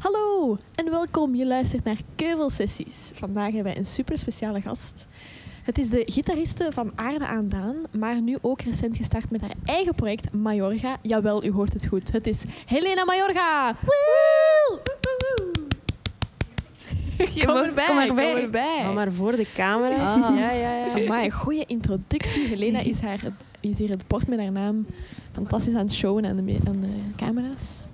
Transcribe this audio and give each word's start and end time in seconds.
Hallo 0.00 0.56
en 0.74 0.90
welkom. 0.90 1.34
Je 1.34 1.46
luistert 1.46 1.84
naar 1.84 1.96
Keuvelsessies. 2.16 3.10
Vandaag 3.14 3.44
hebben 3.44 3.62
wij 3.62 3.76
een 3.76 3.86
super 3.86 4.18
speciale 4.18 4.60
gast. 4.60 5.06
Het 5.62 5.78
is 5.78 5.90
de 5.90 6.02
gitariste 6.06 6.68
van 6.72 6.92
Aarde 6.94 7.26
aan 7.26 7.48
Daan, 7.48 7.76
maar 7.90 8.20
nu 8.20 8.36
ook 8.40 8.60
recent 8.60 8.96
gestart 8.96 9.30
met 9.30 9.40
haar 9.40 9.54
eigen 9.64 9.94
project 9.94 10.32
Majorga. 10.32 10.96
Jawel, 11.02 11.44
u 11.44 11.50
hoort 11.52 11.72
het 11.72 11.86
goed. 11.86 12.12
Het 12.12 12.26
is 12.26 12.44
Helena 12.66 13.04
Majorga. 13.04 13.76
Woe! 13.80 14.80
Kom 17.46 17.56
erbij, 17.56 17.86
kom 17.86 18.06
kom 18.06 18.18
erbij. 18.18 18.80
Ga 18.82 18.92
maar 18.92 19.12
voor 19.12 19.36
de 19.36 19.46
camera. 19.54 19.94
Ah. 19.94 20.36
Ja, 20.38 20.50
ja, 20.50 20.76
ja. 20.76 20.92
Amai, 20.92 21.24
een 21.24 21.32
goede 21.32 21.64
introductie. 21.66 22.46
Helena 22.46 22.78
is, 22.78 23.00
haar, 23.00 23.20
is 23.60 23.78
hier 23.78 23.90
het 23.90 24.06
bord 24.06 24.28
met 24.28 24.38
haar 24.38 24.52
naam 24.52 24.86
fantastisch 25.32 25.74
aan 25.74 25.84
het 25.84 25.92
showen 25.92 26.26
aan 26.26 26.36
de, 26.36 26.58
aan 26.66 26.80
de 26.80 27.00
camera's. 27.16 27.88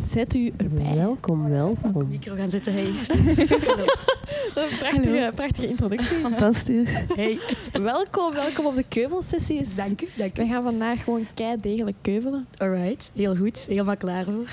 Zet 0.00 0.34
u 0.34 0.52
erbij. 0.56 0.94
Welkom, 0.94 1.48
welkom. 1.48 2.08
micro 2.08 2.34
gaan 2.34 2.50
zitten. 2.50 2.72
Hey. 2.72 2.84
Een 4.54 4.78
prachtige, 4.78 5.32
prachtige 5.34 5.66
introductie. 5.66 6.16
Fantastisch. 6.16 6.90
hey. 7.14 7.38
welkom, 7.72 8.32
welkom 8.32 8.66
op 8.66 8.74
de 8.74 8.84
keuvelsessies. 8.88 9.76
Dank 9.76 10.02
u. 10.02 10.08
Dank 10.16 10.38
u. 10.38 10.42
We 10.42 10.48
gaan 10.48 10.62
vandaag 10.62 11.04
gewoon 11.04 11.26
kei 11.34 11.56
degelijk 11.60 11.96
keuvelen. 12.00 12.46
Alright, 12.56 13.10
heel 13.14 13.36
goed. 13.36 13.58
Helemaal 13.68 13.96
klaar 13.96 14.24
voor. 14.24 14.48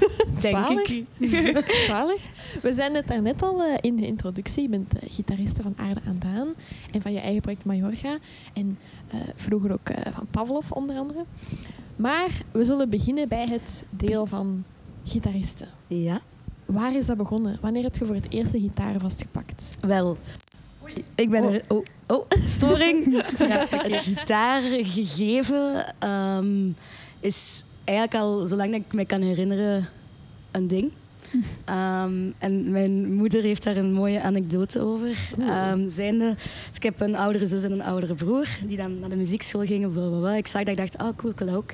Denk 0.42 0.88
ik. 0.88 1.04
Zalig. 1.86 2.22
We 2.62 2.72
zijn 2.72 2.94
het 2.94 3.06
daarnet 3.06 3.42
al 3.42 3.62
eh, 3.62 3.74
in 3.80 3.96
de 3.96 4.06
introductie. 4.06 4.62
Je 4.62 4.68
bent 4.68 4.98
eh, 4.98 5.10
gitariste 5.12 5.62
van 5.62 5.74
Aarde 5.76 6.00
aan 6.06 6.18
Daan 6.18 6.48
en 6.90 7.02
van 7.02 7.12
je 7.12 7.20
eigen 7.20 7.40
project 7.40 7.64
Majorga. 7.64 8.18
En 8.52 8.78
eh, 9.10 9.20
vroeger 9.34 9.72
ook 9.72 9.88
eh, 9.88 10.12
van 10.12 10.26
Pavlov 10.30 10.70
onder 10.70 10.96
andere. 10.96 11.24
Maar 11.96 12.30
we 12.52 12.64
zullen 12.64 12.90
beginnen 12.90 13.28
bij 13.28 13.46
het 13.46 13.84
deel 13.90 14.26
van 14.26 14.64
gitaristen. 15.04 15.68
Ja, 15.86 16.20
Waar 16.64 16.96
is 16.96 17.06
dat 17.06 17.16
begonnen? 17.16 17.58
Wanneer 17.60 17.82
heb 17.82 17.96
je 17.96 18.04
voor 18.04 18.14
het 18.14 18.26
eerst 18.28 18.52
de 18.52 18.60
gitaar 18.60 18.94
vastgepakt? 19.00 19.76
wel. 19.80 20.18
Ik 21.14 21.30
ben 21.30 21.44
Oh. 21.44 21.54
er... 21.54 21.62
Oh, 21.68 21.84
oh 22.06 22.24
storing. 22.56 23.22
ja, 23.38 23.66
het 23.70 23.96
gitaargegeven 23.98 25.94
ehm, 25.98 26.68
is 27.20 27.64
eigenlijk 27.84 28.22
al, 28.22 28.46
zolang 28.46 28.72
dat 28.72 28.80
ik 28.80 28.92
me 28.92 29.04
kan 29.04 29.20
herinneren, 29.22 29.88
een 30.50 30.66
ding. 30.66 30.90
Ehm, 31.64 32.30
en 32.38 32.70
mijn 32.70 33.14
moeder 33.14 33.42
heeft 33.42 33.62
daar 33.62 33.76
een 33.76 33.92
mooie 33.92 34.20
anekdote 34.22 34.80
over. 34.80 35.18
Ehm, 35.38 35.88
zijnde, 35.88 36.34
dus 36.68 36.76
ik 36.76 36.82
heb 36.82 37.00
een 37.00 37.16
oudere 37.16 37.46
zus 37.46 37.62
en 37.62 37.72
een 37.72 37.82
oudere 37.82 38.14
broer 38.14 38.46
die 38.66 38.76
dan 38.76 38.98
naar 38.98 39.08
de 39.08 39.16
muziekschool 39.16 39.64
gingen. 39.64 40.36
Ik 40.36 40.46
zag 40.46 40.62
dat 40.62 40.68
ik 40.68 40.76
dacht, 40.76 41.02
oh 41.02 41.16
cool, 41.16 41.32
ik 41.32 41.38
wil 41.38 41.54
ook. 41.54 41.72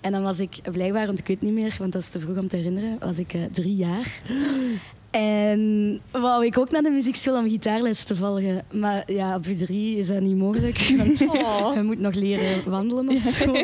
En 0.00 0.12
dan 0.12 0.22
was 0.22 0.40
ik 0.40 0.60
blijkbaar, 0.72 1.06
want 1.06 1.18
ik 1.18 1.26
weet 1.26 1.42
niet 1.42 1.52
meer, 1.52 1.76
want 1.78 1.92
dat 1.92 2.02
is 2.02 2.08
te 2.08 2.20
vroeg 2.20 2.38
om 2.38 2.48
te 2.48 2.56
herinneren, 2.56 2.98
was 2.98 3.18
ik 3.18 3.34
eh, 3.34 3.40
drie 3.52 3.76
jaar. 3.76 4.18
En 5.10 6.00
wou 6.10 6.46
ik 6.46 6.58
ook 6.58 6.70
naar 6.70 6.82
de 6.82 6.90
muziekschool 6.90 7.38
om 7.38 7.48
gitaarles 7.48 8.02
te 8.02 8.16
volgen. 8.16 8.62
Maar 8.72 9.12
ja, 9.12 9.34
op 9.36 9.46
U3 9.46 9.68
is 9.70 10.06
dat 10.06 10.20
niet 10.20 10.36
mogelijk, 10.36 10.78
want 10.98 11.18
je 11.18 11.82
moet 11.82 11.98
nog 11.98 12.14
leren 12.14 12.70
wandelen 12.70 13.08
of 13.08 13.18
zo. 13.18 13.54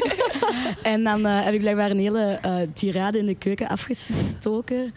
En 0.83 1.05
dan 1.05 1.27
eh, 1.27 1.45
heb 1.45 1.55
ik 1.55 1.61
blijkbaar 1.61 1.91
een 1.91 1.99
hele 1.99 2.39
eh, 2.43 2.57
tirade 2.73 3.19
in 3.19 3.27
de 3.27 3.35
keuken 3.35 3.69
afgestoken. 3.69 4.95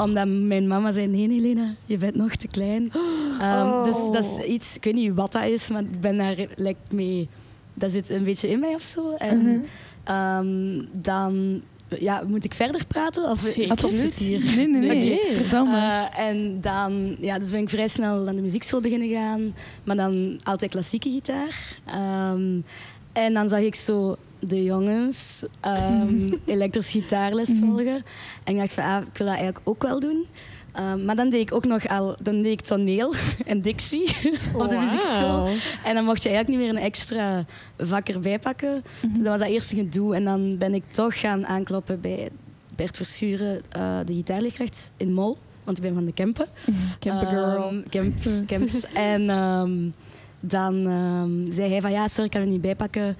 omdat 0.00 0.28
mijn 0.28 0.66
mama 0.66 0.92
zei, 0.92 1.06
nee 1.06 1.28
Helena, 1.28 1.74
je 1.84 1.96
bent 1.96 2.14
nog 2.14 2.34
te 2.34 2.48
klein. 2.48 2.92
Ehm, 3.40 3.82
Dus 3.82 4.10
dat 4.10 4.24
is 4.24 4.38
iets, 4.38 4.76
ik 4.76 4.84
weet 4.84 4.94
niet 4.94 5.14
wat 5.14 5.32
dat 5.32 5.44
is, 5.44 5.70
maar 5.70 5.82
ik 5.82 6.00
ben 6.00 6.16
daar 6.16 6.36
lijkt 6.56 6.92
mee... 6.92 7.28
Dat 7.74 7.92
zit 7.92 8.10
een 8.10 8.24
beetje 8.24 8.48
in 8.48 8.60
mij 8.60 8.74
of 8.74 8.82
zo. 8.82 9.12
En 9.18 9.64
ehm, 10.06 10.82
dan... 10.92 11.62
Ja, 11.98 12.22
moet 12.26 12.44
ik 12.44 12.54
verder 12.54 12.86
praten? 12.86 13.30
Of 13.30 13.40
Zeker. 13.40 14.02
het 14.02 14.16
hier? 14.16 14.56
Nee, 14.56 14.68
nee, 14.68 14.80
nee. 14.80 15.20
Eh, 15.50 16.18
en 16.18 16.60
dan, 16.60 17.16
ja, 17.20 17.38
dus 17.38 17.50
ben 17.50 17.60
ik 17.60 17.68
vrij 17.68 17.88
snel 17.88 18.22
naar 18.22 18.34
de 18.34 18.42
muziekschool 18.42 18.80
beginnen 18.80 19.08
gaan. 19.08 19.54
Maar 19.84 19.96
dan 19.96 20.40
altijd 20.42 20.70
klassieke 20.70 21.10
gitaar. 21.10 21.78
Ehm, 21.84 22.60
en 23.12 23.34
dan 23.34 23.48
zag 23.48 23.60
ik 23.60 23.74
zo 23.74 24.16
de 24.38 24.62
jongens 24.62 25.44
ehm 25.60 26.32
elektrisch 26.44 26.90
gitaarles 26.90 27.50
volgen. 27.60 28.04
En 28.44 28.52
ik 28.52 28.58
dacht 28.58 28.72
van, 28.72 28.84
ah, 28.84 29.02
ik 29.12 29.18
wil 29.18 29.26
dat 29.26 29.36
eigenlijk 29.36 29.68
ook 29.68 29.82
wel 29.82 30.00
doen. 30.00 30.26
Ehm, 30.76 31.04
maar 31.04 31.16
dan 31.16 31.30
deed 31.30 31.40
ik 31.40 31.54
ook 31.54 31.64
nog 31.64 31.88
al 31.88 32.16
dan 32.22 32.42
deed 32.42 32.52
ik 32.52 32.60
toneel 32.60 33.14
en 33.46 33.60
dictie 33.60 34.02
op 34.60 34.68
de 34.68 34.76
muziekschool. 34.76 35.48
En 35.84 35.94
dan 35.94 36.04
mocht 36.04 36.22
je 36.22 36.28
eigenlijk 36.28 36.48
niet 36.48 36.58
meer 36.58 36.76
een 36.76 36.88
extra 36.88 37.44
vak 37.78 38.08
erbij 38.08 38.38
pakken. 38.38 38.82
Dus 39.00 39.16
dat 39.16 39.26
was 39.26 39.38
dat 39.38 39.48
eerste 39.48 39.76
gedoe. 39.76 40.14
En 40.14 40.24
dan 40.24 40.58
ben 40.58 40.74
ik 40.74 40.82
toch 40.90 41.20
gaan 41.20 41.46
aankloppen 41.46 42.00
bij 42.00 42.28
Bert 42.76 42.96
Verschuren, 42.96 43.62
eh, 43.68 43.98
de 44.04 44.14
gitaarleerkracht 44.14 44.92
in 44.96 45.12
Mol. 45.12 45.38
Want 45.64 45.76
ik 45.76 45.82
ben 45.82 45.94
van 45.94 46.04
de 46.04 46.12
Kempen. 46.12 46.46
Campergirl. 47.00 47.56
Ehm, 47.56 47.82
camps, 47.88 48.40
camps. 48.46 48.84
en 48.92 49.30
ehm, 49.30 49.74
dan 50.40 50.82
zei 51.48 51.70
hij 51.70 51.80
van 51.80 51.90
ja, 51.92 52.08
sorry, 52.08 52.24
ik 52.24 52.30
kan 52.30 52.40
er 52.40 52.46
niet 52.46 52.60
bijpakken. 52.60 53.16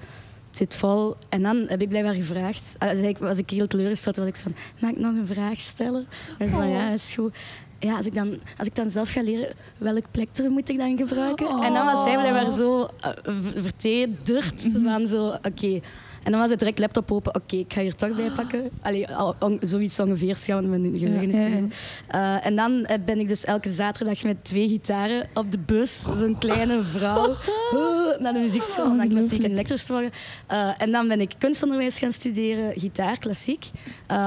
Zit 0.57 0.75
vol. 0.75 1.15
En 1.29 1.41
dan 1.41 1.65
heb 1.67 1.81
ik 1.81 1.89
blijkbaar 1.89 2.13
gevraagd. 2.13 2.75
Zei 2.79 3.07
ik, 3.07 3.17
was 3.17 3.37
ik 3.37 3.49
heel 3.49 3.67
teleurgesteld, 3.67 4.17
was 4.17 4.27
ik 4.27 4.35
zo 4.35 4.43
van, 4.43 4.55
mag 4.79 4.91
ik 4.91 4.97
nog 4.97 5.15
een 5.15 5.27
vraag 5.27 5.59
stellen? 5.59 6.07
En 6.37 6.49
ze 6.49 6.55
van 6.55 6.69
ja, 6.69 6.89
is 6.89 7.13
goed. 7.13 7.35
Ja, 7.79 7.95
als 7.95 8.05
ik, 8.05 8.13
dan, 8.15 8.39
als 8.57 8.67
ik 8.67 8.75
dan 8.75 8.89
zelf 8.89 9.11
ga 9.11 9.21
leren, 9.21 9.53
welk 9.77 10.05
plektrum 10.11 10.51
moet 10.51 10.69
ik 10.69 10.77
dan 10.77 10.97
gebruiken? 10.97 11.47
En 11.49 11.73
dan 11.73 11.85
was 11.85 12.05
hij 12.05 12.17
blijkbaar 12.17 12.51
zo 12.51 12.81
uh, 12.81 13.11
vertederd 13.55 14.69
van 14.83 15.07
zo, 15.07 15.27
oké. 15.27 15.79
En 16.27 16.33
dan 16.33 16.41
was 16.41 16.49
het 16.49 16.59
direct 16.59 16.79
laptop 16.79 17.11
open, 17.11 17.35
oké, 17.35 17.55
ik 17.55 17.73
ga 17.73 17.81
hier 17.81 17.95
toch 17.95 18.15
bij 18.15 18.29
pakken. 18.35 18.69
Allee, 18.81 19.07
al- 19.07 19.35
on- 19.39 19.57
zoiets 19.61 19.99
ongeveer, 19.99 20.35
schaam 20.35 20.69
mijn 20.69 20.97
geheugen 20.97 21.27
is 21.29 21.35
Ja, 21.35 21.41
niet 21.43 21.51
ja. 21.53 21.57
zo. 21.59 21.67
Eh, 22.07 22.45
en 22.45 22.55
dan 22.55 22.85
eh, 22.85 22.97
ben 23.05 23.19
ik 23.19 23.27
dus 23.27 23.45
elke 23.45 23.69
zaterdag 23.69 24.23
met 24.23 24.37
twee 24.43 24.67
gitaren 24.67 25.27
op 25.33 25.51
de 25.51 25.57
bus, 25.57 26.01
zo'n 26.17 26.35
kleine 26.39 26.81
vrouw, 26.83 27.29
eh, 27.71 28.19
naar 28.19 28.33
de 28.33 28.39
muziekschool 28.39 28.97
dan 28.97 29.09
klassiek 29.09 29.43
en 29.43 29.51
elektrisch 29.51 29.83
te 29.83 29.91
worden. 29.93 30.11
Eh, 30.47 30.69
en 30.81 30.91
dan 30.91 31.07
ben 31.07 31.21
ik 31.21 31.31
kunstonderwijs 31.37 31.99
gaan 31.99 32.11
studeren, 32.11 32.71
gitaar, 32.79 33.17
klassiek. 33.19 33.65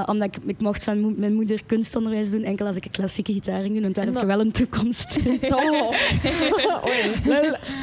Omdat 0.05 0.27
ik, 0.35 0.37
ik 0.45 0.61
mocht 0.61 0.83
van 0.83 0.99
mo- 0.99 1.13
mijn 1.17 1.33
moeder 1.33 1.61
kunstonderwijs 1.65 2.31
doen, 2.31 2.43
enkel 2.43 2.65
als 2.65 2.75
ik 2.75 2.85
een 2.85 2.91
klassieke 2.91 3.33
gitaar 3.33 3.61
ging 3.61 3.73
doen, 3.73 3.81
want 3.81 3.95
daar 3.95 4.05
En 4.07 4.13
heb 4.13 4.21
ik 4.21 4.27
wel 4.27 4.39
een 4.39 4.51
toekomst. 4.51 5.17
Oh. 5.49 5.91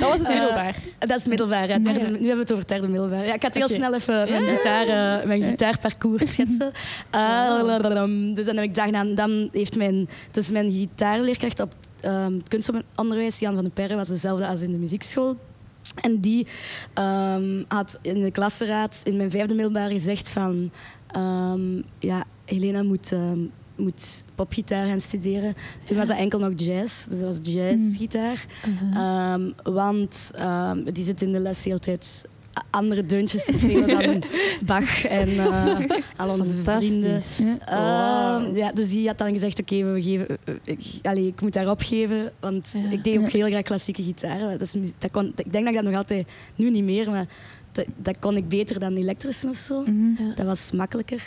Dat 0.01 0.09
was 0.11 0.19
het 0.19 0.29
middelbaar. 0.29 0.77
Dat 0.99 1.19
is 1.19 1.27
middelbaar. 1.27 1.69
ja. 1.69 1.79
Derde-. 1.79 2.09
Nu 2.09 2.13
hebben 2.13 2.35
we 2.35 2.39
het 2.41 2.53
over 2.53 2.67
derde 2.67 2.89
middelbaar. 2.89 3.27
Ja, 3.27 3.35
ik 3.35 3.43
had 3.43 3.55
heel 3.55 3.69
snel 3.69 3.95
even 3.95 4.08
mijn, 4.09 4.45
gitaar, 4.45 5.27
mijn 5.27 5.43
gitaarparcours 5.43 6.31
schetsen. 6.33 6.73
Eh, 7.11 8.35
dus 8.35 8.47
dan 8.47 8.57
heb 8.57 8.65
ik 8.65 8.83
gedaan. 8.83 9.15
Dan 9.15 9.49
heeft 9.53 9.77
mijn, 9.77 10.09
dus 10.31 10.51
mijn 10.51 10.71
gitaarleerkracht 10.71 11.61
op 11.61 11.75
ehm, 12.01 12.33
het 12.33 12.49
kunstonderwijs, 12.49 13.39
Jan 13.39 13.55
van 13.55 13.63
den 13.63 13.73
Perre, 13.73 13.97
was 13.97 14.09
dezelfde 14.09 14.47
als 14.47 14.61
in 14.61 14.73
de 14.73 14.79
muziekschool. 14.79 15.37
En 15.95 16.21
die 16.21 16.47
ehm, 16.95 17.65
had 17.69 17.99
in 18.03 18.21
de 18.21 18.31
klassenraad 18.31 19.01
in 19.05 19.17
mijn 19.17 19.31
vijfde 19.31 19.55
middelbaar 19.55 19.91
gezegd 19.91 20.29
van... 20.29 20.71
ehm, 21.07 21.83
ja, 21.99 22.25
Helena 22.45 22.83
moet... 22.83 23.13
moet 23.77 24.25
popgitaar 24.35 24.87
gaan 24.87 25.01
studeren. 25.01 25.55
Toen 25.85 25.97
was 25.97 26.09
dat 26.09 26.17
enkel 26.17 26.39
nog 26.39 26.53
jazz, 26.57 27.07
dus 27.07 27.19
dat 27.21 27.37
was 27.37 27.55
jazzgitaar. 27.55 28.47
Ehm, 28.95 29.51
want 29.63 30.31
ehm, 30.35 30.93
die 30.93 31.05
zit 31.05 31.23
in 31.23 31.33
de 31.33 31.41
les 31.41 31.63
de 31.63 31.69
hele 31.69 31.81
tijd 31.81 32.25
andere 32.71 33.03
deuntjes 33.05 33.45
te 33.45 33.53
spelen 33.53 33.87
dan 34.03 34.23
Bach 34.67 35.05
en 35.05 35.29
eh, 35.29 35.99
al 36.17 36.29
onze 36.31 36.57
vrienden. 36.63 37.21
Ja. 37.39 37.59
Ehm, 38.39 38.57
ja, 38.57 38.73
dus 38.73 38.91
die 38.91 39.07
had 39.07 39.19
dan 39.19 39.33
gezegd, 39.33 39.61
oké, 39.61 39.93
we 39.93 40.03
geven, 40.03 40.27
eh, 40.45 40.55
ik, 40.65 40.81
allee, 41.03 41.27
ik 41.27 41.41
moet 41.41 41.53
daar 41.53 41.71
opgeven, 41.71 42.33
want 42.41 42.71
Ja. 42.73 42.91
ik 42.91 43.05
deed 43.05 43.19
ook 43.19 43.31
heel 43.31 43.47
graag 43.47 43.63
klassieke 43.63 44.03
gitaar. 44.03 44.39
Dat 44.39 44.61
is, 44.61 44.75
dat 44.99 45.11
kon, 45.11 45.27
ik 45.37 45.53
denk 45.53 45.65
dat 45.65 45.67
ik 45.67 45.75
dat 45.75 45.85
nog 45.85 45.95
altijd, 45.95 46.27
nu 46.57 46.71
niet 46.71 46.85
meer, 46.85 47.11
maar 47.11 47.27
dat, 47.73 47.87
dat 47.97 48.19
kon 48.19 48.37
ik 48.37 48.49
beter 48.49 48.81
dan 48.81 48.97
elektrisch 48.97 49.45
of 49.45 49.57
zo. 49.57 49.81
Mhm. 49.81 50.23
Ja. 50.23 50.35
Dat 50.35 50.47
was 50.47 50.73
makkelijker. 50.73 51.23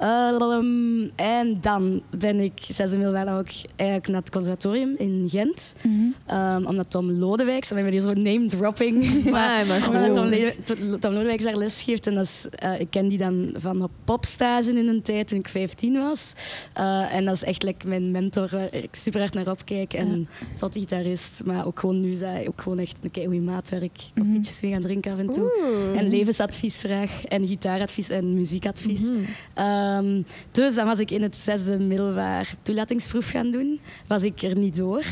Ehm, 0.00 1.08
en 1.16 1.56
dan 1.60 2.02
ben 2.18 2.40
ik 2.40 2.52
zesde 2.62 2.96
middelbaar 2.96 3.38
ook 3.38 3.48
eigenlijk 3.76 4.08
naar 4.08 4.20
het 4.20 4.30
conservatorium 4.30 4.94
in 4.98 5.24
Gent. 5.28 5.74
Mhm. 5.82 5.94
Ehm, 6.26 6.64
omdat 6.66 6.90
Tom 6.90 7.10
Lodewijks, 7.12 7.68
dan 7.68 7.76
hebben 7.78 7.94
hier 7.94 8.02
zo 8.02 8.12
name 8.20 8.46
dropping. 8.46 8.98
Maar, 9.30 9.66
maar 9.66 9.88
Omdat. 9.88 10.14
Tom, 10.14 10.24
Le- 10.26 10.54
to- 10.64 10.98
Tom 10.98 11.12
Lodewijks 11.12 11.44
daar 11.44 11.56
les 11.56 11.82
geeft. 11.82 12.06
En 12.06 12.14
dat 12.14 12.24
is, 12.24 12.46
eh, 12.50 12.80
ik 12.80 12.86
ken 12.90 13.08
die 13.08 13.18
dan 13.18 13.50
van 13.56 13.82
op 13.82 13.90
popstage 14.04 14.70
in 14.78 14.88
een 14.88 15.02
tijd 15.02 15.28
toen 15.28 15.38
ik 15.38 15.48
15 15.48 15.92
was. 15.98 16.32
Eh, 16.72 17.14
en 17.14 17.24
dat 17.24 17.34
is 17.34 17.44
echt 17.44 17.62
like, 17.62 17.86
mijn 17.88 18.10
mentor 18.10 18.48
waar 18.50 18.74
ik 18.74 18.88
super 18.94 19.20
hard 19.20 19.34
naar 19.34 19.50
opkijk. 19.50 19.92
En 19.92 20.28
tot 20.56 20.72
gitarist. 20.72 21.42
Maar 21.44 21.66
ook 21.66 21.78
gewoon 21.80 22.00
nu 22.00 22.16
hij 22.16 22.48
ook 22.48 22.60
gewoon 22.60 22.78
echt 22.78 22.96
een 23.02 23.22
goede 23.24 23.40
maat 23.40 23.70
waar 23.70 23.82
ik 23.82 23.92
koffietjes 24.14 24.60
mee 24.62 24.72
gaan 24.72 24.80
drinken 24.82 25.12
af 25.12 25.18
en 25.18 25.30
toe. 25.30 25.52
Oeh. 25.62 25.98
En 25.98 26.08
levensadviesvraag 26.08 27.24
en 27.24 27.46
gitaaradvies 27.46 28.08
en 28.08 28.34
muziekadvies. 28.34 29.00
Mhm. 29.02 29.12
Eh, 29.54 29.88
Ehm, 29.98 30.22
dus 30.50 30.74
dan 30.74 30.86
was 30.86 30.98
ik 30.98 31.10
in 31.10 31.22
het 31.22 31.36
zesde 31.36 31.78
middelbaar 31.78 32.54
toelatingsproef 32.62 33.30
gaan 33.30 33.50
doen. 33.50 33.80
Was 34.06 34.22
ik 34.22 34.42
er 34.42 34.56
niet 34.56 34.76
door. 34.76 35.04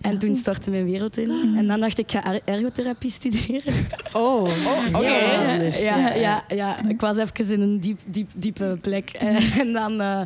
En 0.00 0.18
toen 0.18 0.34
stortte 0.34 0.70
mijn 0.70 0.84
wereld 0.84 1.18
in. 1.18 1.30
En 1.56 1.66
dan 1.66 1.80
dacht 1.80 1.98
ik, 1.98 2.12
ik 2.12 2.20
ga 2.20 2.32
er- 2.34 2.40
ergotherapie 2.44 3.10
studeren. 3.10 3.74
Oh, 4.12 4.42
oké. 4.96 5.06
heel 5.06 5.48
anders. 5.50 5.78
Ja, 5.80 6.14
ja, 6.14 6.44
ja, 6.48 6.88
ik 6.88 7.00
was 7.00 7.16
even 7.16 7.50
in 7.54 7.60
een 7.60 7.80
diep, 7.80 7.98
diep, 8.06 8.30
diepe 8.34 8.78
plek. 8.80 9.10
Eh, 9.20 9.58
En 9.58 9.72
dan 9.72 10.00
eh, 10.00 10.20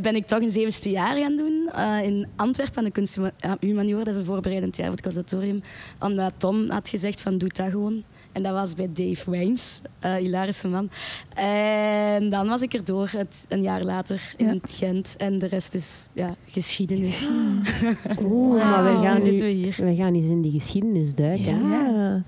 ben 0.00 0.14
ik 0.14 0.26
toch 0.26 0.40
een 0.40 0.50
zevende 0.50 0.90
jaar 0.90 1.16
gaan 1.16 1.36
doen 1.36 1.70
eh, 1.74 2.02
in 2.02 2.26
Antwerpen 2.36 2.76
aan 2.78 2.84
de 2.84 2.90
kunsthumaniora. 2.90 4.04
Dat 4.04 4.12
is 4.12 4.18
een 4.18 4.24
voorbereidend 4.24 4.76
jaar 4.76 4.86
voor 4.86 4.94
het 4.96 5.04
conservatorium. 5.04 5.60
Omdat 6.00 6.32
Tom 6.36 6.70
had 6.70 6.88
gezegd 6.88 7.20
van 7.22 7.38
doe 7.38 7.48
dat 7.52 7.70
gewoon. 7.70 8.02
En 8.32 8.42
dat 8.42 8.52
was 8.52 8.74
bij 8.74 8.88
Dave 8.92 9.30
Wijns, 9.30 9.80
eh 9.98 10.14
hilarische 10.14 10.68
man. 10.68 10.90
En 11.34 12.28
dan 12.30 12.48
was 12.48 12.62
ik 12.62 12.74
erdoor, 12.74 13.08
het, 13.12 13.44
een 13.48 13.62
jaar 13.62 13.82
later, 13.82 14.34
in 14.36 14.46
Ja. 14.46 14.54
Gent. 14.62 15.14
En 15.18 15.38
de 15.38 15.46
rest 15.46 15.74
is 15.74 16.08
ja, 16.12 16.34
geschiedenis. 16.46 17.30
Oeh, 18.24 18.64
maar 18.70 18.84
we 18.84 19.00
gaan, 19.02 19.16
Nu 19.16 19.22
zitten 19.22 19.44
we 19.46 19.52
hier. 19.52 19.76
we 19.78 19.94
gaan 19.94 20.14
eens 20.14 20.26
in 20.26 20.42
die 20.42 20.52
geschiedenis 20.52 21.14
duiken. 21.14 21.68
Ja. 21.70 22.22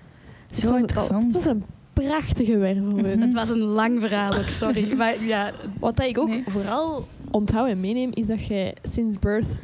Het 0.51 0.63
interessant. 0.63 1.23
Het 1.25 1.33
was 1.33 1.45
een 1.45 1.65
prachtige 1.93 2.59
wervelwind. 2.59 3.23
Het 3.23 3.35
was 3.35 3.49
een 3.49 3.59
lang 3.61 4.01
verhaal, 4.01 4.35
ook, 4.35 4.49
sorry. 4.49 4.93
Maar 4.97 5.25
ja, 5.25 5.53
Wat 5.81 6.03
ik 6.03 6.19
ook 6.19 6.29
Nee. 6.29 6.43
vooral 6.47 7.07
onthoud 7.31 7.69
en 7.69 7.81
meeneem, 7.81 8.11
is 8.15 8.27
dat 8.27 8.47
jij 8.47 8.75
sinds 8.83 9.19
birth 9.19 9.59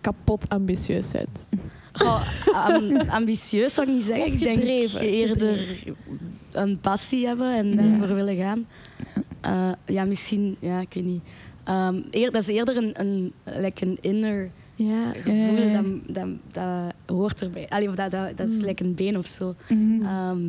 kapot 0.00 0.48
ambitieus 0.48 1.10
bent. 1.10 1.48
Goh, 1.98 2.22
am- 2.66 2.96
ambitieus 3.08 3.74
zou 3.74 3.86
ik 3.88 3.92
niet 3.94 4.04
zeggen. 4.04 4.32
Ik 4.32 4.38
denk 4.38 4.56
gedreven, 4.56 5.00
eerder 5.00 5.84
een 6.52 6.80
passie 6.80 7.26
hebben 7.26 7.54
en 7.54 7.76
daarvoor 7.76 8.14
willen 8.16 8.36
gaan. 8.36 8.66
Eh, 9.40 9.72
ja, 9.86 10.04
misschien, 10.04 10.56
ja, 10.60 10.80
ik 10.80 10.92
weet 10.94 11.04
niet. 11.04 11.22
Ehm, 11.64 12.00
eer, 12.10 12.30
dat 12.30 12.42
is 12.42 12.48
eerder 12.48 12.76
een, 12.76 12.92
een, 13.00 13.32
like 13.44 13.86
een 13.86 13.98
inner 14.00 14.50
Ja. 14.74 15.12
gevoel, 15.12 15.62
ja. 15.62 15.82
Dat, 15.82 15.84
dat, 16.06 16.26
dat 16.52 16.92
hoort 17.16 17.42
erbij. 17.42 17.68
Allee, 17.68 17.88
of 17.88 17.94
dat, 17.94 18.10
dat, 18.10 18.36
dat 18.36 18.48
is 18.48 18.54
Mm. 18.60 18.64
like 18.64 18.84
een 18.84 18.94
been 18.94 19.18
of 19.18 19.26
zo. 19.26 19.54
Ehm, 20.02 20.40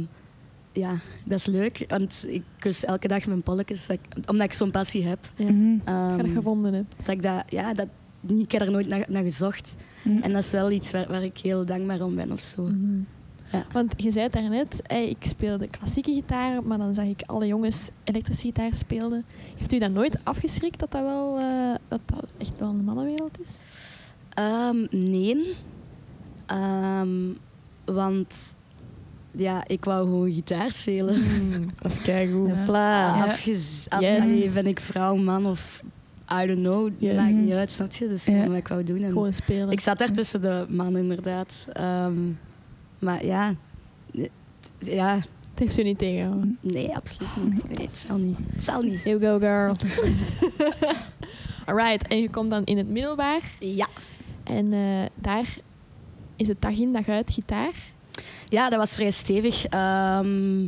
ja, 0.72 1.00
dat 1.26 1.40
is 1.40 1.46
leuk, 1.46 1.86
want 1.88 2.26
ik 2.28 2.44
kus 2.60 2.86
elke 2.86 3.08
dag 3.08 3.28
mijn 3.28 3.42
polletjes, 3.42 3.88
dat 3.88 3.98
ik- 4.04 4.30
omdat 4.30 4.46
ik 4.46 4.54
zo'n 4.54 4.72
passie 4.72 5.04
heb. 5.08 5.20
ja. 5.36 5.52
Mhm. 5.52 5.78
Ehm, 5.86 6.10
Ga 6.10 6.18
dat 6.18 6.28
gevonden 6.34 6.74
hebt. 6.74 6.96
dat 6.98 7.08
ik 7.08 7.22
dat, 7.22 7.44
ja, 7.48 7.74
dat, 7.74 7.88
niet, 8.22 8.44
ik 8.44 8.52
heb 8.52 8.62
er 8.62 8.72
nooit 8.72 8.88
naar, 8.88 9.06
naar 9.08 9.24
gezocht. 9.24 9.76
Mhm. 10.02 10.22
En 10.24 10.34
dat 10.34 10.44
is 10.44 10.52
wel 10.52 10.72
iets 10.72 10.92
waar, 10.92 11.08
waar 11.08 11.24
ik 11.24 11.40
heel 11.40 11.66
dankbaar 11.66 12.02
om 12.02 12.16
ben 12.16 12.32
of 12.32 12.40
zo. 12.40 12.62
Mhm. 12.62 13.00
Ja. 13.52 13.66
Want 13.72 13.94
je 13.98 14.12
zei 14.12 14.24
het 14.24 14.34
daarnet, 14.34 14.82
hey, 14.84 15.10
ik 15.10 15.18
speelde 15.20 15.68
klassieke 15.68 16.14
gitaar, 16.14 16.64
maar 16.64 16.78
dan 16.78 16.94
zag 16.94 17.06
ik 17.06 17.22
alle 17.26 17.48
jongens 17.48 17.90
elektrische 18.04 18.46
gitaar 18.46 18.74
spelen. 18.74 19.26
Heeft 19.58 19.74
u 19.74 19.80
dat 19.80 19.92
nooit 19.92 20.18
afgeschrikt 20.24 20.80
dat 20.80 20.92
dat 20.92 21.02
wel 21.02 21.38
eh, 21.38 21.76
dat 21.88 22.00
dat 22.06 22.26
echt 22.38 22.52
wel 22.58 22.70
een 22.70 22.84
mannenwereld 22.84 23.38
is? 23.44 23.60
Ehm, 24.34 24.86
nee. 24.92 25.56
Ehm, 26.46 27.34
want 27.86 28.56
ja, 29.32 29.64
ik 29.68 29.86
wou 29.86 30.04
gewoon 30.06 30.32
gitaar 30.32 30.72
spelen. 30.72 31.22
dat 31.82 31.92
is 31.92 32.02
keigoed. 32.02 32.50
Ja. 32.68 33.16
Ja. 33.16 33.24
Afgez- 33.26 33.86
Yes. 34.00 34.54
ben 34.54 34.68
ik 34.68 34.80
vrouw, 34.80 35.16
man 35.16 35.46
of 35.46 35.84
I 36.32 36.46
don't 36.48 36.60
know. 36.60 36.90
Yes. 36.98 37.16
Maakt 37.16 37.32
niet 37.34 37.52
uit, 37.52 37.72
snap 37.72 37.92
je? 37.92 38.18
Gewoon 38.18 38.42
Ja. 38.42 38.48
wat 38.48 38.58
ik 38.58 38.68
wou 38.68 38.84
doen. 38.84 39.02
En 39.04 39.12
Gewoon 39.12 39.34
spelen. 39.34 39.72
ik 39.72 39.80
zat 39.80 39.98
daar 39.98 40.12
tussen 40.12 40.42
de 40.42 40.66
mannen, 40.70 41.02
inderdaad. 41.02 41.68
Ehm, 41.74 42.14
maar 43.00 43.26
ja, 43.26 43.54
ja, 44.80 45.16
Het 45.16 45.60
heeft 45.60 45.80
u 45.80 45.84
niet 45.84 45.98
tegengehouden. 45.98 46.58
nee, 46.62 46.96
absoluut 46.96 47.54
niet. 47.54 47.78
Nee, 47.78 47.88
het 47.88 47.98
zal 47.98 48.18
niet. 48.18 48.38
Het 48.54 48.64
zal 48.64 48.82
niet. 48.82 49.04
You 49.04 49.20
go 49.22 49.38
girl. 49.40 49.76
Alright, 51.66 52.08
en 52.08 52.22
je 52.22 52.30
komt 52.30 52.50
dan 52.52 52.64
in 52.64 52.78
het 52.78 52.88
middelbaar 52.88 53.42
Ja. 53.60 53.88
en 54.44 54.74
eh, 54.74 55.06
daar 55.16 55.56
is 56.36 56.48
het 56.48 56.62
dag 56.62 56.78
in 56.78 56.94
dag 56.94 57.08
uit 57.08 57.32
gitaar. 57.32 57.72
Ja, 58.46 58.70
dat 58.70 58.80
was 58.80 58.94
vrij 58.96 59.12
stevig. 59.12 59.66
Ehm, 59.66 60.68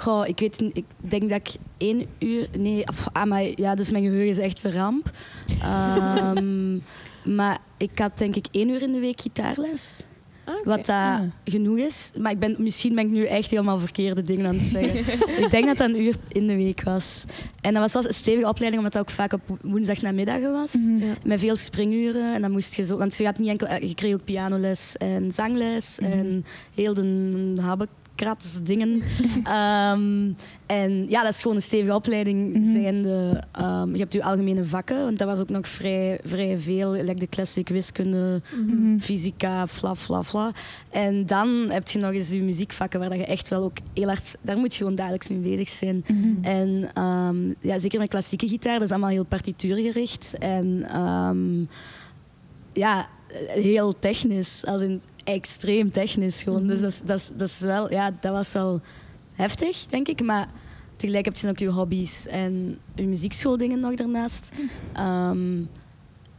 goh, 0.00 0.28
ik 0.28 0.38
weet 0.40 0.60
niet, 0.60 0.76
ik 0.76 0.84
denk 0.98 1.22
dat 1.28 1.38
ik 1.38 1.50
één 1.78 2.06
uur... 2.18 2.48
Nee, 2.58 2.84
ah, 3.12 3.24
maar 3.24 3.42
ja, 3.54 3.74
dus 3.74 3.90
mijn 3.90 4.04
geheugen 4.04 4.28
is 4.30 4.38
echt 4.38 4.64
een 4.64 4.72
ramp. 4.72 5.10
Ehm, 5.62 6.74
maar 7.36 7.58
ik 7.76 7.98
had 7.98 8.18
denk 8.18 8.36
ik 8.36 8.46
één 8.50 8.68
uur 8.68 8.82
in 8.82 8.92
de 8.92 8.98
week 8.98 9.20
gitaarles. 9.20 10.04
Wat 10.64 10.86
dat 10.86 10.88
Ah. 10.96 11.20
genoeg 11.44 11.78
is. 11.78 12.10
Maar 12.18 12.32
ik 12.32 12.38
ben, 12.38 12.54
misschien 12.58 12.94
ben 12.94 13.04
ik 13.04 13.10
nu 13.10 13.24
echt 13.24 13.50
helemaal 13.50 13.78
verkeerde 13.78 14.22
dingen 14.22 14.46
aan 14.46 14.54
het 14.54 14.62
zeggen. 14.66 14.98
ik 15.44 15.50
denk 15.50 15.66
dat 15.66 15.76
dat 15.76 15.88
een 15.88 16.00
uur 16.02 16.14
in 16.28 16.46
de 16.46 16.56
week 16.56 16.82
was. 16.82 17.24
En 17.60 17.72
dat 17.72 17.82
was 17.82 17.92
wel 17.92 18.04
een 18.06 18.14
stevige 18.14 18.48
opleiding, 18.48 18.76
omdat 18.76 18.92
dat 18.92 19.02
ook 19.02 19.10
vaak 19.10 19.32
op 19.32 19.40
wo- 19.46 19.58
woensdagnamiddagen 19.62 20.52
was. 20.52 20.74
Mhm. 20.74 20.98
Ja. 21.04 21.12
Met 21.24 21.40
veel 21.40 21.56
springuren. 21.56 22.34
En 22.34 22.40
dan 22.42 22.50
moest 22.50 22.74
je 22.74 22.84
zo... 22.84 22.96
Want 22.96 23.16
je, 23.16 23.24
had 23.24 23.38
niet 23.38 23.48
enkel, 23.48 23.66
eh, 23.66 23.88
je 23.88 23.94
kreeg 23.94 24.14
ook 24.14 24.24
pianoles 24.24 24.96
en 24.96 25.32
zangles. 25.32 25.98
Mhm. 26.00 26.10
En 26.12 26.44
heel 26.74 26.94
de 26.94 27.02
habbekrats 28.26 28.58
dingen. 28.62 29.00
Ehm, 29.44 30.32
en 30.66 31.08
ja, 31.08 31.22
dat 31.22 31.32
is 31.34 31.42
gewoon 31.42 31.56
een 31.56 31.62
stevige 31.62 31.94
opleiding. 31.94 32.52
Mhm. 32.54 32.70
Zijnde, 32.70 33.42
ehm, 33.52 33.92
je 33.92 33.98
hebt 33.98 34.12
je 34.12 34.24
algemene 34.24 34.64
vakken. 34.64 35.04
Want 35.04 35.18
dat 35.18 35.28
was 35.28 35.40
ook 35.40 35.48
nog 35.48 35.68
vrij, 35.68 36.20
vrij 36.24 36.58
veel. 36.58 36.90
Like 36.92 37.14
de 37.14 37.28
classic 37.28 37.68
wiskunde, 37.68 38.42
Mhm. 38.66 38.98
fysica, 38.98 39.66
fla 39.66 39.94
fla 39.94 40.22
fla. 40.22 40.52
En 40.90 41.26
dan 41.26 41.48
heb 41.68 41.88
je 41.88 41.98
nog 41.98 42.12
eens 42.12 42.30
je 42.30 42.42
muziekvakken 42.42 43.00
waar 43.00 43.08
dat 43.08 43.18
je 43.18 43.24
echt 43.24 43.48
wel 43.48 43.62
ook 43.62 43.76
heel 43.94 44.06
hard... 44.06 44.36
Daar 44.40 44.56
moet 44.58 44.72
je 44.72 44.78
gewoon 44.78 44.94
dagelijks 44.94 45.28
mee 45.28 45.38
bezig 45.38 45.68
zijn. 45.68 46.04
Mhm. 46.06 46.44
En 46.44 46.90
ehm, 46.94 47.52
ja, 47.60 47.78
zeker 47.78 47.98
met 47.98 48.08
klassieke 48.08 48.48
gitaar, 48.48 48.74
dat 48.74 48.82
is 48.82 48.90
allemaal 48.90 49.10
heel 49.10 49.24
partituurgericht. 49.24 50.34
En 50.38 50.86
ja, 52.72 53.08
heel 53.48 53.98
technisch. 53.98 54.66
Als 54.66 54.82
in 54.82 55.02
extreem 55.24 55.90
technisch 55.90 56.42
gewoon. 56.42 56.66
Dus 56.66 56.80
dat 56.80 56.90
is, 56.90 57.02
dat, 57.02 57.18
is, 57.18 57.30
dat 57.36 57.48
is 57.48 57.60
wel... 57.60 57.90
Ja, 57.92 58.16
dat 58.20 58.32
was 58.32 58.52
wel 58.52 58.80
heftig, 59.34 59.86
denk 59.86 60.08
ik. 60.08 60.22
Maar 60.22 60.48
tegelijk 60.96 61.24
heb 61.24 61.36
je 61.36 61.48
ook 61.48 61.58
je 61.58 61.68
hobby's 61.70 62.26
en 62.26 62.78
je 62.94 63.06
muziekschooldingen 63.06 63.80
nog 63.80 63.94
daarnaast. 63.94 64.50
Ehm, 64.92 65.62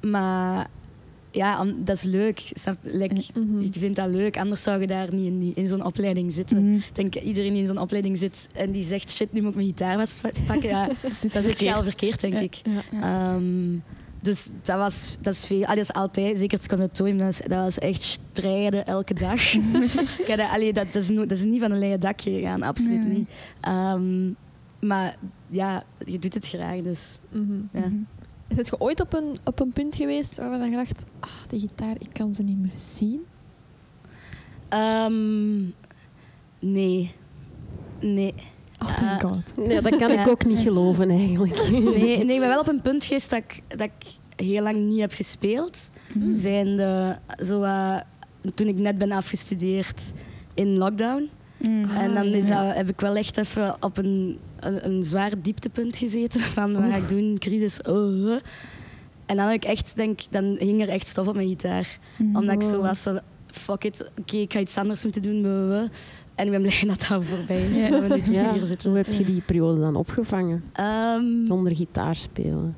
maar 0.01 0.67
ja, 1.31 1.65
dat 1.75 1.95
is 1.95 2.03
leuk. 2.03 2.51
Like, 2.81 3.15
Mhm. 3.33 3.59
Ik 3.59 3.73
vind 3.79 3.95
dat 3.95 4.09
leuk, 4.09 4.38
anders 4.38 4.63
zou 4.63 4.81
je 4.81 4.88
daar 4.88 5.13
niet 5.13 5.25
in, 5.25 5.51
in 5.55 5.67
zo'n 5.67 5.85
opleiding 5.85 6.33
zitten. 6.33 6.65
Mhm. 6.65 6.75
Ik 6.75 6.89
denk 6.95 7.15
iedereen 7.15 7.53
die 7.53 7.61
in 7.61 7.67
zo'n 7.67 7.77
opleiding 7.79 8.17
zit 8.17 8.47
en 8.53 8.71
die 8.71 8.83
zegt 8.83 9.09
shit, 9.11 9.33
nu 9.33 9.39
moet 9.41 9.49
ik 9.49 9.55
mijn 9.55 9.67
gitaar 9.67 9.97
vastpakken. 9.97 10.69
Ja, 10.69 10.88
dat 11.33 11.43
zit 11.43 11.59
je 11.59 11.73
al 11.73 11.83
verkeerd, 11.83 12.21
denk 12.21 12.39
ik. 12.39 12.61
Ja. 12.91 13.01
Ehm, 13.33 13.73
dus 14.21 14.50
dat 14.62 14.77
was, 14.77 15.18
dat 15.21 15.33
is 15.33 15.45
veel. 15.45 15.63
Allee, 15.63 15.75
dat 15.75 15.89
is 15.89 15.94
altijd, 15.94 16.38
zeker 16.38 16.57
het 16.57 16.68
conservatorium, 16.68 17.18
dat, 17.18 17.27
is- 17.27 17.41
dat 17.47 17.63
was 17.63 17.77
echt 17.79 18.01
strijden 18.01 18.85
elke 18.85 19.13
dag. 19.13 19.41
Dat, 20.27 20.39
allee, 20.39 20.73
dat, 20.73 20.94
dat, 20.94 21.01
is, 21.01 21.09
no- 21.09 21.25
dat 21.25 21.38
is 21.38 21.44
niet 21.44 21.62
van 21.62 21.71
een 21.71 21.79
leien 21.79 22.00
dakje 22.00 22.31
gegaan, 22.31 22.62
absoluut 22.63 23.00
Nee, 23.00 23.07
nee. 23.07 23.18
niet. 23.18 23.29
Ehm, 23.62 24.29
maar 24.89 25.15
ja, 25.47 25.83
je 26.06 26.19
doet 26.19 26.33
het 26.33 26.47
graag, 26.47 26.81
dus 26.81 27.18
Mhm. 27.29 27.53
ja. 27.73 27.79
Mhm. 27.79 27.94
Is 28.47 28.57
het 28.57 28.68
je 28.68 28.79
ooit 28.79 29.01
op 29.01 29.13
een, 29.13 29.35
op 29.44 29.59
een 29.59 29.71
punt 29.71 29.95
geweest 29.95 30.38
waar 30.38 30.51
we 30.51 30.57
dan 30.57 30.69
gedacht, 30.69 31.03
ah, 31.19 31.29
de 31.50 31.60
gitaar, 31.60 31.95
ik 32.00 32.10
kan 32.13 32.34
ze 32.34 32.43
niet 32.43 32.57
meer 32.62 32.72
zien? 32.75 33.19
Ehm, 34.69 35.60
nee. 36.60 37.12
Nee. 38.00 38.34
Oh, 38.81 38.95
thank 38.98 39.22
Eh, 39.22 39.29
god. 39.29 39.67
Nee, 39.67 39.81
dat 39.81 39.98
kan 39.98 40.12
Ja. 40.13 40.22
ik 40.22 40.27
ook 40.27 40.45
niet 40.45 40.60
geloven 40.60 41.10
eigenlijk. 41.10 41.69
Nee, 41.72 42.24
nee, 42.24 42.34
ik 42.34 42.39
ben 42.39 42.48
wel 42.50 42.60
op 42.65 42.67
een 42.67 42.81
punt 42.81 43.03
geweest 43.03 43.29
dat 43.29 43.39
ik, 43.39 43.62
dat 43.67 43.81
ik 43.81 44.05
heel 44.43 44.63
lang 44.63 44.77
niet 44.88 45.00
heb 45.00 45.13
gespeeld. 45.13 45.89
Mhm. 46.13 46.36
Zijn 46.36 46.75
de, 46.75 47.15
zo, 47.43 47.63
eh, 47.63 47.98
toen 48.53 48.67
ik 48.67 48.77
net 48.79 48.98
ben 48.98 49.12
afgestudeerd 49.12 50.13
in 50.53 50.77
lockdown. 50.77 51.29
Mhm. 51.57 51.89
en 51.98 52.13
dan 52.13 52.24
is 52.24 52.48
ja. 52.48 52.65
dat, 52.65 52.75
heb 52.75 52.89
ik 52.89 53.00
wel 53.00 53.15
echt 53.15 53.38
even 53.38 53.75
op 53.79 53.98
een, 53.98 54.38
een, 54.60 54.86
een 54.86 55.03
zwaar 55.03 55.41
dieptepunt 55.41 55.98
gezeten. 55.98 56.39
Van 56.41 56.74
wat 56.74 56.83
ga 56.91 56.95
ik 56.95 57.10
doen? 57.10 57.36
Crisis. 57.39 57.81
oh. 57.81 58.31
En 59.25 59.38
dan 59.38 59.45
heb 59.45 59.55
ik 59.55 59.63
echt, 59.63 59.95
denk, 59.95 60.19
dan 60.29 60.55
hing 60.60 60.81
er 60.81 60.89
echt 60.89 61.07
stof 61.07 61.27
op 61.27 61.36
mijn 61.36 61.48
gitaar. 61.48 62.00
Mhm. 62.17 62.36
Omdat 62.36 62.55
ik 62.55 62.62
zo 62.62 62.81
was 62.81 63.01
van, 63.03 63.19
fuck 63.48 63.83
it, 63.83 64.12
oké, 64.19 64.38
ik 64.38 64.53
ga 64.53 64.60
iets 64.60 64.77
anders 64.77 65.03
moeten 65.03 65.21
doen. 65.21 65.41
blah, 65.41 65.53
blah, 65.53 65.67
blah. 65.67 65.89
En 66.36 66.45
ik 66.45 66.51
ben 66.51 66.62
blij 66.62 66.83
dat 66.98 67.05
dat 67.10 67.24
voorbij 67.25 67.62
is. 67.67 67.75
Ja. 67.75 67.89
Dat 67.89 68.01
we 68.01 68.15
nu 68.15 68.21
terug 68.21 68.41
Ja, 68.41 68.53
hier 68.53 68.65
zitten. 68.65 68.89
hoe 68.89 68.98
heb 68.98 69.12
je 69.12 69.24
die 69.25 69.41
periode 69.41 69.79
dan 69.79 69.95
opgevangen? 69.95 70.63
Ehm, 70.74 71.45
Zonder 71.45 71.75
gitaar 71.75 72.15
spelen. 72.15 72.75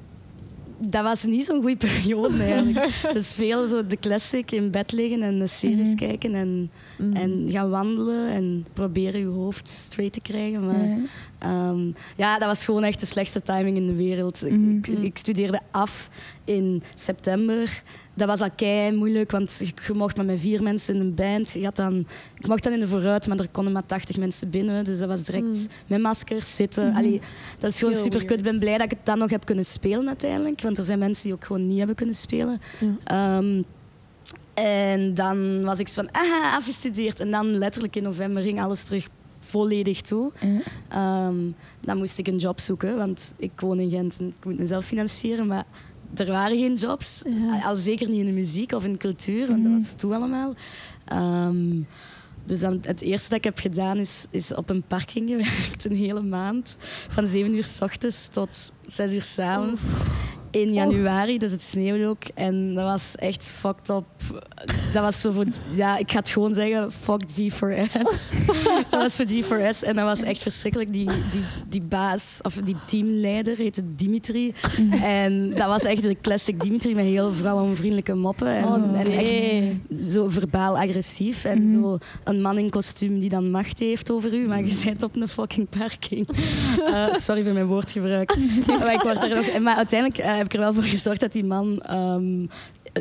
Dat 0.88 1.04
was 1.04 1.24
niet 1.26 1.46
zo'n 1.46 1.62
goede 1.62 1.76
periode 1.88 2.44
eigenlijk. 2.44 2.90
dus 3.14 3.36
veel 3.36 3.68
zo 3.68 3.86
de 3.86 3.98
classic 4.00 4.52
in 4.52 4.72
bed 4.72 4.92
liggen 4.92 5.22
en 5.22 5.40
de 5.40 5.48
series 5.48 5.88
Mhm. 5.88 5.96
kijken 5.96 6.36
en, 6.36 6.72
Mhm. 6.98 7.16
en 7.16 7.46
gaan 7.50 7.70
wandelen 7.70 8.30
en 8.30 8.66
proberen 8.74 9.20
je 9.20 9.26
hoofd 9.28 9.68
straight 9.68 10.14
te 10.14 10.22
krijgen. 10.22 10.66
Maar 10.66 10.86
Ja. 10.88 10.98
Ehm, 11.40 11.92
ja, 12.16 12.38
dat 12.40 12.48
was 12.48 12.66
gewoon 12.66 12.84
echt 12.84 13.00
de 13.00 13.06
slechtste 13.06 13.42
timing 13.42 13.78
in 13.78 13.88
de 13.88 13.96
wereld. 13.96 14.46
Ik- 14.46 14.52
Mhm. 14.52 14.78
Ik, 14.78 14.88
ik 14.88 15.18
studeerde 15.18 15.60
af 15.72 16.10
in 16.46 16.84
september. 16.96 17.82
Dat 18.16 18.28
was 18.28 18.42
al 18.42 18.50
kei 18.56 18.92
moeilijk, 18.96 19.32
want 19.32 19.74
je 19.88 19.94
mocht 19.94 20.18
maar 20.18 20.26
met 20.26 20.40
vier 20.40 20.64
mensen 20.64 20.96
in 20.96 21.02
een 21.02 21.14
band. 21.14 21.52
Je 21.52 21.64
had 21.64 21.76
dan, 21.76 22.06
ik 22.40 22.48
mocht 22.48 22.64
dan 22.64 22.74
in 22.74 22.80
de 22.80 22.88
vooruit, 22.88 23.28
maar 23.28 23.40
er 23.40 23.48
konden 23.52 23.74
maar 23.74 23.86
80 23.86 24.18
mensen 24.18 24.50
binnen. 24.50 24.84
Dus 24.84 25.00
dat 25.00 25.08
was 25.08 25.24
direct 25.24 25.44
Mm. 25.46 25.68
met 25.88 26.02
maskers 26.02 26.56
zitten. 26.56 26.88
Mhm. 26.88 26.98
Allee, 26.98 27.22
dat 27.60 27.72
is 27.72 27.80
gewoon 27.80 27.94
Heel 27.94 28.04
super 28.04 28.26
kut. 28.26 28.38
Ik 28.38 28.44
ben 28.44 28.60
blij 28.60 28.78
dat 28.78 28.86
ik 28.92 28.98
het 28.98 29.06
dan 29.06 29.18
nog 29.18 29.30
heb 29.30 29.46
kunnen 29.46 29.66
spelen 29.66 30.08
uiteindelijk. 30.08 30.62
Want 30.62 30.78
er 30.78 30.84
zijn 30.84 31.00
mensen 31.00 31.24
die 31.24 31.34
ook 31.34 31.46
gewoon 31.46 31.68
niet 31.68 31.78
hebben 31.78 31.96
kunnen 31.96 32.16
spelen. 32.16 32.62
Ja. 33.04 33.38
Ehm, 33.38 33.62
en 34.54 35.14
dan 35.14 35.64
was 35.64 35.80
ik 35.80 35.88
zo 35.88 36.02
van, 36.04 36.14
aha, 36.16 36.56
afgestudeerd. 36.56 37.20
En 37.20 37.32
dan 37.32 37.58
letterlijk 37.58 37.96
in 37.96 38.04
november 38.04 38.44
ging 38.44 38.62
alles 38.62 38.84
terug 38.84 39.08
volledig 39.40 40.02
toe. 40.02 40.32
Ehm, 40.90 41.36
dan 41.80 41.98
moest 41.98 42.18
ik 42.20 42.28
een 42.28 42.38
job 42.38 42.60
zoeken, 42.60 42.96
want 42.98 43.34
ik 43.38 43.52
woon 43.56 43.80
in 43.80 43.90
Gent 43.90 44.18
en 44.20 44.28
ik 44.28 44.46
moet 44.46 44.60
mezelf 44.60 44.86
financieren. 44.86 45.48
Maar 45.48 45.66
er 46.16 46.28
waren 46.28 46.58
geen 46.58 46.74
jobs. 46.76 47.22
Al 47.64 47.76
zeker 47.76 48.10
niet 48.10 48.20
in 48.20 48.26
de 48.26 48.32
muziek 48.32 48.72
of 48.72 48.84
in 48.86 48.92
de 48.92 48.98
cultuur, 48.98 49.48
want 49.48 49.60
Mhm. 49.64 49.72
dat 49.72 49.82
was 49.82 49.94
toen 49.94 50.14
allemaal. 50.14 50.54
Ehm, 51.06 51.82
dus 52.46 52.60
dan, 52.60 52.80
het 52.82 53.02
eerste 53.02 53.30
dat 53.30 53.38
ik 53.38 53.44
heb 53.44 53.60
gedaan 53.60 53.98
is, 53.98 54.26
is 54.30 54.54
op 54.54 54.70
een 54.70 54.84
parking 54.88 55.30
gewerkt, 55.30 55.86
een 55.86 55.96
hele 55.96 56.22
maand. 56.24 56.78
Van 57.08 57.28
7 57.28 57.54
uur 57.56 57.66
s 57.66 57.82
ochtends 57.82 58.28
tot 58.28 58.72
6 58.88 59.12
uur 59.14 59.24
s 59.24 59.40
avonds. 59.40 59.84
In 60.54 60.74
januari, 60.74 61.38
dus 61.38 61.52
het 61.52 61.62
sneeuwde 61.62 62.08
ook. 62.08 62.24
En 62.34 62.74
dat 62.74 62.84
was 62.84 63.16
echt 63.16 63.54
fucked 63.56 63.90
up. 63.90 64.04
Dat 64.94 65.04
was 65.04 65.22
zo 65.22 65.32
voor... 65.32 65.46
Ja, 65.74 65.98
ik 65.98 66.12
ga 66.12 66.18
het 66.18 66.30
gewoon 66.30 66.54
zeggen, 66.54 66.92
fuck 66.92 67.22
G4S. 67.32 68.34
dat 68.90 69.02
was 69.02 69.16
voor 69.16 69.26
G4S 69.26 69.80
en 69.88 69.96
dat 69.96 70.06
was 70.06 70.22
echt 70.22 70.42
verschrikkelijk. 70.42 70.94
Die, 70.94 71.06
die, 71.06 71.42
die 71.70 71.82
baas, 71.82 72.40
of 72.42 72.54
die 72.64 72.76
teamleider, 72.88 73.58
heette 73.58 73.96
Dimitri. 73.96 74.54
En 75.04 75.50
dat 75.56 75.68
was 75.68 75.84
echt 75.84 76.02
de 76.04 76.18
classic 76.22 76.60
Dimitri 76.62 76.96
met 76.96 77.06
heel 77.06 77.34
vrouwenvriendelijke 77.34 78.14
moppen. 78.14 78.48
En, 78.48 78.64
Oh, 78.66 79.00
en 79.00 79.12
echt 79.12 80.12
zo 80.12 80.30
verbaal 80.30 80.78
agressief. 80.78 81.46
En 81.46 81.62
Mhm. 81.64 81.72
zo 81.72 81.98
een 82.24 82.42
man 82.42 82.58
in 82.58 82.70
kostuum 82.70 83.20
die 83.20 83.30
dan 83.30 83.52
macht 83.52 83.80
heeft 83.80 84.12
over 84.12 84.34
u, 84.34 84.48
maar 84.48 84.64
je 84.64 84.70
zit 84.70 85.04
op 85.04 85.16
een 85.16 85.28
fucking 85.28 85.68
parking. 85.70 86.28
Eh, 86.94 87.14
sorry 87.16 87.44
voor 87.44 87.54
mijn 87.54 87.66
woordgebruik. 87.66 88.36
maar, 88.80 88.94
ik 88.94 89.02
word 89.02 89.24
er 89.24 89.36
nog, 89.36 89.60
maar 89.60 89.76
uiteindelijk 89.76 90.20
eh, 90.20 90.40
heb 90.44 90.54
ik 90.54 90.60
er 90.60 90.66
wel 90.66 90.74
voor 90.74 90.92
gezorgd 90.92 91.20
dat 91.20 91.32
die 91.32 91.46
man 91.46 91.82
ehm, 91.82 92.46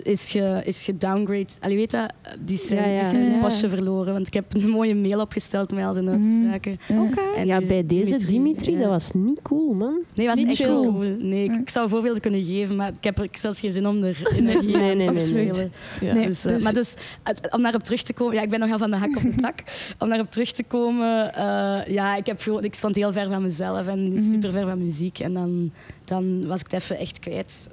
is, 0.02 0.30
ge, 0.30 0.62
is 0.64 0.84
gedowngrade. 0.84 1.46
Allee, 1.60 1.76
weet 1.76 1.90
dat? 1.90 2.12
Die 2.40 2.58
zijn, 2.58 2.78
Ja, 2.80 2.86
ja. 2.86 2.92
die 2.92 3.00
is 3.02 3.10
zijn 3.10 3.30
Ja. 3.32 3.40
postje 3.40 3.68
verloren. 3.68 4.12
Want 4.12 4.26
ik 4.26 4.34
heb 4.34 4.54
een 4.54 4.68
mooie 4.68 4.94
mail 4.94 5.20
opgesteld 5.20 5.72
met 5.72 5.84
al 5.84 5.92
zijn 5.92 6.04
Mhm. 6.04 6.14
uitspraken. 6.14 6.78
Oké. 6.88 7.20
En 7.36 7.46
Ja, 7.46 7.58
dus 7.58 7.68
bij 7.68 7.86
deze 7.86 8.26
Dimitri, 8.26 8.72
ja. 8.72 8.78
dat 8.78 8.88
was 8.88 9.12
niet 9.12 9.38
cool, 9.42 9.72
man. 9.74 9.92
Nee, 10.14 10.26
dat 10.26 10.34
was 10.34 10.44
Niet 10.44 10.46
echt 10.46 10.56
chill. 10.70 10.74
cool. 10.74 10.92
Nee, 11.18 11.44
ik, 11.44 11.52
ik 11.54 11.70
zou 11.70 11.88
voorbeelden 11.88 12.20
kunnen 12.20 12.44
geven, 12.44 12.76
maar 12.76 12.88
ik 12.88 13.04
heb 13.04 13.18
er 13.18 13.28
zelfs 13.32 13.60
geen 13.60 13.72
zin 13.72 13.86
om 13.86 14.02
er 14.02 14.20
energie 14.36 14.76
Nee, 14.76 14.94
nee, 14.94 15.06
te 15.06 15.12
nee, 15.12 15.22
nee. 15.34 15.46
spelen. 15.46 15.72
Ja. 16.00 16.14
Nee. 16.14 16.26
Dus, 16.26 16.44
eh, 16.44 16.52
Dus- 16.52 16.62
Maar 16.64 16.74
dus, 16.74 16.94
eh, 17.22 17.34
om 17.50 17.62
daarop 17.62 17.82
terug 17.82 18.02
te 18.02 18.12
komen... 18.12 18.34
Ja, 18.34 18.42
ik 18.42 18.50
ben 18.50 18.60
nogal 18.60 18.78
van 18.78 18.90
de 18.90 18.96
hak 18.96 19.16
op 19.16 19.22
de 19.22 19.34
tak. 19.40 19.58
om 19.98 20.08
daarop 20.08 20.30
terug 20.30 20.52
te 20.52 20.62
komen... 20.64 21.34
eh, 21.34 21.80
ja, 21.94 22.16
ik, 22.16 22.26
heb 22.26 22.40
gewoon, 22.40 22.64
ik 22.64 22.74
stond 22.74 22.96
heel 22.96 23.12
ver 23.12 23.28
van 23.28 23.42
mezelf 23.42 23.86
en 23.86 24.12
Mhm. 24.12 24.22
super 24.30 24.50
ver 24.50 24.68
van 24.68 24.82
muziek. 24.82 25.18
En 25.18 25.32
dan, 25.34 25.72
dan 26.04 26.46
was 26.46 26.60
ik 26.60 26.70
het 26.70 26.80
even 26.82 26.98
echt 26.98 27.18
kwijt. 27.18 27.68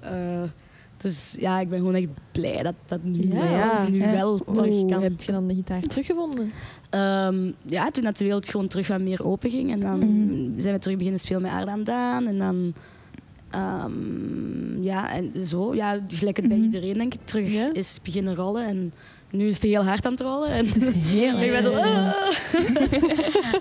Dus 1.01 1.36
ja, 1.39 1.60
ik 1.60 1.70
ben 1.70 1.79
gewoon 1.79 1.96
echt 1.96 2.08
blij 2.32 2.63
dat 2.63 2.74
dat 2.86 3.03
nu, 3.03 3.34
Ja. 3.34 3.70
dat 3.70 3.82
het 3.82 3.91
nu 3.91 4.00
Ja. 4.00 4.12
wel 4.12 4.38
terug 4.38 4.75
Hoe 4.75 4.89
kan. 4.91 5.01
heb 5.03 5.22
je 5.22 5.32
dan 5.32 5.48
de 5.48 5.53
gitaar 5.53 5.82
teruggevonden? 5.82 6.51
Ehm, 6.89 7.51
ja, 7.65 7.91
toen 7.91 8.03
dat 8.03 8.18
de 8.18 8.24
wereld 8.24 8.50
gewoon 8.50 8.68
terug 8.68 8.88
wat 8.88 9.01
meer 9.01 9.25
open 9.25 9.50
ging. 9.50 9.72
En 9.72 9.79
dan 9.79 10.00
Mhm. 10.00 10.60
zijn 10.62 10.74
we 10.74 10.79
terug 10.79 10.98
beginnen 10.98 11.20
spelen 11.22 11.41
met 11.41 11.51
Aarde 11.51 11.72
aan 11.72 11.84
Daan. 11.84 12.27
En 12.27 12.38
dan... 12.38 12.74
ehm, 13.50 14.82
ja, 14.82 15.12
en 15.13 15.32
zo. 15.46 15.75
Ja, 15.75 16.00
gelijk 16.08 16.38
het 16.38 16.48
bij 16.48 16.58
Mhm. 16.58 16.65
iedereen, 16.65 16.94
denk 16.94 17.13
ik, 17.13 17.20
terug 17.24 17.51
Ja. 17.51 17.74
is 17.74 18.00
beginnen 18.03 18.36
rollen. 18.36 18.65
En 18.68 18.94
nu 19.31 19.48
is 19.48 19.53
het 19.53 19.63
heel 19.63 19.83
hard 19.86 20.05
aan 20.05 20.12
het 20.12 20.21
rollen. 20.21 20.50
En 20.50 20.65
Heel 20.93 21.38
ik 21.39 21.51
ben 21.51 21.63
zo... 21.63 21.71
"Ah." 21.74 22.13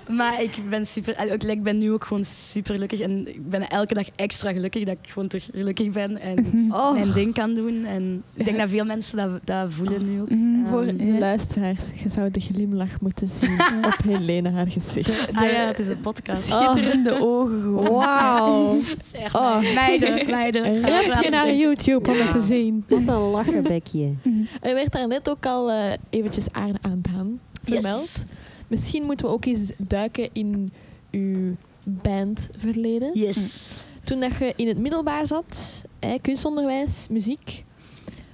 maar 0.17 0.41
ik 0.41 0.51
ben 0.69 0.85
super... 0.85 1.23
Ik 1.33 1.43
ik 1.43 1.63
ben 1.63 1.77
nu 1.77 1.91
ook 1.91 2.03
gewoon 2.05 2.23
super 2.23 2.73
gelukkig. 2.73 2.99
En 2.99 3.27
ik 3.27 3.49
ben 3.49 3.69
elke 3.69 3.93
dag 3.93 4.07
extra 4.15 4.51
gelukkig 4.51 4.83
dat 4.83 4.95
ik 5.03 5.09
gewoon 5.09 5.27
terug 5.27 5.49
gelukkig 5.53 5.89
ben. 5.89 6.19
En 6.21 6.45
Oh, 6.71 6.93
mijn 6.93 7.11
ding 7.11 7.33
kan 7.33 7.53
doen. 7.53 7.85
En 7.85 8.23
ik 8.33 8.45
denk 8.45 8.57
dat 8.57 8.69
veel 8.69 8.85
mensen 8.85 9.17
dat, 9.17 9.29
dat 9.43 9.71
voelen 9.71 10.13
nu 10.13 10.21
ook. 10.21 10.29
Mhm. 10.29 10.67
voor 10.67 10.85
de 10.85 11.17
luisteraars, 11.19 11.79
je 12.03 12.09
zou 12.09 12.31
de 12.31 12.39
glimlach 12.39 13.01
moeten 13.01 13.27
zien 13.27 13.59
op 13.85 13.97
Helene 14.03 14.49
haar 14.49 14.67
gezicht. 14.71 15.35
Ah 15.35 15.51
ja, 15.51 15.67
het 15.67 15.79
is 15.79 15.87
een 15.87 15.99
podcast. 15.99 16.43
Schitterende 16.45 17.21
ogen 17.21 17.61
gewoon. 17.61 17.93
Wauw. 17.93 18.79
Zeg 19.05 19.35
Oh. 19.35 19.41
maar. 19.41 19.73
Meiden, 19.73 20.29
meiden. 20.29 20.81
Rapje 20.81 21.09
laten 21.09 21.31
naar. 21.31 21.53
YouTube 21.53 22.11
om 22.11 22.17
het 22.17 22.31
te 22.31 22.41
zien. 22.41 22.83
Wat 22.87 22.99
een 22.99 23.29
lachenbekje. 23.29 24.13
Er 24.61 24.73
werd 24.73 24.91
daar 24.91 25.07
net 25.07 25.29
ook 25.29 25.45
al 25.45 25.58
eh, 25.67 25.93
eventjes 26.09 26.51
aarde 26.51 26.77
aan 26.81 26.99
Daan 27.01 27.39
vermeld. 27.63 28.01
Yes. 28.01 28.23
Misschien 28.67 29.03
moeten 29.03 29.25
we 29.25 29.31
ook 29.31 29.45
eens 29.45 29.71
duiken 29.77 30.29
in 30.33 30.71
uw 31.11 31.55
bandverleden. 31.83 33.09
Yes. 33.13 33.63
Toen 34.03 34.19
dat 34.19 34.31
je 34.39 34.53
in 34.55 34.67
het 34.67 34.77
middelbaar 34.77 35.27
zat, 35.27 35.83
hè, 35.99 36.17
kunstonderwijs, 36.21 37.07
muziek, 37.09 37.63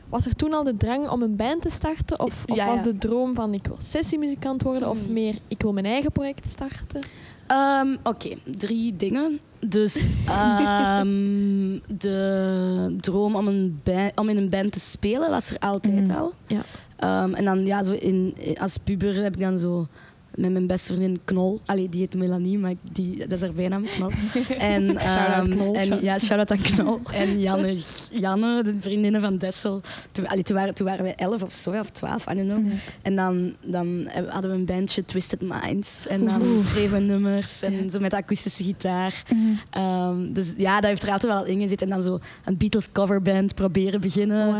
was 0.09 0.25
er 0.25 0.35
toen 0.35 0.53
al 0.53 0.63
de 0.63 0.77
drang 0.77 1.09
om 1.09 1.21
een 1.21 1.35
band 1.35 1.61
te 1.61 1.69
starten? 1.69 2.19
Of, 2.19 2.43
of 2.47 2.55
Ja, 2.55 2.67
was 2.67 2.83
de 2.83 2.97
droom 2.97 3.35
van 3.35 3.53
ik 3.53 3.65
wil 3.67 3.77
sessiemuzikant 3.81 4.61
worden? 4.61 4.89
Of 4.89 5.07
Mm. 5.07 5.13
meer 5.13 5.35
ik 5.47 5.61
wil 5.61 5.73
mijn 5.73 5.85
eigen 5.85 6.11
project 6.11 6.49
starten? 6.49 6.99
Ehm, 7.47 7.95
Oké, 8.03 8.29
drie 8.57 8.95
dingen. 8.95 9.39
Dus 9.59 10.15
ehm, 10.27 11.79
de 11.97 12.95
droom 12.99 13.35
om, 13.35 13.47
een 13.47 13.81
om 14.15 14.29
in 14.29 14.37
een 14.37 14.49
band 14.49 14.71
te 14.71 14.79
spelen 14.79 15.29
was 15.29 15.49
er 15.49 15.57
altijd 15.59 16.07
Mhm. 16.07 16.17
al. 16.17 16.33
Ja. 16.47 16.61
Ehm, 16.95 17.33
en 17.33 17.45
dan 17.45 17.65
ja, 17.65 17.83
zo 17.83 17.91
in, 17.91 18.35
als 18.59 18.77
puber 18.77 19.23
heb 19.23 19.33
ik 19.33 19.41
dan 19.41 19.59
zo 19.59 19.87
met 20.35 20.51
mijn 20.51 20.67
beste 20.67 20.93
vriendin 20.93 21.19
Knol. 21.25 21.61
Allee, 21.65 21.89
die 21.89 21.99
heet 21.99 22.15
Melanie, 22.15 22.57
maar 22.57 22.73
die, 22.91 23.17
dat 23.17 23.31
is 23.31 23.41
haar 23.41 23.53
bijnaam, 23.53 23.83
Knol. 23.83 24.09
En, 24.57 24.89
Shout-out 24.89 25.47
ehm, 25.47 25.55
Knol. 25.55 25.75
En, 25.75 26.03
ja, 26.03 26.19
shout-out 26.19 26.51
aan 26.51 26.61
Knol. 26.61 26.99
En 27.13 27.39
Janne, 27.39 27.77
Janne, 28.11 28.63
de 28.63 28.75
vriendinnen 28.79 29.21
van 29.21 29.37
Dessel. 29.37 29.81
Toen, 30.11 30.27
allee, 30.27 30.43
toen, 30.43 30.55
waren, 30.55 30.73
toen 30.73 30.85
waren 30.85 31.03
wij 31.03 31.15
elf 31.15 31.43
of 31.43 31.51
zo, 31.51 31.71
of 31.71 31.89
twaalf, 31.89 32.25
I 32.31 32.35
don't 32.35 32.47
know. 32.47 32.59
Mhm. 32.59 32.75
En 33.01 33.15
dan, 33.15 33.53
dan 33.61 34.07
hadden 34.29 34.51
we 34.51 34.57
een 34.57 34.65
bandje, 34.65 35.05
Twisted 35.05 35.41
Minds. 35.41 36.07
En 36.07 36.25
dan 36.25 36.41
Oeh. 36.41 36.65
schreven 36.65 36.97
we 36.97 37.03
nummers 37.03 37.61
en 37.61 37.89
zo 37.89 37.99
met 37.99 38.13
akoestische 38.13 38.63
gitaar. 38.63 39.23
Ehm, 39.69 40.33
dus 40.33 40.53
ja, 40.57 40.75
dat 40.79 40.89
heeft 40.89 41.03
er 41.03 41.11
altijd 41.11 41.33
wel 41.33 41.45
in 41.45 41.61
gezeten. 41.61 41.87
En 41.87 41.93
dan 41.93 42.03
zo 42.03 42.19
een 42.45 42.57
Beatles 42.57 42.91
coverband 42.91 43.55
proberen 43.55 44.01
beginnen. 44.01 44.53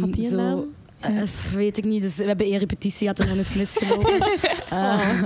Had 0.00 0.12
die 0.12 0.24
een 0.24 0.30
zo, 0.30 0.36
naam? 0.36 0.64
Eh, 1.00 1.22
weet 1.54 1.78
ik 1.78 1.84
niet. 1.84 2.02
Dus 2.02 2.16
we 2.16 2.24
hebben 2.24 2.46
één 2.46 2.58
repetitie 2.58 2.98
gehad 3.08 3.20
en 3.20 3.28
dan 3.28 3.36
is 3.38 3.48
het 3.48 3.56
misgelopen. 3.58 4.18
Eh, 4.68 5.22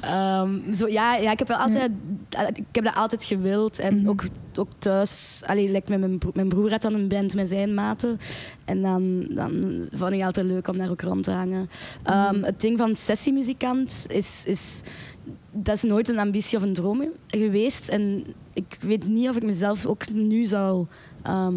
ehm, 0.00 0.72
zo, 0.74 0.88
ja, 0.88 1.14
ja, 1.16 1.30
ik 1.30 1.38
heb 1.38 1.48
wel 1.48 1.56
altijd, 1.56 1.90
ik 2.54 2.64
heb 2.72 2.84
dat 2.84 2.94
altijd 2.94 3.24
gewild. 3.24 3.78
En 3.78 3.96
Mhm. 3.98 4.08
ook, 4.08 4.24
ook 4.54 4.68
thuis, 4.78 5.42
allee, 5.46 5.70
like 5.70 5.90
met 5.90 6.00
mijn, 6.00 6.18
broer, 6.18 6.32
mijn 6.34 6.48
broer 6.48 6.70
had 6.70 6.82
dan 6.82 6.94
een 6.94 7.08
band 7.08 7.34
met 7.34 7.48
zijn 7.48 7.74
maten. 7.74 8.18
En 8.64 8.82
dan, 8.82 9.26
dan 9.30 9.50
vond 9.92 10.10
ik 10.10 10.16
het 10.16 10.26
altijd 10.26 10.46
leuk 10.46 10.68
om 10.68 10.78
daar 10.78 10.90
ook 10.90 11.00
rond 11.00 11.24
te 11.24 11.30
hangen. 11.30 11.70
Ehm, 12.02 12.34
Mhm. 12.36 12.44
Het 12.44 12.60
ding 12.60 12.78
van 12.78 12.94
sessiemuzikant 12.94 14.06
is, 14.08 14.44
is 14.46 14.80
dat 15.52 15.74
is 15.76 15.82
nooit 15.82 16.08
een 16.08 16.18
ambitie 16.18 16.56
of 16.58 16.62
een 16.64 16.74
droom 16.74 17.02
geweest. 17.26 17.88
En 17.88 18.24
ik 18.52 18.76
weet 18.80 19.08
niet 19.08 19.28
of 19.28 19.36
ik 19.36 19.42
mezelf 19.44 19.86
ook 19.86 20.10
nu 20.12 20.44
zou 20.44 20.86
ehm, 21.22 21.54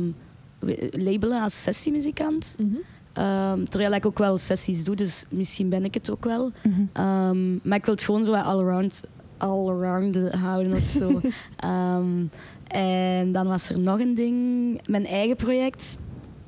labelen 0.92 1.42
als 1.42 1.62
sessiemuzikant. 1.64 2.58
Mhm. 2.60 2.76
Ehm, 3.18 3.64
terwijl 3.64 3.92
ik 3.92 4.06
ook 4.06 4.18
wel 4.18 4.38
sessies 4.38 4.84
doe, 4.84 4.96
dus 4.96 5.26
misschien 5.30 5.70
ben 5.70 5.86
ik 5.86 5.94
het 5.94 6.12
ook 6.12 6.24
wel. 6.24 6.52
Mhm. 6.64 6.82
Ehm, 6.94 7.54
maar 7.54 7.78
ik 7.78 7.86
wil 7.86 7.94
het 7.94 8.04
gewoon 8.04 8.26
zo 8.26 8.34
all 8.34 8.60
around, 8.60 9.04
all 9.38 9.70
around 9.70 10.34
houden 10.34 10.74
of 10.74 10.84
zo. 10.84 11.22
Ehm, 11.58 12.26
en 12.68 13.32
dan 13.32 13.48
was 13.48 13.70
er 13.70 13.80
nog 13.80 14.00
een 14.00 14.14
ding, 14.14 14.80
mijn 14.88 15.06
eigen 15.06 15.36
project. 15.36 15.98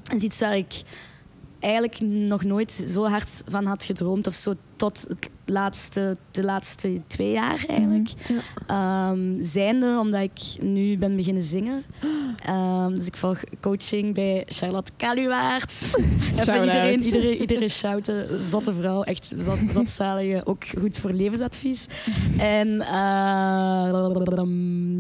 Dat 0.04 0.16
is 0.16 0.24
iets 0.24 0.40
waar 0.40 0.58
ik 0.58 0.82
eigenlijk 1.60 2.00
nog 2.02 2.44
nooit 2.44 2.72
zo 2.72 3.06
hard 3.06 3.44
van 3.48 3.66
had 3.66 3.84
gedroomd. 3.84 4.28
Of 4.28 4.34
zo 4.34 4.54
tot 4.80 5.06
het 5.08 5.30
laatste, 5.46 6.18
de 6.32 6.44
laatste 6.44 7.02
twee 7.08 7.32
jaar 7.32 7.66
eigenlijk. 7.68 8.10
Ja. 8.28 8.40
Ehm, 9.12 9.42
zijnde 9.42 9.98
omdat 10.00 10.22
ik 10.22 10.64
nu 10.64 10.98
ben 10.98 11.16
beginnen 11.16 11.44
zingen. 11.44 11.84
Ehm, 12.46 12.96
dus 12.96 13.08
ik 13.08 13.16
volg 13.18 13.40
coaching 13.62 14.14
bij 14.14 14.44
Charlotte 14.48 14.92
Kaluwaard. 14.98 15.72
Even 16.40 16.64
iedereen, 16.64 17.02
iedereen, 17.02 17.38
iedereen 17.38 17.70
shouten. 17.70 18.42
Zotte 18.42 18.74
vrouw, 18.74 19.04
echt 19.04 19.34
zot, 19.36 19.58
zotzalige. 19.72 20.42
Ook 20.46 20.64
goed 20.80 21.00
voor 21.00 21.12
levensadvies. 21.12 21.86
En 22.38 22.82
eh, 22.82 22.88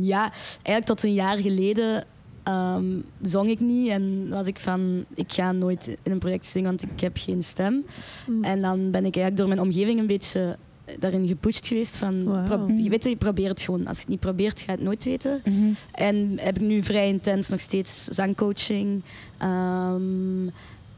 ja, 0.01 0.31
eigenlijk 0.61 0.85
tot 0.85 1.03
een 1.03 1.13
jaar 1.13 1.37
geleden 1.37 2.05
ehm, 2.49 2.99
zong 3.21 3.49
ik 3.49 3.59
niet. 3.59 3.89
En 3.89 4.29
was 4.29 4.47
ik 4.47 4.59
van, 4.59 5.05
ik 5.13 5.33
ga 5.33 5.51
nooit 5.51 5.87
in 6.03 6.11
een 6.11 6.19
project 6.19 6.45
zingen, 6.45 6.69
want 6.69 6.83
ik 6.83 6.99
heb 7.01 7.17
geen 7.17 7.43
stem. 7.43 7.85
Mm. 8.27 8.43
En 8.43 8.61
dan 8.61 8.77
ben 8.91 9.05
ik 9.05 9.15
eigenlijk 9.15 9.37
door 9.37 9.47
mijn 9.47 9.61
omgeving 9.61 9.99
een 9.99 10.07
beetje 10.07 10.57
daarin 10.99 11.27
gepusht 11.27 11.67
geweest 11.67 11.97
van, 11.97 12.43
pro- 12.45 12.67
je 12.77 12.89
weet, 12.89 13.03
je 13.03 13.15
probeert 13.15 13.49
het 13.49 13.61
gewoon. 13.61 13.87
Als 13.87 13.95
je 13.95 14.01
het 14.01 14.09
niet 14.09 14.19
probeert, 14.19 14.59
ga 14.61 14.65
je 14.71 14.77
het 14.77 14.85
nooit 14.85 15.03
weten. 15.03 15.41
Mhm. 15.45 15.71
En 15.91 16.37
heb 16.41 16.55
ik 16.55 16.67
nu 16.67 16.83
vrij 16.83 17.07
intens 17.07 17.49
nog 17.49 17.59
steeds 17.59 18.03
zangcoaching. 18.05 19.03
Ehm, 19.37 20.47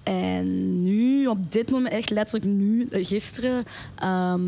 en 0.04 0.78
nu, 0.84 1.28
op 1.28 1.52
dit 1.52 1.72
moment, 1.72 1.94
echt 1.94 2.10
letterlijk 2.10 2.52
nu, 2.52 2.88
eh, 2.92 3.06
gisteren, 3.06 3.64
ehm, 3.96 4.42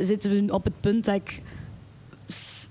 zitten 0.00 0.46
we 0.46 0.52
op 0.52 0.64
het 0.64 0.80
punt 0.80 1.04
dat 1.04 1.14
ik 1.14 1.42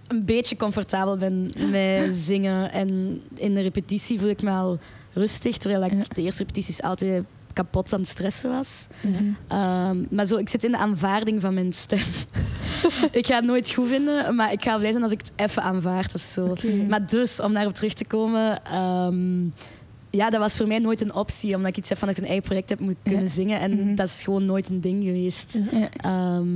een 0.08 0.26
beetje 0.26 0.58
comfortabel 0.58 1.18
ben 1.18 1.50
met 1.72 2.16
zingen. 2.16 2.72
En 2.72 3.22
in 3.36 3.54
de 3.54 3.62
repetitie 3.62 4.20
voel 4.20 4.30
ik 4.30 4.42
me 4.42 4.50
al 4.52 4.80
rustig, 5.14 5.58
terwijl 5.58 5.84
ik 5.84 6.16
de 6.16 6.22
eerste 6.22 6.40
repetities 6.44 6.82
altijd 6.82 7.24
kapot 7.54 7.94
aan 7.94 8.00
het 8.00 8.08
stressen 8.10 8.50
was. 8.50 8.88
Mhm. 9.02 9.14
Ehm, 9.48 9.98
maar 10.10 10.26
zo, 10.26 10.38
ik 10.38 10.50
zit 10.50 10.64
in 10.64 10.72
de 10.72 10.78
aanvaarding 10.78 11.42
van 11.42 11.54
mijn 11.54 11.74
stem. 11.74 12.00
ik 13.12 13.26
ga 13.28 13.36
het 13.36 13.46
nooit 13.46 13.72
goed 13.74 13.88
vinden, 13.88 14.36
maar 14.36 14.52
ik 14.52 14.64
ga 14.64 14.78
blij 14.78 14.92
zijn 14.92 15.04
als 15.04 15.12
ik 15.12 15.20
het 15.20 15.32
even 15.36 15.64
aanvaard 15.64 16.14
of 16.14 16.22
zo. 16.22 16.54
Maar 16.88 17.06
dus, 17.08 17.40
om 17.40 17.54
daarop 17.54 17.74
terug 17.74 17.94
te 17.94 18.06
komen... 18.06 18.64
ehm, 18.66 19.44
ja, 20.10 20.30
dat 20.30 20.40
was 20.40 20.58
voor 20.58 20.68
mij 20.68 20.80
nooit 20.80 21.02
een 21.02 21.14
optie, 21.14 21.56
omdat 21.56 21.70
ik 21.70 21.78
iets 21.78 21.90
heb 21.90 21.98
van 21.98 22.08
dat 22.08 22.18
ik 22.18 22.24
een 22.24 22.30
eigen 22.30 22.48
project 22.48 22.70
heb 22.70 22.80
moet 22.80 22.96
kunnen 23.04 23.22
Ja. 23.24 23.30
zingen. 23.30 23.60
En 23.60 23.72
Mhm. 23.76 23.96
dat 23.96 24.08
is 24.08 24.24
gewoon 24.24 24.46
nooit 24.46 24.70
een 24.70 24.82
ding 24.82 25.04
geweest. 25.04 25.60
Ja. 25.72 25.90
Ehm, 25.92 26.48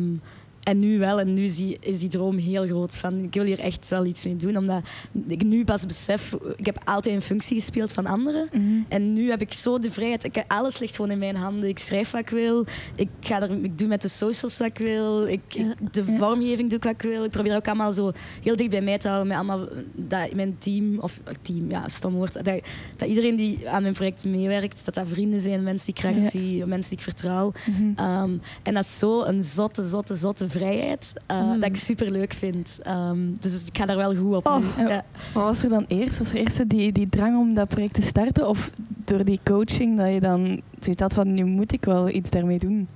en 0.64 0.80
nu 0.80 1.00
wel, 1.00 1.20
en 1.20 1.34
nu 1.34 1.48
zie, 1.48 1.78
is 1.80 2.00
die 2.00 2.10
droom 2.10 2.38
heel 2.38 2.66
groot 2.66 2.98
van 2.98 3.18
ik 3.24 3.34
wil 3.34 3.44
hier 3.44 3.60
echt 3.60 3.90
wel 3.90 4.06
iets 4.06 4.26
mee 4.26 4.36
doen, 4.36 4.58
omdat 4.58 4.82
ik 5.28 5.44
nu 5.44 5.64
pas 5.64 5.86
besef, 5.86 6.36
ik 6.56 6.66
heb 6.66 6.78
altijd 6.86 7.16
een 7.16 7.22
functie 7.22 7.58
gespeeld 7.58 7.92
van 7.94 8.06
anderen. 8.06 8.50
Mhm. 8.52 8.64
En 8.88 9.14
nu 9.14 9.30
heb 9.30 9.42
ik 9.42 9.54
zo 9.54 9.80
de 9.80 9.92
vrijheid. 9.92 10.24
Ik, 10.24 10.44
alles 10.48 10.80
ligt 10.80 10.96
gewoon 10.96 11.12
in 11.12 11.18
mijn 11.18 11.36
handen. 11.36 11.70
Ik 11.70 11.80
schrijf 11.80 12.12
wat 12.12 12.22
ik 12.22 12.30
wil. 12.30 12.66
Ik, 12.96 13.08
ga 13.20 13.42
er, 13.42 13.64
ik 13.64 13.78
doe 13.78 13.88
met 13.88 14.02
de 14.02 14.08
socials 14.08 14.58
wat 14.58 14.68
ik 14.68 14.78
wil. 14.78 15.28
Ik, 15.28 15.40
Ja. 15.48 15.74
de 15.92 16.04
vormgeving 16.18 16.70
doe 16.70 16.78
ik 16.78 16.84
wat 16.84 16.94
ik 16.94 17.02
wil. 17.02 17.24
Ik 17.24 17.32
probeer 17.32 17.56
ook 17.56 17.68
allemaal 17.68 17.92
zo 17.92 18.12
heel 18.44 18.56
dicht 18.56 18.70
bij 18.70 18.82
mij 18.82 18.98
te 18.98 19.08
houden. 19.08 19.28
Met 19.28 19.38
allemaal 19.38 19.68
dat 19.96 20.34
mijn 20.34 20.56
team, 20.58 21.00
of 21.00 21.20
eh, 21.24 21.34
team, 21.42 21.70
ja, 21.70 21.90
stom 21.90 22.14
woord. 22.14 22.34
Dat, 22.34 22.60
dat 22.96 23.10
iedereen 23.10 23.36
die 23.36 23.70
aan 23.70 23.82
mijn 23.82 23.94
project 23.94 24.26
meewerkt, 24.26 24.86
dat 24.86 24.94
dat 24.96 25.06
vrienden 25.10 25.42
zijn, 25.42 25.64
mensen 25.64 25.86
die 25.86 25.96
ik 25.96 26.02
graag 26.10 26.24
Ja. 26.24 26.30
zie, 26.30 26.66
mensen 26.66 26.90
die 26.90 26.98
ik 27.00 27.04
vertrouw. 27.04 27.52
Mhm. 27.66 27.92
Ehm, 27.96 28.32
en 28.64 28.74
dat 28.74 28.84
is 28.84 29.00
zo 29.00 29.24
een 29.24 29.44
zotte, 29.44 29.88
zotte, 29.88 30.16
zotte 30.16 30.48
vrijheid 30.52 31.14
eh, 31.28 31.42
Mm. 31.42 31.60
dat 31.60 31.70
ik 31.70 31.76
super 31.76 32.12
leuk 32.12 32.34
vind. 32.34 32.80
Ehm, 32.84 33.18
dus 33.40 33.62
ik 33.64 33.78
ga 33.78 33.86
daar 33.86 33.98
wel 33.98 34.16
goed 34.16 34.36
op. 34.36 34.48
Oh. 34.48 34.64
Ja. 34.78 35.04
Wat 35.34 35.44
was 35.44 35.64
er 35.64 35.70
dan 35.70 35.86
eerst? 35.88 36.18
Was 36.20 36.32
er 36.34 36.38
eerst 36.40 36.56
zo 36.56 36.64
die, 36.68 36.92
die 36.92 37.10
drang 37.10 37.38
om 37.38 37.54
dat 37.54 37.68
project 37.68 37.94
te 37.94 38.02
starten? 38.02 38.48
Of 38.48 38.70
door 39.06 39.26
die 39.26 39.40
coaching 39.44 39.98
dat 39.98 40.14
je 40.14 40.20
dan 40.20 40.62
zoiets 40.80 41.02
had 41.02 41.14
van 41.14 41.34
nu 41.34 41.44
moet 41.46 41.74
ik 41.74 41.86
wel 41.86 42.10
iets 42.10 42.30
daarmee 42.30 42.60
doen? 42.60 42.88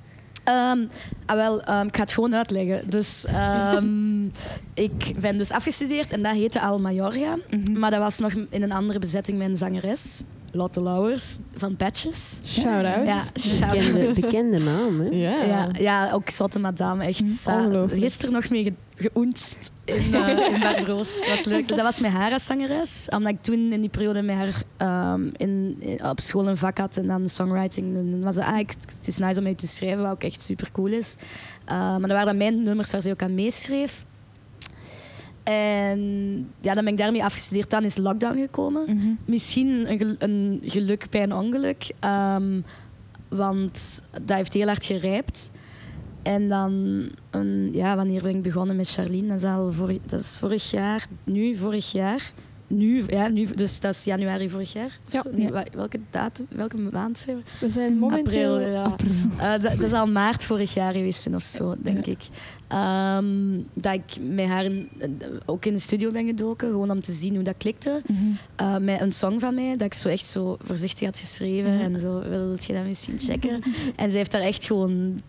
Ah, 0.43 0.77
wel, 1.25 1.61
ehm, 1.63 1.87
ik 1.87 1.95
ga 1.95 2.01
het 2.01 2.13
gewoon 2.13 2.35
uitleggen. 2.35 2.89
Dus, 2.89 3.25
ik 4.73 5.13
ben 5.19 5.37
dus 5.37 5.51
afgestudeerd 5.51 6.11
en 6.11 6.23
dat 6.23 6.35
heette 6.35 6.61
al 6.61 6.79
Majorga. 6.79 7.37
Mhm. 7.49 7.79
Maar 7.79 7.91
dat 7.91 7.99
was 7.99 8.19
nog 8.19 8.33
in 8.49 8.63
een 8.63 8.71
andere 8.71 8.99
bezetting 8.99 9.41
een 9.41 9.57
zangeres, 9.57 10.23
Lotte 10.55 10.81
Lauwers 10.81 11.37
van 11.55 11.75
Patches. 11.75 12.39
Shout-out. 12.45 13.05
Ja, 13.07 13.23
Bekende, 13.69 14.11
bekende 14.21 14.57
naam, 14.59 14.99
hè? 14.99 15.07
Ja. 15.09 15.43
Ja, 15.43 15.67
ja, 15.79 16.11
ook 16.11 16.29
zotte 16.29 16.59
madame. 16.59 17.03
Echt 17.05 17.19
Hm. 17.93 17.99
Gisteren 17.99 18.33
nog 18.33 18.49
mee 18.49 18.63
ge- 18.63 18.73
geoenst 19.09 19.71
in, 19.85 20.03
uh, 20.13 20.27
in 20.53 20.59
Barbroos. 20.59 21.19
Dat 21.19 21.29
was 21.29 21.45
leuk. 21.45 21.67
Dus 21.67 21.75
dat 21.75 21.85
was 21.85 21.99
met 21.99 22.11
haar 22.11 22.31
als 22.31 22.45
zangeres. 22.45 23.07
Omdat 23.09 23.31
ik 23.31 23.41
toen 23.41 23.71
in 23.73 23.81
die 23.81 23.89
periode 23.89 24.21
met 24.21 24.35
haar 24.35 24.61
ehm, 24.77 25.27
in, 25.37 25.75
in- 25.79 26.05
op 26.05 26.19
school 26.19 26.47
een 26.47 26.57
vak 26.57 26.77
had 26.77 26.97
en 26.97 27.07
dan 27.07 27.29
songwriting. 27.29 27.95
En 27.97 28.11
dan 28.11 28.21
was 28.23 28.35
het, 28.35 28.45
ah, 28.45 28.59
ik- 28.59 28.73
het 28.97 29.07
is 29.07 29.17
nice 29.17 29.37
om 29.37 29.43
mee 29.43 29.55
te 29.55 29.67
schrijven, 29.67 30.01
wat 30.03 30.11
ook 30.11 30.23
echt 30.23 30.41
super 30.41 30.69
cool 30.71 30.87
is. 30.91 31.15
Eh, 31.65 31.75
maar 31.77 31.99
dat 31.99 32.09
waren 32.11 32.25
dan 32.25 32.37
mijn 32.37 32.61
nummers 32.63 32.91
waar 32.91 33.01
ze 33.01 33.09
ook 33.11 33.21
aan 33.21 33.35
meeschreef. 33.35 34.05
En 35.53 35.99
ja, 36.61 36.73
dan 36.73 36.83
ben 36.83 36.93
ik 36.93 36.99
daarmee 36.99 37.23
afgestudeerd. 37.23 37.69
Dan 37.69 37.83
is 37.83 37.97
lockdown 37.97 38.37
gekomen 38.39 38.83
Mhm. 38.95 39.07
misschien 39.25 39.91
een, 39.91 39.97
gel- 39.97 40.15
een 40.29 40.61
geluk 40.65 41.07
bij 41.09 41.23
een 41.23 41.33
ongeluk. 41.33 41.91
ehm, 41.99 42.59
want 43.29 44.01
dat 44.21 44.37
heeft 44.37 44.53
heel 44.53 44.67
hard 44.67 44.85
gerijpt. 44.85 45.51
En 46.23 46.49
dan, 46.49 47.03
een, 47.31 47.69
ja, 47.73 47.95
wanneer 47.95 48.21
ben 48.21 48.35
ik 48.35 48.41
begonnen 48.41 48.75
met 48.75 48.89
Charlene? 48.89 49.27
Dat 49.27 49.37
is, 49.37 49.43
al 49.43 49.71
vorig, 49.73 49.97
dat 50.05 50.19
is 50.19 50.37
vorig 50.37 50.71
jaar, 50.71 51.07
nu, 51.23 51.55
vorig 51.55 51.91
jaar. 51.91 52.31
Nu, 52.67 53.03
ja, 53.07 53.27
nu, 53.27 53.45
dus 53.55 53.79
dat 53.79 53.93
is 53.93 54.03
januari 54.03 54.49
vorig 54.49 54.73
jaar. 54.73 54.99
Ja. 55.09 55.21
zo. 55.21 55.29
Nee, 55.31 55.45
Ja. 55.45 55.51
wa- 55.51 55.65
welke 55.73 55.99
datum, 56.09 56.45
welke 56.49 56.77
maand 56.77 57.19
zijn 57.19 57.35
we? 57.37 57.43
We 57.65 57.69
zijn 57.71 57.97
momenteel... 57.97 58.53
April, 58.53 58.71
ja. 58.71 58.95
Eh, 59.37 59.51
dat, 59.61 59.71
dat 59.71 59.81
is 59.81 59.93
al 59.93 60.07
maart 60.07 60.45
vorig 60.45 60.73
jaar 60.73 60.93
geweest 60.93 61.27
of 61.33 61.43
zo, 61.43 61.75
denk 61.77 62.05
ik. 62.05 62.19
Ehm, 62.75 63.59
dat 63.73 63.93
ik 63.93 64.17
met 64.21 64.45
haar 64.45 64.65
eh, 64.65 65.09
ook 65.45 65.65
in 65.65 65.73
de 65.73 65.79
studio 65.79 66.11
ben 66.11 66.25
gedoken, 66.25 66.69
gewoon 66.69 66.91
om 66.91 67.01
te 67.01 67.11
zien 67.11 67.35
hoe 67.35 67.43
dat 67.43 67.57
klikte. 67.57 68.01
Mhm. 68.07 68.23
Eh, 68.55 68.77
met 68.77 69.01
een 69.01 69.11
song 69.11 69.39
van 69.39 69.55
mij, 69.55 69.77
dat 69.77 69.87
ik 69.87 69.93
zo 69.93 70.09
echt 70.09 70.25
zo 70.25 70.57
voorzichtig 70.63 71.05
had 71.05 71.17
geschreven. 71.17 71.73
Ja. 71.73 71.79
En 71.79 71.99
zo, 71.99 72.21
wil 72.29 72.55
je 72.59 72.73
dat 72.73 72.85
misschien 72.85 73.19
checken? 73.29 73.61
En 73.95 74.11
ze 74.11 74.17
heeft 74.17 74.31
daar 74.31 74.41
echt 74.41 74.65
gewoon 74.65 75.21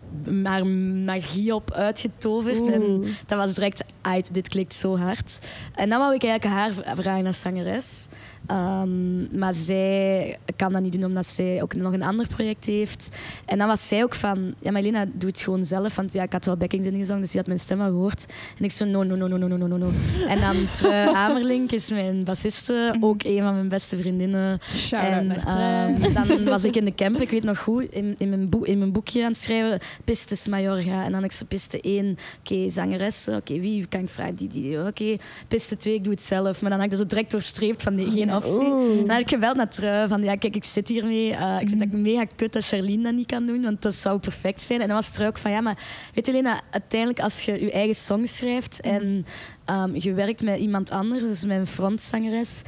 haar 0.43 0.67
magie 0.67 1.55
op 1.55 1.71
uitgetoverd. 1.71 2.67
En 2.67 3.03
dat 3.25 3.37
was 3.37 3.53
direct, 3.53 3.83
uit, 4.01 4.33
dit 4.33 4.47
klikt 4.47 4.73
zo 4.73 4.97
hard. 4.97 5.37
En 5.75 5.89
dan 5.89 5.99
wou 5.99 6.15
ik 6.15 6.23
eigenlijk 6.23 6.55
haar 6.55 6.95
vragen 6.95 7.25
als 7.25 7.41
zangeres. 7.41 8.07
Ehm, 8.47 9.37
maar 9.39 9.53
zij 9.53 10.37
kan 10.55 10.71
dat 10.73 10.81
niet 10.81 10.91
doen, 10.91 11.05
omdat 11.05 11.25
zij 11.25 11.61
ook 11.61 11.75
nog 11.75 11.93
een 11.93 12.03
ander 12.03 12.27
project 12.27 12.65
heeft. 12.65 13.15
En 13.45 13.57
dan 13.57 13.67
was 13.67 13.87
zij 13.87 14.03
ook 14.03 14.13
van, 14.13 14.53
ja, 14.59 14.71
maar 14.71 14.81
Elena, 14.81 15.05
doe 15.13 15.29
het 15.29 15.41
gewoon 15.41 15.65
zelf. 15.65 15.95
Want 15.95 16.13
ja, 16.13 16.23
ik 16.23 16.31
had 16.31 16.45
wel 16.45 16.57
backings 16.57 16.87
ingezongen, 16.87 17.21
dus 17.21 17.31
die 17.31 17.39
had 17.39 17.47
mijn 17.47 17.59
stem 17.59 17.81
al 17.81 17.87
gehoord. 17.87 18.25
En 18.57 18.63
ik 18.63 18.71
zo, 18.71 18.85
no, 18.85 19.03
no, 19.03 19.15
no, 19.15 19.27
no, 19.27 19.37
no, 19.37 19.47
no, 19.47 19.67
no, 19.67 19.77
no. 19.77 19.89
En 20.27 20.39
dan 20.39 20.55
Trui 20.75 21.15
Amerlink 21.15 21.71
is 21.71 21.89
mijn 21.89 22.23
bassiste, 22.23 22.97
ook 22.99 23.23
een 23.23 23.41
van 23.41 23.53
mijn 23.53 23.69
beste 23.69 23.97
vriendinnen. 23.97 24.59
En 24.91 25.45
ehm, 25.45 26.13
dan 26.13 26.43
was 26.45 26.63
ik 26.63 26.75
in 26.75 26.85
de 26.85 26.95
camp, 26.95 27.21
ik 27.21 27.29
weet 27.29 27.43
nog 27.43 27.59
goed, 27.59 27.91
in, 27.91 28.15
in, 28.17 28.29
mijn, 28.29 28.49
boek, 28.49 28.67
in 28.67 28.77
mijn 28.77 28.91
boekje 28.91 29.23
aan 29.23 29.31
het 29.31 29.37
schrijven, 29.37 29.79
pistes 30.03 30.47
Majorga. 30.47 31.03
En 31.03 31.11
dan 31.11 31.23
ik 31.23 31.31
zo 31.31 31.45
piste 31.47 31.81
1, 31.81 32.17
oké, 32.39 32.69
zangeres, 32.69 33.27
oké, 33.27 33.59
wie 33.59 33.87
kan 33.87 34.01
ik 34.01 34.09
vragen? 34.09 34.35
Die, 34.35 34.47
die, 34.47 34.85
oké. 34.85 35.15
Piste 35.47 35.77
2, 35.77 35.93
ik 35.93 36.03
doe 36.03 36.13
het 36.13 36.21
zelf. 36.21 36.61
Maar 36.61 36.69
dan 36.69 36.79
had 36.79 36.91
ik 36.91 36.97
dat 36.97 36.99
zo 36.99 37.05
direct 37.05 37.31
doorstreept 37.31 37.83
van 37.83 37.95
nee, 37.95 38.11
geen 38.11 38.31
optie. 38.37 38.71
Oeh. 38.71 39.09
Had 39.09 39.19
ik 39.19 39.29
gebeld 39.29 39.55
naar 39.55 39.69
Trui, 39.69 40.07
van 40.07 40.23
ja, 40.23 40.35
kijk, 40.35 40.55
ik 40.55 40.63
zit 40.63 40.87
hiermee. 40.87 41.33
Eh, 41.33 41.61
ik 41.61 41.67
vind 41.67 41.79
dat 41.79 41.91
mega 41.91 42.25
kut 42.35 42.53
dat 42.53 42.65
Charlene 42.65 43.03
dat 43.03 43.13
niet 43.13 43.25
kan 43.27 43.45
doen, 43.45 43.61
want 43.61 43.81
dat 43.81 43.95
zou 43.95 44.19
perfect 44.19 44.61
zijn. 44.61 44.81
En 44.81 44.87
dan 44.87 44.95
was 44.95 45.09
Trui 45.09 45.29
ook 45.29 45.37
van, 45.37 45.51
ja, 45.51 45.61
maar 45.61 45.77
weet 46.13 46.25
je, 46.25 46.31
Lena, 46.31 46.61
uiteindelijk 46.71 47.19
als 47.19 47.41
je 47.41 47.63
je 47.63 47.71
eigen 47.71 47.95
song 47.95 48.25
schrijft 48.25 48.81
en 48.81 49.25
ehm, 49.65 49.95
je 49.95 50.13
werkt 50.13 50.43
met 50.43 50.59
iemand 50.59 50.91
anders, 50.91 51.21
dus 51.21 51.45
met 51.45 51.57
een 51.57 51.67
frontzangeres, 51.67 52.61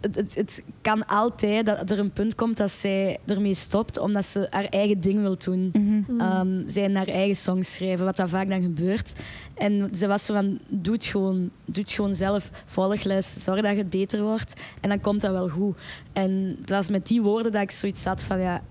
het, 0.00 0.16
het, 0.16 0.34
het 0.34 0.62
kan 0.80 1.06
altijd 1.06 1.66
dat 1.66 1.90
er 1.90 1.98
een 1.98 2.12
punt 2.12 2.34
komt 2.34 2.56
dat 2.56 2.70
zij 2.70 3.18
ermee 3.26 3.54
stopt, 3.54 3.98
omdat 3.98 4.24
ze 4.24 4.46
haar 4.50 4.64
eigen 4.64 5.00
ding 5.00 5.20
wil 5.20 5.36
doen. 5.38 5.70
Mhm. 5.72 6.12
Mm. 6.12 6.20
Ehm, 6.20 6.62
zij 6.68 6.88
naar 6.88 7.08
eigen 7.08 7.36
songs 7.36 7.74
schrijven, 7.74 8.04
wat 8.04 8.16
dat 8.16 8.30
vaak 8.30 8.48
dan 8.48 8.62
gebeurt. 8.62 9.12
En 9.54 9.90
ze 9.94 10.06
was 10.06 10.24
zo 10.24 10.34
van, 10.34 10.58
doe 10.68 10.94
het 10.94 11.04
gewoon, 11.04 11.50
doe 11.64 11.82
het 11.82 11.92
gewoon 11.92 12.14
zelf, 12.14 12.50
volg 12.66 13.02
les, 13.02 13.42
zorg 13.44 13.60
dat 13.62 13.76
het 13.76 13.90
beter 13.90 14.22
wordt 14.22 14.60
en 14.80 14.88
dan 14.88 15.00
komt 15.00 15.20
dat 15.20 15.30
wel 15.32 15.48
goed. 15.48 15.76
En 16.12 16.56
het 16.60 16.70
was 16.70 16.88
met 16.88 17.06
die 17.06 17.22
woorden 17.22 17.52
dat 17.52 17.62
ik 17.62 17.70
zoiets 17.70 18.04
had 18.04 18.22
van, 18.22 18.40
ja, 18.40 18.62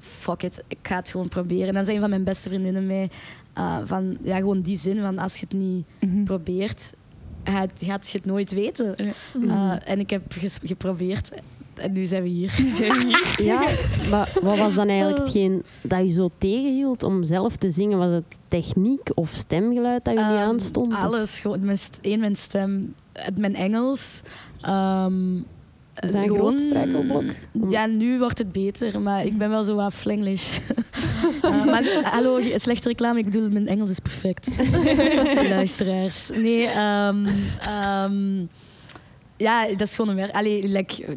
fuck 0.00 0.42
it, 0.42 0.62
ik 0.68 0.78
ga 0.82 0.96
het 0.96 1.10
gewoon 1.10 1.28
proberen. 1.28 1.68
En 1.68 1.74
dan 1.74 1.84
zei 1.84 1.94
een 1.96 2.02
van 2.02 2.10
mijn 2.10 2.24
beste 2.24 2.48
vriendinnen 2.48 2.86
mij 2.86 3.10
eh, 3.52 3.76
van, 3.84 4.16
ja, 4.22 4.36
gewoon 4.36 4.60
die 4.60 4.76
zin 4.76 5.00
van, 5.00 5.18
als 5.18 5.34
je 5.40 5.46
het 5.48 5.58
niet 5.58 5.84
Mhm. 6.00 6.24
probeert, 6.24 6.92
gaat, 7.44 7.70
gaat 7.82 8.08
je 8.10 8.18
het 8.18 8.26
nooit 8.26 8.52
weten. 8.52 8.94
Ja. 8.96 9.12
Mm. 9.34 9.50
Eh, 9.50 9.76
en 9.84 9.98
ik 9.98 10.10
heb 10.10 10.22
geprobeerd 10.64 11.32
en 11.74 11.92
nu 11.92 12.04
zijn 12.04 12.22
we 12.22 12.28
hier. 12.28 12.54
Ja, 13.42 13.60
maar 14.10 14.32
wat 14.42 14.58
was 14.58 14.74
dan 14.74 14.88
eigenlijk 14.88 15.18
hetgeen 15.22 15.62
dat 15.82 16.00
je 16.06 16.12
zo 16.12 16.30
tegenhield 16.38 17.02
om 17.02 17.24
zelf 17.24 17.56
te 17.56 17.70
zingen? 17.70 17.98
Was 17.98 18.10
het 18.10 18.38
techniek 18.48 19.00
of 19.14 19.30
stemgeluid 19.32 20.04
dat 20.04 20.14
je 20.14 20.20
niet 20.20 20.28
Ehm, 20.30 20.38
aanstond? 20.48 20.94
Alles. 20.94 21.40
Gewoon, 21.40 21.64
mijn 21.64 21.78
één, 22.00 22.20
mijn 22.20 22.36
stem. 22.36 22.94
het- 23.12 23.38
Mijn 23.38 23.54
Engels. 23.56 24.20
ehm, 24.60 25.14
Is 26.00 26.12
dat 26.12 26.22
een 26.22 26.28
groot 26.28 26.56
struikelblok? 26.56 27.24
Ja, 27.68 27.86
nu 27.86 28.18
wordt 28.18 28.38
het 28.38 28.52
beter, 28.52 29.00
maar 29.00 29.24
ik 29.24 29.38
ben 29.38 29.50
wel 29.50 29.64
zo 29.64 29.74
wat 29.74 29.94
flinglish. 29.94 30.58
Eh, 31.42 31.64
maar 31.64 32.00
hallo, 32.02 32.40
slechte 32.56 32.88
reclame, 32.88 33.18
ik 33.18 33.24
bedoel, 33.24 33.48
mijn 33.48 33.66
Engels 33.66 33.90
is 33.90 33.98
perfect. 33.98 34.50
Luisteraars. 35.48 36.30
Nee, 36.34 36.66
ehm, 36.66 37.26
ehm, 37.60 38.44
ja, 39.36 39.66
dat 39.68 39.80
is 39.88 39.94
gewoon 39.94 40.10
een 40.10 40.16
werk. 40.16 40.34
Allee, 40.34 40.68
like, 40.68 41.16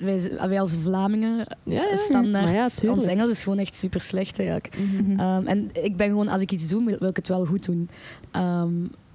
wij, 0.00 0.30
wij 0.48 0.60
als 0.60 0.76
Vlamingen, 0.82 1.46
Ja, 1.62 1.82
ja. 1.82 1.96
standaard, 1.96 2.80
ja, 2.80 2.90
ons 2.92 3.04
Engels 3.06 3.30
is 3.30 3.42
gewoon 3.42 3.58
echt 3.58 3.74
super 3.76 4.00
slecht 4.00 4.38
eigenlijk. 4.38 4.76
Mhm. 4.78 5.20
Ehm, 5.20 5.46
en 5.46 5.70
ik 5.72 5.96
ben 5.96 6.08
gewoon, 6.08 6.28
als 6.28 6.40
ik 6.42 6.52
iets 6.52 6.68
doe, 6.68 6.84
wil, 6.84 6.96
wil 6.98 7.08
ik 7.08 7.16
het 7.16 7.28
wel 7.28 7.44
goed 7.44 7.64
doen. 7.64 7.88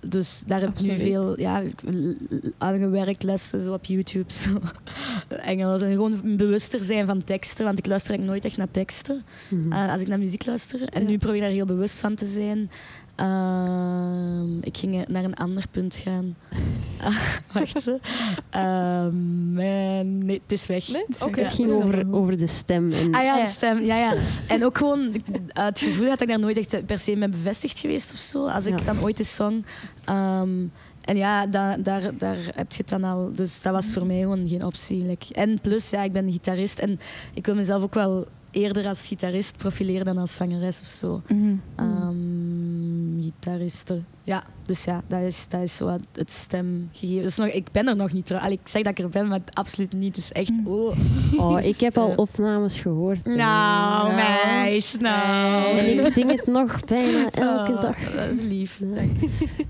Dus 0.06 0.44
daar 0.48 0.60
heb 0.60 0.70
ik 0.70 0.80
nu 0.86 0.98
veel 0.98 1.40
ja, 1.40 1.62
l- 1.64 1.90
l- 1.92 2.16
aan 2.58 2.80
gewerkt, 2.80 3.24
lessen 3.24 3.62
zo 3.62 3.74
op 3.74 3.86
YouTube. 3.86 4.34
Zo. 4.34 4.50
Engels. 5.44 5.82
En 5.82 5.92
gewoon 5.92 6.20
bewuster 6.38 6.84
zijn 6.84 7.06
van 7.06 7.24
teksten, 7.24 7.66
want 7.66 7.78
ik 7.80 7.86
luister 7.86 8.10
eigenlijk 8.10 8.42
nooit 8.42 8.46
echt 8.54 8.58
naar 8.64 8.72
teksten 8.84 9.24
Mhm. 9.50 9.72
eh, 9.72 9.92
als 9.92 10.02
ik 10.02 10.08
naar 10.08 10.20
muziek 10.20 10.46
luister. 10.46 10.84
En 10.90 11.02
Ja. 11.02 11.08
nu 11.10 11.18
probeer 11.18 11.36
ik 11.36 11.42
daar 11.42 11.52
heel 11.52 11.66
bewust 11.66 12.00
van 12.00 12.16
te 12.16 12.26
zijn. 12.26 12.70
Ehm, 13.16 14.58
ik 14.62 14.78
ging 14.78 15.08
naar 15.08 15.24
een 15.24 15.36
ander 15.36 15.64
punt 15.72 15.96
gaan. 15.96 16.36
Ah, 17.04 17.16
wacht 17.52 17.82
ze. 17.84 18.00
Ehm, 18.50 19.54
nee, 20.26 20.42
het 20.44 20.52
is 20.52 20.68
weg. 20.68 20.88
Nee? 20.88 21.06
Het 21.32 21.54
ging 21.54 21.72
over, 21.72 22.08
over 22.14 22.38
de 22.38 22.48
stem. 22.48 22.92
En, 22.92 23.14
Ah 23.14 23.24
ja, 23.24 23.44
de 23.44 23.50
stem. 23.50 23.80
Ja, 23.82 23.96
ja. 23.98 24.14
En 24.48 24.66
ook 24.66 24.78
gewoon 24.78 25.14
eh, 25.14 25.66
het 25.66 25.80
gevoel 25.80 26.06
dat 26.08 26.22
ik 26.22 26.28
daar 26.28 26.40
nooit 26.40 26.58
echt 26.58 26.86
per 26.86 27.00
se 27.00 27.16
mee 27.16 27.30
bevestigd 27.30 27.80
geweest 27.80 28.12
of 28.12 28.18
zo. 28.18 28.48
Als 28.48 28.66
ik 28.66 28.80
Ja. 28.80 28.86
dan 28.86 29.00
ooit 29.02 29.20
eens 29.20 29.36
zong. 29.36 29.66
Ehm, 30.06 30.50
en 31.02 31.16
ja, 31.18 31.46
da- 31.48 31.78
daar, 31.78 32.18
daar 32.18 32.38
heb 32.56 32.72
je 32.72 32.78
het 32.78 32.90
dan 32.90 33.04
al. 33.04 33.32
Dus 33.36 33.62
dat 33.62 33.74
was 33.74 33.94
voor 33.94 34.06
mij 34.06 34.20
gewoon 34.20 34.48
geen 34.48 34.66
optie. 34.66 35.04
like. 35.06 35.34
En 35.34 35.60
plus, 35.62 35.90
ja, 35.90 36.04
ik 36.04 36.12
ben 36.12 36.32
gitarist 36.32 36.80
en 36.80 37.00
ik 37.34 37.46
wil 37.46 37.56
mezelf 37.56 37.82
ook 37.84 37.94
wel 37.94 38.28
eerder 38.52 38.88
als 38.88 39.08
gitarist 39.08 39.58
profileren 39.58 40.06
dan 40.06 40.18
als 40.18 40.36
zangeres 40.36 40.80
of 40.80 40.86
zo. 40.86 41.22
Mhm. 41.28 41.56
Ehm 41.76 42.83
gitaristen. 43.24 44.06
Ja, 44.24 44.44
dus 44.66 44.84
ja, 44.84 45.02
dat 45.08 45.22
is, 45.22 45.46
dat 45.50 45.62
is 45.62 45.76
zo 45.76 45.88
het- 45.88 46.02
het 46.14 46.32
stemgegeven. 46.32 47.22
Dus 47.24 47.36
nog, 47.38 47.48
ik 47.48 47.72
ben 47.72 47.88
er 47.88 47.96
nog 47.96 48.14
niet 48.14 48.26
trouw. 48.26 48.40
Allee, 48.40 48.60
ik 48.64 48.68
zeg 48.68 48.84
dat 48.84 48.92
ik 48.92 49.04
er 49.06 49.10
ben, 49.10 49.28
maar 49.28 49.40
absoluut 49.54 49.94
niet. 49.94 50.16
Het 50.16 50.24
is 50.26 50.32
echt... 50.32 50.50
Mm. 50.50 50.68
Oh. 50.68 50.98
oh, 51.38 51.66
ik 51.74 51.80
heb 51.80 51.98
al 51.98 52.14
opnames 52.16 52.80
gehoord. 52.80 53.26
Nou, 53.26 53.38
Ja. 53.38 54.16
meis, 54.16 54.96
nou. 55.00 55.78
En 55.78 56.06
ik 56.06 56.12
zing 56.14 56.32
het 56.32 56.48
nog 56.48 56.86
bijna 56.86 57.30
elke 57.32 57.72
Oh, 57.72 57.82
dag. 57.82 58.12
Dat 58.16 58.30
is 58.30 58.42
lief. 58.42 58.82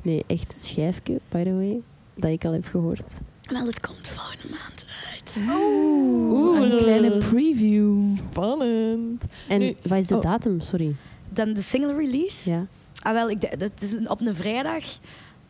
Nee, 0.01 0.23
echt 0.27 0.53
schijfje, 0.57 1.19
by 1.29 1.43
the 1.43 1.53
way, 1.53 1.81
dat 2.15 2.29
ik 2.31 2.45
al 2.45 2.51
heb 2.53 2.65
gehoord. 2.65 3.03
Wel, 3.43 3.65
het 3.65 3.79
komt 3.79 4.09
volgende 4.09 4.43
maand 4.55 4.85
uit. 5.11 5.43
Oeh, 5.49 6.59
een 6.59 6.77
kleine 6.77 7.17
preview. 7.17 8.15
Spannend. 8.17 9.23
En 9.47 9.59
Nu- 9.59 9.75
wat 9.87 9.97
is 9.97 10.07
de 10.07 10.15
oh. 10.15 10.21
datum? 10.21 10.61
Sorry. 10.61 10.95
Dan 11.29 11.53
de 11.53 11.61
single 11.61 11.95
release. 11.95 12.49
Ja. 12.49 12.65
Ah, 13.03 13.13
wel, 13.13 13.29
ik, 13.29 13.41
denk- 13.41 13.59
dat 13.59 13.71
is 13.81 13.95
op 14.07 14.21
een 14.21 14.35
vrijdag. 14.35 14.83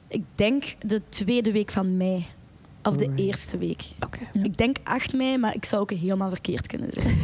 Ik 0.08 0.24
denk 0.36 0.76
de 0.86 1.02
tweede 1.10 1.52
week 1.52 1.72
van 1.72 1.98
mei. 1.98 2.26
Of 2.84 2.96
de 2.98 3.12
eerste 3.16 3.58
week. 3.58 3.82
Ja. 4.00 4.42
Ik 4.44 4.58
denk 4.58 4.78
8 4.84 5.14
mei, 5.14 5.38
maar 5.38 5.56
ik 5.56 5.66
zou 5.66 5.82
ook 5.82 5.92
helemaal 5.92 6.30
verkeerd 6.30 6.68
kunnen 6.68 6.90
zijn. 6.92 7.16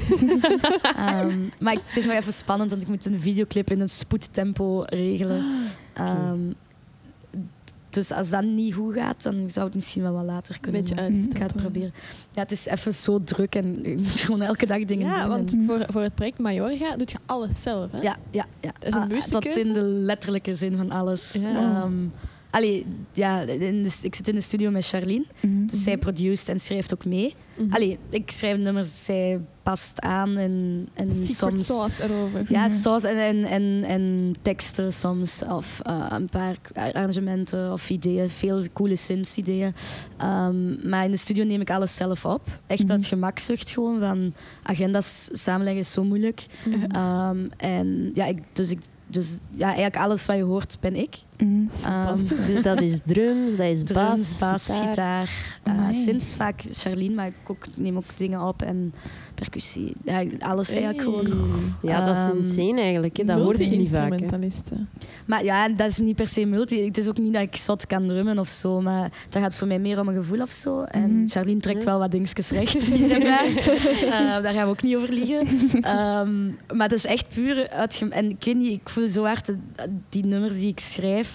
Ehm, 1.07 1.39
maar 1.59 1.73
ik- 1.73 1.81
het 1.85 1.97
is 1.97 2.05
nog 2.05 2.15
even 2.15 2.33
spannend, 2.33 2.69
want 2.69 2.81
ik 2.81 2.87
moet 2.87 3.05
een 3.05 3.19
videoclip 3.19 3.71
in 3.71 3.79
een 3.79 3.89
spoedtempo 3.89 4.83
regelen. 4.85 5.43
Ehm, 5.93 6.39
dus 7.89 8.11
als 8.11 8.29
dat 8.29 8.43
niet 8.43 8.73
goed 8.73 8.93
gaat, 8.93 9.23
dan 9.23 9.49
zou 9.49 9.65
het 9.65 9.75
misschien 9.75 10.01
wel 10.01 10.13
wat 10.13 10.23
later 10.25 10.59
kunnen. 10.59 10.81
beetje 10.81 10.95
maar 10.95 11.03
uit. 11.03 11.13
Ik 11.29 11.37
ga 11.37 11.43
het 11.43 11.55
proberen. 11.55 11.93
Ja, 12.31 12.41
het 12.41 12.51
is 12.51 12.65
even 12.65 12.93
zo 12.93 13.23
druk 13.23 13.55
en 13.55 13.85
ik 13.85 13.97
moet 13.97 14.19
gewoon 14.19 14.41
elke 14.41 14.65
dag 14.65 14.85
dingen 14.85 15.07
Ja, 15.07 15.19
doen. 15.21 15.29
want 15.29 15.53
en- 15.53 15.63
voor, 15.65 15.85
voor 15.87 16.01
het 16.01 16.15
project 16.15 16.39
Majorga 16.39 16.97
doe 16.97 17.07
je 17.11 17.17
alles 17.25 17.61
zelf. 17.61 17.91
Hè? 17.91 18.01
ja, 18.01 18.17
ja, 18.31 18.45
ja. 18.59 18.71
Dat 18.79 18.87
is 18.89 18.93
een 18.95 19.01
Ah, 19.01 19.41
Tot 19.41 19.45
in 19.57 19.73
de 19.73 19.81
letterlijke 19.81 20.55
zin 20.55 20.77
van 20.77 20.91
alles. 20.91 21.31
Ja. 21.33 21.55
Ehm, 21.81 21.93
allee, 22.49 22.85
ja, 23.13 23.45
de- 23.45 23.89
ik 24.01 24.15
zit 24.15 24.27
in 24.27 24.35
de 24.35 24.41
studio 24.41 24.71
met 24.71 24.87
Charlene. 24.87 25.25
Mhm. 25.41 25.65
Dus 25.65 25.83
zij 25.83 25.97
produceert 25.97 26.49
en 26.49 26.59
schrijft 26.59 26.93
ook 26.93 27.05
mee. 27.05 27.33
Mhm. 27.57 27.73
Allee, 27.73 27.97
ik 28.09 28.31
schrijf 28.31 28.57
nummers, 28.57 29.03
zij 29.05 29.41
past 29.63 30.01
aan 30.01 30.37
en, 30.37 30.87
en 30.93 31.11
Secret 31.11 31.35
soms... 31.37 31.65
sauce 31.65 32.03
erover. 32.03 32.45
Ja, 32.49 32.65
Mhm. 32.65 32.75
soms 32.75 33.03
en, 33.03 33.17
en, 33.17 33.43
en, 33.43 33.83
en 33.83 34.35
teksten 34.41 34.93
soms, 34.93 35.43
of 35.43 35.79
eh, 35.83 36.05
een 36.09 36.29
paar 36.29 36.55
arrangementen 36.73 37.71
of 37.71 37.89
ideeën, 37.89 38.29
veel 38.29 38.63
coole 38.73 38.95
synths-ideeën. 38.95 39.73
Ehm, 40.17 40.89
maar 40.89 41.05
in 41.05 41.11
de 41.11 41.17
studio 41.17 41.43
neem 41.43 41.61
ik 41.61 41.69
alles 41.69 41.95
zelf 41.95 42.25
op. 42.25 42.41
Echt 42.67 42.83
Mhm. 42.83 42.91
uit 42.91 43.05
gemakzucht 43.05 43.69
gewoon, 43.69 43.99
van 43.99 44.33
agendas 44.63 45.29
samenleggen 45.31 45.81
is 45.81 45.91
zo 45.91 46.03
moeilijk. 46.03 46.45
Ehm, 46.91 47.37
en 47.57 48.11
ja, 48.13 48.25
ik, 48.25 48.37
dus, 48.53 48.71
ik, 48.71 48.79
dus 49.07 49.37
ja, 49.55 49.65
eigenlijk 49.65 49.97
alles 49.97 50.25
wat 50.25 50.35
je 50.37 50.43
hoort 50.43 50.77
ben 50.79 50.95
ik. 50.95 51.15
Mhm. 51.43 51.65
Ehm, 51.85 52.17
Dus 52.47 52.61
dat 52.61 52.81
is 52.81 52.99
drums, 53.05 53.55
dat 53.55 53.67
is 53.67 53.83
drums, 53.83 54.37
bas, 54.37 54.65
bas, 54.67 54.77
gitaar. 54.77 55.27
gitaar, 55.27 55.29
eh, 55.63 56.03
synths 56.05 56.35
vaak 56.35 56.61
Charlene, 56.69 57.13
maar 57.15 57.27
ik 57.27 57.33
ook, 57.47 57.65
neem 57.75 57.97
ook 57.97 58.03
dingen 58.17 58.41
op 58.41 58.61
en 58.61 58.93
percussie. 59.35 59.93
Ja, 60.03 60.23
alles 60.39 60.69
eigenlijk 60.69 61.01
gewoon. 61.01 61.49
Ja, 61.81 62.05
dat 62.05 62.17
is 62.17 62.23
Ehm, 62.23 62.37
insane 62.37 62.81
eigenlijk. 62.81 63.17
Hè. 63.17 63.23
Dat 63.25 63.39
hoort 63.41 63.57
je 63.57 63.69
niet 63.77 63.89
vaak. 63.89 64.09
Maar 65.25 65.43
ja, 65.43 65.69
dat 65.69 65.87
is 65.89 65.97
niet 65.97 66.15
per 66.15 66.27
se 66.27 66.45
multi. 66.45 66.85
Het 66.85 66.97
is 66.97 67.07
ook 67.07 67.17
niet 67.17 67.33
dat 67.33 67.41
ik 67.41 67.55
zot 67.55 67.87
kan 67.87 68.07
drummen 68.07 68.39
of 68.39 68.47
zo, 68.47 68.81
maar 68.81 69.11
dat 69.29 69.41
gaat 69.41 69.55
voor 69.55 69.67
mij 69.67 69.79
meer 69.79 69.99
om 69.99 70.07
een 70.07 70.15
gevoel 70.15 70.41
of 70.41 70.49
zo. 70.49 70.81
En 70.81 71.15
Mhm. 71.17 71.27
Charlene 71.27 71.59
trekt 71.59 71.83
wel 71.83 71.99
wat 71.99 72.11
dingetjes 72.11 72.49
recht 72.59 72.87
hier 72.89 73.11
en 73.11 73.19
daar. 73.19 73.45
Eh, 73.45 74.43
daar 74.43 74.53
gaan 74.53 74.63
we 74.65 74.69
ook 74.71 74.81
niet 74.83 74.95
over 74.95 75.13
liegen. 75.13 75.47
Ehm, 75.81 76.45
maar 76.47 76.87
het 76.87 76.91
is 76.91 77.05
echt 77.05 77.27
puur. 77.33 77.67
En 78.09 78.29
ik 78.29 78.43
weet 78.43 78.57
niet, 78.57 78.71
ik 78.81 78.89
voel 78.89 79.07
zo 79.09 79.23
hard 79.25 79.53
die 80.09 80.25
nummers 80.25 80.53
die 80.53 80.67
ik 80.67 80.79
schrijf... 80.79 81.28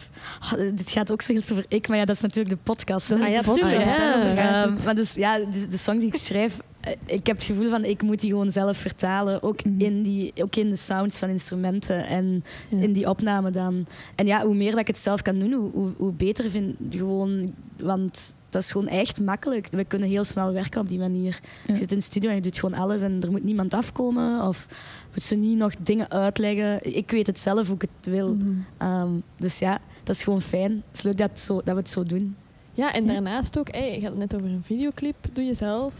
Dit 0.74 0.90
gaat 0.90 1.12
ook 1.12 1.22
zo 1.22 1.32
heel 1.32 1.42
over 1.52 1.64
ik, 1.68 1.88
maar 1.88 1.98
ja, 1.98 2.04
dat 2.04 2.16
is 2.16 2.22
natuurlijk 2.22 2.54
de 2.56 2.60
podcast. 2.62 3.08
hè. 3.08 3.14
Ah, 3.14 3.28
ja, 3.28 3.40
podcast. 3.42 3.74
ja. 3.74 4.64
Ehm, 4.64 4.84
maar 4.84 4.94
dus 4.94 5.14
ja, 5.14 5.38
de, 5.38 5.68
de 5.68 5.76
songs 5.76 6.00
die 6.00 6.12
ik 6.12 6.20
schrijf, 6.20 6.56
ik 7.06 7.26
heb 7.26 7.36
het 7.36 7.44
gevoel 7.44 7.70
van 7.70 7.84
ik 7.84 8.02
moet 8.02 8.20
die 8.20 8.30
gewoon 8.30 8.50
zelf 8.50 8.76
vertalen. 8.76 9.42
Ook, 9.42 9.64
Mhm. 9.64 9.80
in, 9.80 10.02
die, 10.02 10.32
ook 10.42 10.56
in 10.56 10.70
de 10.70 10.76
sounds 10.76 11.18
van 11.18 11.28
instrumenten 11.28 12.06
en 12.06 12.44
Ja. 12.68 12.78
in 12.78 12.92
die 12.92 13.08
opname 13.08 13.50
dan. 13.50 13.86
En 14.14 14.26
ja, 14.26 14.44
hoe 14.46 14.54
meer 14.54 14.70
dat 14.70 14.80
ik 14.80 14.86
het 14.86 14.98
zelf 14.98 15.22
kan 15.22 15.38
doen, 15.38 15.52
hoe, 15.52 15.70
hoe, 15.72 15.90
hoe 15.96 16.12
beter 16.12 16.50
vind 16.50 16.76
gewoon. 16.90 17.54
Want 17.78 18.36
dat 18.48 18.62
is 18.62 18.70
gewoon 18.72 18.88
echt 18.88 19.20
makkelijk. 19.20 19.68
We 19.70 19.84
kunnen 19.84 20.08
heel 20.08 20.24
snel 20.24 20.52
werken 20.52 20.80
op 20.80 20.88
die 20.88 20.98
manier. 20.98 21.40
Je 21.66 21.74
zit 21.74 21.92
in 21.92 21.98
de 21.98 22.04
studio 22.04 22.28
en 22.30 22.34
je 22.36 22.42
doet 22.42 22.58
gewoon 22.58 22.78
alles 22.78 23.02
en 23.02 23.18
er 23.22 23.30
moet 23.30 23.44
niemand 23.44 23.74
afkomen. 23.74 24.42
Of 24.48 24.66
moet 25.12 25.22
ze 25.22 25.34
niet 25.34 25.56
nog 25.58 25.72
dingen 25.82 26.10
uitleggen. 26.10 26.96
Ik 26.96 27.10
weet 27.10 27.26
het 27.26 27.38
zelf 27.38 27.66
hoe 27.66 27.76
ik 27.76 27.88
het 28.02 28.12
wil. 28.12 28.34
Mhm. 28.34 28.48
Ehm, 28.78 29.10
dus 29.38 29.58
ja, 29.58 29.78
dat 30.04 30.14
is 30.16 30.22
gewoon 30.22 30.40
fijn. 30.40 30.72
Het 30.72 30.96
is 30.96 31.02
leuk 31.02 31.16
dat, 31.16 31.40
zo, 31.40 31.54
dat 31.54 31.74
we 31.74 31.80
het 31.80 31.90
zo 31.90 32.02
doen. 32.02 32.36
Ja, 32.72 32.92
en 32.92 33.06
daarnaast 33.06 33.58
ook, 33.58 33.68
hey, 33.72 33.94
je 33.94 34.00
had 34.00 34.10
het 34.10 34.18
net 34.18 34.34
over 34.34 34.46
een 34.48 34.62
videoclip, 34.64 35.16
doe 35.32 35.44
je 35.44 35.54
zelf. 35.54 35.94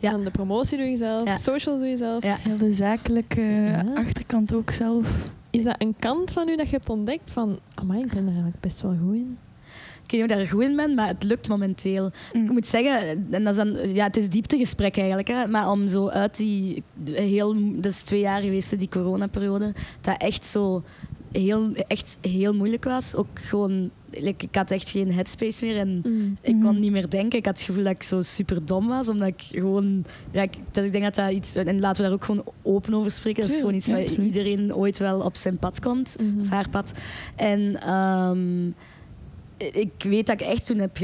Ja. 0.00 0.10
Dan 0.10 0.24
de 0.24 0.30
promotie 0.30 0.78
doe 0.78 0.86
je 0.86 0.96
zelf, 0.96 1.26
Ja. 1.26 1.36
socials 1.36 1.78
doe 1.78 1.88
je 1.88 1.96
zelf. 1.96 2.22
Ja. 2.22 2.36
Heel 2.40 2.56
de 2.56 2.72
zakelijke 2.74 3.40
Ja. 3.42 3.84
achterkant 3.94 4.54
ook 4.54 4.70
zelf. 4.70 5.30
Is 5.50 5.62
dat 5.62 5.74
een 5.78 5.94
kant 5.98 6.32
van 6.32 6.48
u 6.48 6.56
dat 6.56 6.66
je 6.68 6.76
hebt 6.76 6.88
ontdekt 6.88 7.30
van, 7.30 7.58
amai, 7.74 8.00
ik 8.02 8.08
ben 8.08 8.18
er 8.22 8.26
eigenlijk 8.28 8.60
best 8.60 8.80
wel 8.80 8.96
goed 9.04 9.14
in? 9.14 9.38
Ik 10.04 10.10
weet 10.16 10.20
niet 10.28 10.30
of 10.30 10.36
ik 10.36 10.42
daar 10.50 10.58
goed 10.60 10.70
in 10.70 10.76
ben, 10.76 10.94
maar 10.94 11.06
het 11.06 11.22
lukt 11.22 11.48
momenteel. 11.48 12.10
Mm. 12.32 12.44
Ik 12.44 12.50
moet 12.50 12.66
zeggen, 12.66 13.26
en 13.30 13.44
dat 13.44 13.56
is 13.56 13.64
dan, 13.64 13.94
ja, 13.94 14.04
het 14.04 14.16
is 14.16 14.28
dieptegesprek 14.28 14.96
eigenlijk, 14.96 15.28
hè, 15.28 15.46
maar 15.46 15.70
om 15.70 15.88
zo 15.88 16.08
uit 16.08 16.36
die 16.36 16.82
heel, 17.12 17.54
dat 17.74 17.92
is 17.92 18.02
twee 18.02 18.20
jaar 18.20 18.40
geweest, 18.40 18.78
die 18.78 18.88
coronaperiode, 18.88 19.72
dat 20.00 20.16
echt 20.18 20.46
zo 20.46 20.82
heel, 21.32 21.70
echt 21.86 22.18
heel 22.20 22.54
moeilijk 22.54 22.84
was. 22.84 23.16
Ook 23.16 23.28
gewoon, 23.34 23.90
like, 24.10 24.44
ik 24.46 24.54
had 24.54 24.70
echt 24.70 24.88
geen 24.88 25.12
headspace 25.12 25.64
meer 25.66 25.76
en 25.76 26.02
ik 26.40 26.52
kon 26.52 26.62
Mhm. 26.72 26.78
niet 26.80 26.90
meer 26.90 27.08
denken. 27.10 27.38
Ik 27.38 27.44
had 27.44 27.56
het 27.56 27.66
gevoel 27.66 27.82
dat 27.84 27.92
ik 27.92 28.02
zo 28.02 28.22
super 28.22 28.64
dom 28.66 28.88
was, 28.88 29.08
omdat 29.08 29.28
ik 29.28 29.42
gewoon, 29.50 30.04
ja, 30.30 30.42
ik, 30.42 30.54
dat 30.70 30.84
ik 30.84 30.92
denk 30.92 31.04
dat 31.04 31.14
dat 31.14 31.30
iets, 31.30 31.54
en 31.54 31.80
laten 31.80 32.02
we 32.02 32.08
daar 32.08 32.18
ook 32.18 32.24
gewoon 32.24 32.44
open 32.62 32.94
over 32.94 33.10
spreken, 33.10 33.42
dat 33.42 33.50
is 33.50 33.56
gewoon 33.58 33.74
iets 33.74 33.88
waar 33.90 34.02
iedereen 34.04 34.74
ooit 34.74 34.98
wel 34.98 35.20
op 35.20 35.36
zijn 35.36 35.58
pad 35.58 35.80
komt 35.80 36.16
Mhm. 36.20 36.40
of 36.40 36.48
haar 36.48 36.68
pad. 36.68 36.92
En 37.36 37.80
ehm, 37.82 38.70
ik 39.72 39.90
weet 39.98 40.26
dat 40.26 40.40
ik 40.40 40.46
echt 40.46 40.66
toen 40.66 40.78
heb 40.78 40.98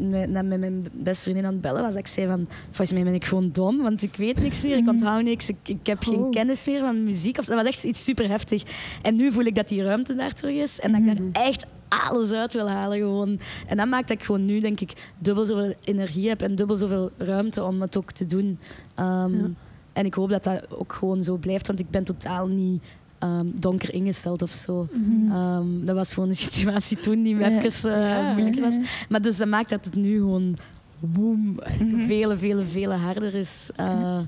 met, 0.00 0.30
met 0.30 0.58
mijn 0.60 0.86
beste 0.92 1.22
vriendin 1.22 1.44
aan 1.44 1.52
het 1.52 1.60
bellen 1.60 1.82
was. 1.82 1.90
Dat 1.92 2.00
ik 2.00 2.06
zei 2.06 2.26
van, 2.26 2.46
volgens 2.64 2.92
mij 2.92 3.02
ben 3.04 3.14
ik 3.14 3.24
gewoon 3.24 3.50
dom, 3.52 3.82
want 3.82 4.02
ik 4.02 4.16
weet 4.16 4.40
niks 4.42 4.62
meer, 4.62 4.76
ik 4.76 4.80
Mhm. 4.82 4.90
onthoud 4.90 5.22
niks, 5.22 5.48
ik, 5.48 5.56
ik 5.64 5.86
heb 5.86 5.98
geen 6.02 6.18
Oh. 6.22 6.30
kennis 6.30 6.66
meer 6.66 6.80
van 6.80 7.04
muziek. 7.04 7.38
Of, 7.38 7.44
dat 7.44 7.56
was 7.56 7.66
echt 7.66 7.84
iets 7.84 8.04
super 8.04 8.28
heftig. 8.28 8.62
En 9.02 9.16
nu 9.16 9.32
voel 9.32 9.44
ik 9.44 9.54
dat 9.54 9.68
die 9.68 9.82
ruimte 9.82 10.14
daar 10.14 10.32
terug 10.32 10.54
is 10.56 10.80
en 10.80 10.92
dat 10.92 11.00
ik 11.00 11.06
Mhm. 11.06 11.32
daar 11.32 11.42
echt 11.44 11.66
alles 11.88 12.32
uit 12.32 12.52
wil 12.52 12.68
halen 12.68 12.98
gewoon. 12.98 13.40
En 13.66 13.76
dat 13.76 13.86
maakt 13.88 14.08
dat 14.08 14.16
ik 14.18 14.24
gewoon 14.24 14.44
nu, 14.44 14.58
denk 14.60 14.80
ik, 14.80 14.92
dubbel 15.18 15.44
zoveel 15.44 15.74
energie 15.80 16.28
heb 16.28 16.42
en 16.42 16.54
dubbel 16.54 16.76
zoveel 16.76 17.10
ruimte 17.16 17.64
om 17.64 17.80
het 17.80 17.96
ook 17.96 18.12
te 18.12 18.26
doen. 18.26 18.58
Ehm, 18.94 19.34
Ja. 19.36 19.50
En 19.92 20.06
ik 20.06 20.14
hoop 20.14 20.28
dat 20.30 20.44
dat 20.44 20.66
ook 20.70 20.92
gewoon 20.92 21.24
zo 21.24 21.36
blijft, 21.36 21.66
want 21.66 21.80
ik 21.80 21.90
ben 21.90 22.04
totaal 22.04 22.46
niet 22.46 22.82
ehm, 23.20 23.46
donker 23.54 23.94
ingesteld 23.94 24.42
of 24.42 24.50
zo. 24.50 24.88
Mhm. 24.92 25.32
Ehm, 25.32 25.84
dat 25.84 25.94
was 25.96 26.14
gewoon 26.14 26.28
een 26.28 26.34
situatie 26.50 26.96
toen 27.00 27.22
die 27.22 27.34
me 27.34 27.50
Ja. 27.50 27.62
even 27.62 28.32
moeilijker 28.32 28.62
was. 28.62 28.76
Maar 29.08 29.20
dus 29.20 29.36
dat 29.36 29.48
maakt 29.48 29.70
dat 29.70 29.84
het 29.84 29.94
nu 29.94 30.16
gewoon 30.18 30.56
boom, 31.00 31.58
Mhm. 31.80 32.06
vele, 32.06 32.38
vele, 32.38 32.64
vele 32.64 32.94
harder 32.94 33.34
is. 33.34 33.70
eh, 33.76 34.18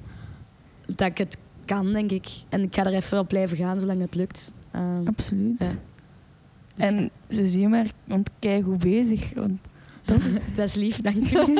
dat 0.86 1.08
ik 1.08 1.18
het 1.18 1.36
kan, 1.64 1.92
denk 1.92 2.10
ik. 2.10 2.26
En 2.48 2.62
ik 2.62 2.74
ga 2.74 2.84
er 2.86 2.92
even 2.92 3.18
op 3.18 3.28
blijven 3.28 3.56
gaan 3.56 3.80
zolang 3.80 4.00
het 4.00 4.14
lukt. 4.14 4.54
Ehm, 4.70 5.06
Absoluut. 5.06 5.56
Ja. 5.58 5.70
dus 6.74 6.84
En 6.90 7.10
ze 7.28 7.48
zien 7.48 7.70
maar, 7.70 7.86
want 8.04 8.30
kijk 8.38 8.64
hoe 8.64 8.76
bezig. 8.76 9.32
Want 9.34 9.58
dat 10.56 10.68
is 10.68 10.74
lief, 10.74 11.00
dank 11.00 11.16
u. 11.32 11.58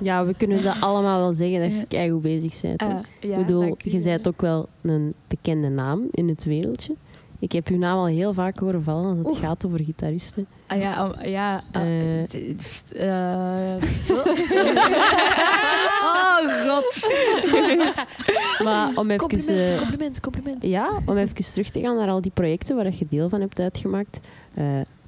Ja, 0.06 0.24
we 0.24 0.34
kunnen 0.34 0.62
dat 0.62 0.80
allemaal 0.80 1.18
wel 1.18 1.34
zeggen 1.34 1.60
dat 1.60 1.72
je 1.72 1.86
keigoed 1.86 2.22
bezig 2.22 2.60
bent. 2.60 2.82
Ah, 2.82 2.98
ja, 3.20 3.36
ik 3.36 3.46
bedoel, 3.46 3.76
je 3.78 4.00
bent 4.02 4.28
ook 4.28 4.40
wel 4.40 4.68
een 4.82 5.14
bekende 5.28 5.68
naam 5.68 6.08
in 6.10 6.28
het 6.28 6.44
wereldje. 6.44 6.94
Ik 7.38 7.52
heb 7.52 7.68
uw 7.68 7.78
naam 7.78 7.98
al 7.98 8.06
heel 8.06 8.32
vaak 8.32 8.58
horen 8.58 8.82
vallen 8.82 9.08
als 9.08 9.18
het 9.18 9.26
Oeh. 9.26 9.38
gaat 9.38 9.66
over 9.66 9.80
gitaristen. 9.84 10.46
Ah, 10.66 10.78
ja, 10.80 11.06
oh, 11.06 11.22
ja. 11.24 11.62
eh, 11.72 11.82
oh, 16.02 16.68
god. 16.68 17.08
Maar 18.64 18.90
om 18.94 19.10
even, 19.10 19.28
Compliment, 19.28 19.70
eh, 19.70 19.78
compliment, 19.78 20.20
compliment. 20.20 20.62
ja, 20.62 20.90
om 21.04 21.16
even 21.16 21.34
terug 21.34 21.70
te 21.70 21.80
gaan 21.80 21.96
naar 21.96 22.08
al 22.08 22.20
die 22.20 22.32
projecten 22.34 22.76
waar 22.76 22.92
je 22.98 23.06
deel 23.10 23.28
van 23.28 23.40
hebt 23.40 23.60
uitgemaakt. 23.60 24.20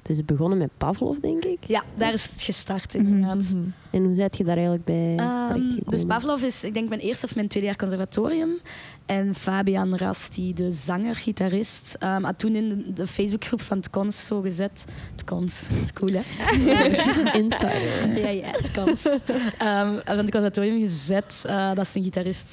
Het 0.09 0.17
is 0.17 0.25
begonnen 0.25 0.57
met 0.57 0.69
Pavlov, 0.77 1.17
denk 1.17 1.45
ik. 1.45 1.57
Ja, 1.67 1.83
daar 1.95 2.13
is 2.13 2.29
het 2.31 2.41
gestart 2.41 2.93
Mhm. 2.97 3.05
inderdaad. 3.05 3.37
Mhm. 3.53 3.57
En 3.91 4.03
hoe 4.03 4.13
zijt 4.13 4.37
je 4.37 4.43
daar 4.43 4.55
eigenlijk 4.55 4.85
bij 4.85 5.15
Ehm, 5.17 5.61
dus 5.85 6.05
Pavlov 6.05 6.41
is, 6.43 6.63
ik 6.63 6.73
denk, 6.73 6.89
mijn 6.89 7.01
eerste 7.01 7.25
of 7.25 7.35
mijn 7.35 7.47
tweede 7.47 7.67
jaar 7.67 7.77
conservatorium. 7.77 8.49
En 9.09 9.35
Fabian 9.35 9.95
Rasti, 9.95 10.53
de 10.53 10.71
zanger, 10.71 11.15
gitarist, 11.15 11.95
ehm, 11.99 12.23
had 12.23 12.39
toen 12.39 12.55
in 12.55 12.69
de, 12.69 12.93
de 12.93 13.07
Facebookgroep 13.07 13.61
van 13.61 13.77
het 13.77 13.89
Cons 13.89 14.25
zo 14.25 14.41
gezet. 14.41 14.85
Het 15.11 15.23
Cons, 15.23 15.65
dat 15.73 15.81
is 15.83 15.93
cool 15.93 16.11
hè? 16.13 16.21
She's 17.01 17.17
een 17.17 17.33
insider. 17.33 18.17
ja, 18.19 18.27
ja, 18.29 18.45
het 18.51 18.71
Cons. 18.71 19.03
Ehm, 19.57 19.87
van 20.05 20.17
het 20.17 20.31
conservatorium 20.31 20.79
gezet 20.81 21.43
eh, 21.47 21.73
dat 21.73 21.87
ze 21.87 21.97
een 21.97 22.03
gitarist 22.03 22.47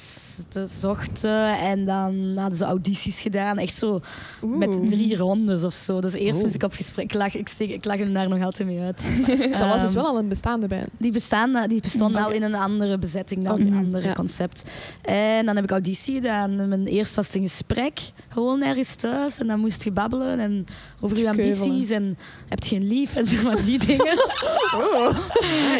zochten. 0.69 1.59
En 1.59 1.85
dan 1.85 2.31
hadden 2.35 2.57
ze 2.57 2.65
audities 2.65 3.21
gedaan, 3.21 3.57
echt 3.57 3.73
zo 3.75 3.99
met 4.41 4.87
drie 4.87 5.15
rondes 5.17 5.63
of 5.63 5.73
zo. 5.73 6.01
Dus 6.01 6.13
eerst 6.13 6.35
Oh. 6.37 6.41
moest 6.43 6.55
ik 6.55 6.63
op 6.63 6.73
gesprek, 6.73 7.05
ik 7.05 7.13
lag, 7.13 7.35
ik, 7.35 7.47
steek, 7.47 7.69
ik 7.69 7.85
lag 7.85 7.97
hem 7.97 8.13
daar 8.13 8.29
nog 8.29 8.43
altijd 8.43 8.67
mee 8.69 8.79
uit. 8.79 9.03
Dat 9.59 9.59
was 9.67 9.81
dus 9.81 9.83
Ehm, 9.89 9.93
wel 9.93 10.05
al 10.07 10.17
een 10.17 10.29
bestaande 10.29 10.67
band. 10.67 10.87
die, 10.97 11.11
bestaan, 11.11 11.55
eh, 11.55 11.67
die 11.67 11.81
bestonden 11.81 12.21
Oké. 12.21 12.29
al 12.29 12.35
in 12.35 12.43
een 12.43 12.55
andere 12.55 12.97
bezetting 12.97 13.43
dan 13.43 13.53
Oké. 13.53 13.61
een 13.61 13.77
ander 13.77 14.03
Ja. 14.03 14.13
concept. 14.13 14.63
En 15.01 15.45
dan 15.45 15.55
heb 15.55 15.63
ik 15.63 15.71
auditie 15.71 16.13
gedaan. 16.15 16.46
Mijn 16.55 16.87
eerst 16.87 17.15
was 17.15 17.25
het 17.25 17.35
een 17.35 17.41
gesprek, 17.41 18.11
gewoon 18.27 18.63
ergens 18.63 18.95
thuis. 18.95 19.39
En 19.39 19.47
dan 19.47 19.59
moest 19.59 19.83
je 19.83 19.91
babbelen 19.91 20.39
en 20.39 20.65
over 20.99 21.17
je 21.17 21.29
ambities. 21.29 21.89
En 21.89 22.17
heb 22.49 22.63
je 22.63 22.69
geen 22.69 22.87
lief 22.87 23.15
en 23.15 23.25
zo 23.25 23.37
van 23.37 23.55
die 23.55 23.79
dingen. 23.87 24.17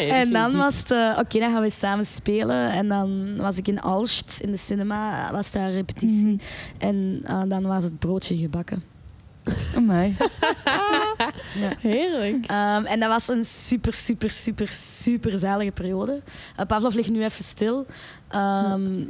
en 0.08 0.30
dan 0.30 0.56
was 0.56 0.78
het, 0.78 0.90
eh, 0.90 1.16
oké, 1.18 1.38
dan 1.38 1.52
gaan 1.52 1.62
we 1.62 1.70
samen 1.70 2.06
spelen. 2.06 2.70
En 2.70 2.88
dan 2.88 3.36
was 3.36 3.56
ik 3.56 3.68
in 3.68 3.80
Alst, 3.80 4.38
in 4.40 4.50
de 4.50 4.56
cinema, 4.56 5.32
was 5.32 5.50
daar 5.50 5.70
repetitie. 5.70 6.26
Mhm. 6.26 6.38
En 6.78 7.20
eh, 7.24 7.42
dan 7.48 7.62
was 7.62 7.84
het 7.84 7.98
broodje 7.98 8.36
gebakken. 8.36 8.82
Amai. 9.76 10.16
Heerlijk. 11.80 12.46
Ehm, 12.46 12.84
en 12.84 13.00
dat 13.00 13.08
was 13.08 13.28
een 13.28 13.44
super, 13.44 13.94
super, 13.94 14.30
super, 14.32 14.68
super 14.72 15.38
zalige 15.38 15.70
periode. 15.70 16.22
Uh, 16.60 16.66
Pavlov 16.66 16.94
ligt 16.94 17.10
nu 17.10 17.22
even 17.24 17.44
stil. 17.44 17.86
Ehm, 18.28 19.00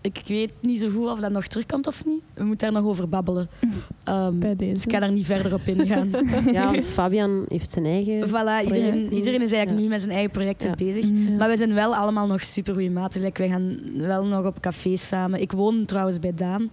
ik 0.00 0.22
weet 0.26 0.52
niet 0.60 0.80
zo 0.80 0.90
goed 0.90 1.06
of 1.08 1.18
dat 1.20 1.30
nog 1.30 1.46
terugkomt 1.46 1.86
of 1.86 2.04
niet. 2.04 2.22
We 2.34 2.44
moeten 2.44 2.72
daar 2.72 2.82
nog 2.82 2.90
over 2.90 3.08
babbelen. 3.08 3.48
Ehm, 4.04 4.38
Bij 4.38 4.56
dus 4.56 4.84
ik 4.86 4.92
ga 4.92 4.98
daar 5.00 5.12
niet 5.12 5.26
verder 5.26 5.54
op 5.54 5.60
ingaan. 5.64 6.10
Ja, 6.52 6.70
want 6.72 6.86
Fabian 6.86 7.44
heeft 7.48 7.70
zijn 7.70 7.84
eigen... 7.84 8.28
voilà, 8.28 8.64
iedereen, 8.64 9.12
iedereen 9.12 9.42
is 9.42 9.52
eigenlijk 9.52 9.70
Ja. 9.70 9.76
nu 9.76 9.88
met 9.88 10.00
zijn 10.00 10.12
eigen 10.12 10.30
projecten 10.30 10.68
Ja. 10.68 10.74
bezig. 10.74 11.10
Mhm. 11.10 11.36
Maar 11.36 11.48
we 11.48 11.56
zijn 11.56 11.74
wel 11.74 11.94
allemaal 11.96 12.26
nog 12.26 12.42
super 12.42 12.74
goede 12.74 12.90
maten. 12.90 13.22
Like, 13.22 13.38
wij 13.42 13.50
gaan 13.50 13.78
wel 13.96 14.24
nog 14.24 14.46
op 14.46 14.60
café 14.60 14.96
samen. 14.96 15.40
Ik 15.40 15.52
woon 15.52 15.84
trouwens 15.84 16.18
bij 16.20 16.34
Daan. 16.34 16.62
Uh, 16.62 16.68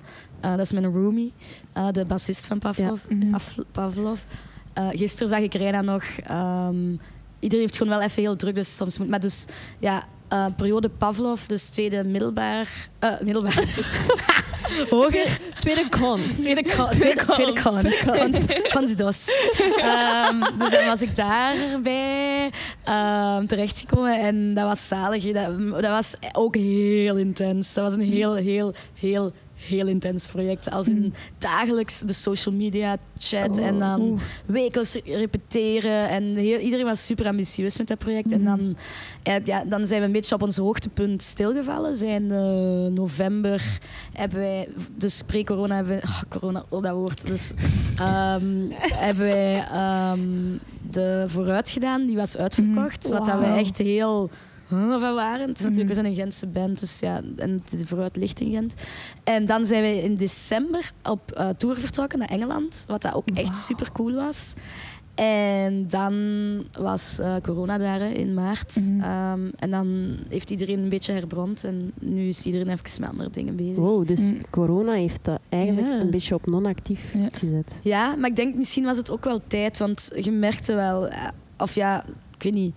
dat 0.52 0.60
is 0.60 0.72
mijn 0.72 0.86
roomie, 0.86 1.34
uh, 1.78 1.88
de 1.92 2.06
bassist 2.06 2.48
van 2.48 2.60
Pavlov. 2.60 3.00
Mhm. 3.10 3.36
Pavlov. 3.72 4.22
Uh, 4.80 4.88
gisteren 4.90 5.28
zag 5.28 5.40
ik 5.40 5.54
Reina 5.54 5.82
nog. 5.82 6.04
ehm, 6.24 6.92
iedereen 7.40 7.66
heeft 7.66 7.78
gewoon 7.78 7.94
wel 7.98 8.02
even 8.02 8.22
heel 8.22 8.36
druk, 8.36 8.56
dus 8.56 8.76
soms 8.76 8.98
moet. 8.98 9.10
Maar 9.10 9.20
dus 9.20 9.46
ja, 9.80 10.04
uh, 10.34 10.46
periode 10.58 10.90
Pavlov, 10.90 11.46
dus 11.46 11.70
tweede 11.70 12.04
middelbaar. 12.04 12.68
eh, 13.00 13.10
middelbaar. 13.22 13.64
Hoger. 14.90 15.38
Tweede 15.56 15.90
cons. 15.90 16.36
Tweede 16.42 16.64
con. 16.76 16.90
Tweede. 16.90 17.24
Cons 18.74 18.96
dos. 18.96 19.26
Ehm, 19.78 20.40
dus 20.60 20.70
dan 20.70 20.86
was 20.86 21.02
ik 21.02 21.16
daarbij 21.16 22.52
um, 22.90 23.48
terechtgekomen 23.48 24.20
en 24.20 24.54
dat 24.54 24.64
was 24.64 24.88
zalig. 24.88 25.32
Dat, 25.32 25.72
dat 25.72 25.92
was 25.92 26.14
ook 26.32 26.56
heel 26.56 27.16
intens. 27.18 27.74
Dat 27.74 27.84
was 27.84 27.94
een 27.94 28.12
heel, 28.12 28.34
heel, 28.36 28.74
heel 28.94 29.32
heel 29.68 29.88
intens 29.88 30.28
project. 30.28 30.72
Als 30.72 30.88
in 30.88 31.14
dagelijks 31.38 32.00
de 32.00 32.14
social 32.14 32.56
media 32.56 32.98
chat 33.18 33.58
Oh, 33.58 33.66
en 33.66 33.80
dan 33.80 34.20
wekelijks 34.46 34.98
repeteren. 35.06 36.10
En 36.10 36.36
heel, 36.36 36.60
iedereen 36.60 36.86
was 36.86 37.06
super 37.06 37.28
ambitieus 37.28 37.78
met 37.78 37.88
dat 37.88 37.98
project. 37.98 38.32
En 38.32 38.44
dan, 38.44 38.78
eh, 39.24 39.46
ja, 39.46 39.64
dan 39.66 39.88
zijn 39.88 40.00
we 40.00 40.06
een 40.06 40.12
beetje 40.12 40.36
op 40.36 40.42
ons 40.42 40.58
hoogtepunt 40.58 41.22
stilgevallen. 41.22 41.96
Zijn 41.96 42.32
eh, 42.32 42.94
november 42.94 43.80
hebben 44.14 44.40
wij, 44.40 44.68
dus 44.96 45.22
pre-corona 45.26 45.76
hebben 45.76 45.96
we, 45.96 46.02
oh, 46.08 46.22
corona, 46.30 46.64
oh 46.70 46.84
dat 46.84 46.96
woord. 46.96 47.28
Dus 47.28 47.52
ehm, 47.98 48.44
hebben 49.06 49.26
wij 49.26 49.68
ehm, 49.72 50.58
de 50.90 51.24
vooruit 51.28 51.70
gedaan, 51.70 52.06
die 52.06 52.16
was 52.16 52.38
uitverkocht. 52.38 53.10
Wat 53.10 53.26
dat 53.26 53.40
we 53.40 53.46
echt 53.46 53.78
heel 53.78 54.30
van 54.68 55.00
waren. 55.16 55.48
Het 55.48 55.58
is 55.58 55.64
natuurlijk, 55.64 55.78
Mhm. 55.78 55.88
we 55.88 55.94
zijn 55.94 56.06
een 56.06 56.16
Gentse 56.16 56.48
band, 56.48 56.80
dus 56.80 57.00
ja, 57.00 57.22
en 57.38 57.64
de 57.70 57.86
vooruit 57.88 58.16
ligt 58.16 58.40
in 58.40 58.52
Gent. 58.52 58.74
En 59.24 59.46
dan 59.46 59.66
zijn 59.66 59.82
we 59.82 60.04
in 60.04 60.16
december 60.16 60.92
op 61.04 61.32
eh, 61.32 61.50
tour 61.50 61.76
vertrokken 61.80 62.20
naar 62.20 62.30
Engeland, 62.30 62.84
wat 62.88 63.02
dat 63.02 63.14
ook 63.14 63.28
echt 63.34 63.58
super 63.58 63.92
cool 63.92 64.14
was. 64.14 64.54
En 65.16 65.88
dan 65.88 66.14
was 66.80 67.20
eh, 67.20 67.36
corona 67.44 67.78
daar 67.78 68.00
hè, 68.00 68.08
in 68.08 68.34
maart. 68.34 68.76
Mhm. 68.76 69.02
Ehm, 69.02 69.48
en 69.56 69.72
dan 69.72 70.18
heeft 70.30 70.50
iedereen 70.50 70.80
een 70.80 70.90
beetje 70.90 71.14
herbrand. 71.14 71.64
En 71.64 71.92
nu 72.00 72.28
is 72.28 72.46
iedereen 72.46 72.70
even 72.70 73.02
met 73.02 73.10
andere 73.10 73.30
dingen 73.30 73.56
bezig. 73.56 73.76
Wow, 73.76 74.08
dus 74.08 74.20
Mm. 74.20 74.42
corona 74.50 74.92
heeft 74.92 75.24
dat 75.26 75.40
eigenlijk 75.50 75.88
Ja. 75.88 76.00
een 76.00 76.10
beetje 76.10 76.36
op 76.36 76.46
non-actief 76.46 77.14
Ja. 77.14 77.28
gezet. 77.32 77.80
Ja, 77.84 78.16
maar 78.16 78.30
ik 78.30 78.36
denk 78.36 78.56
misschien 78.56 78.84
was 78.84 78.98
het 78.98 79.12
ook 79.12 79.24
wel 79.24 79.42
tijd. 79.48 79.78
Want 79.78 80.12
je 80.22 80.32
merkte 80.32 80.76
wel... 80.76 81.08
eh, 81.08 81.28
Of 81.58 81.76
ja, 81.76 82.04
ik 82.38 82.44
weet 82.44 82.54
niet. 82.54 82.76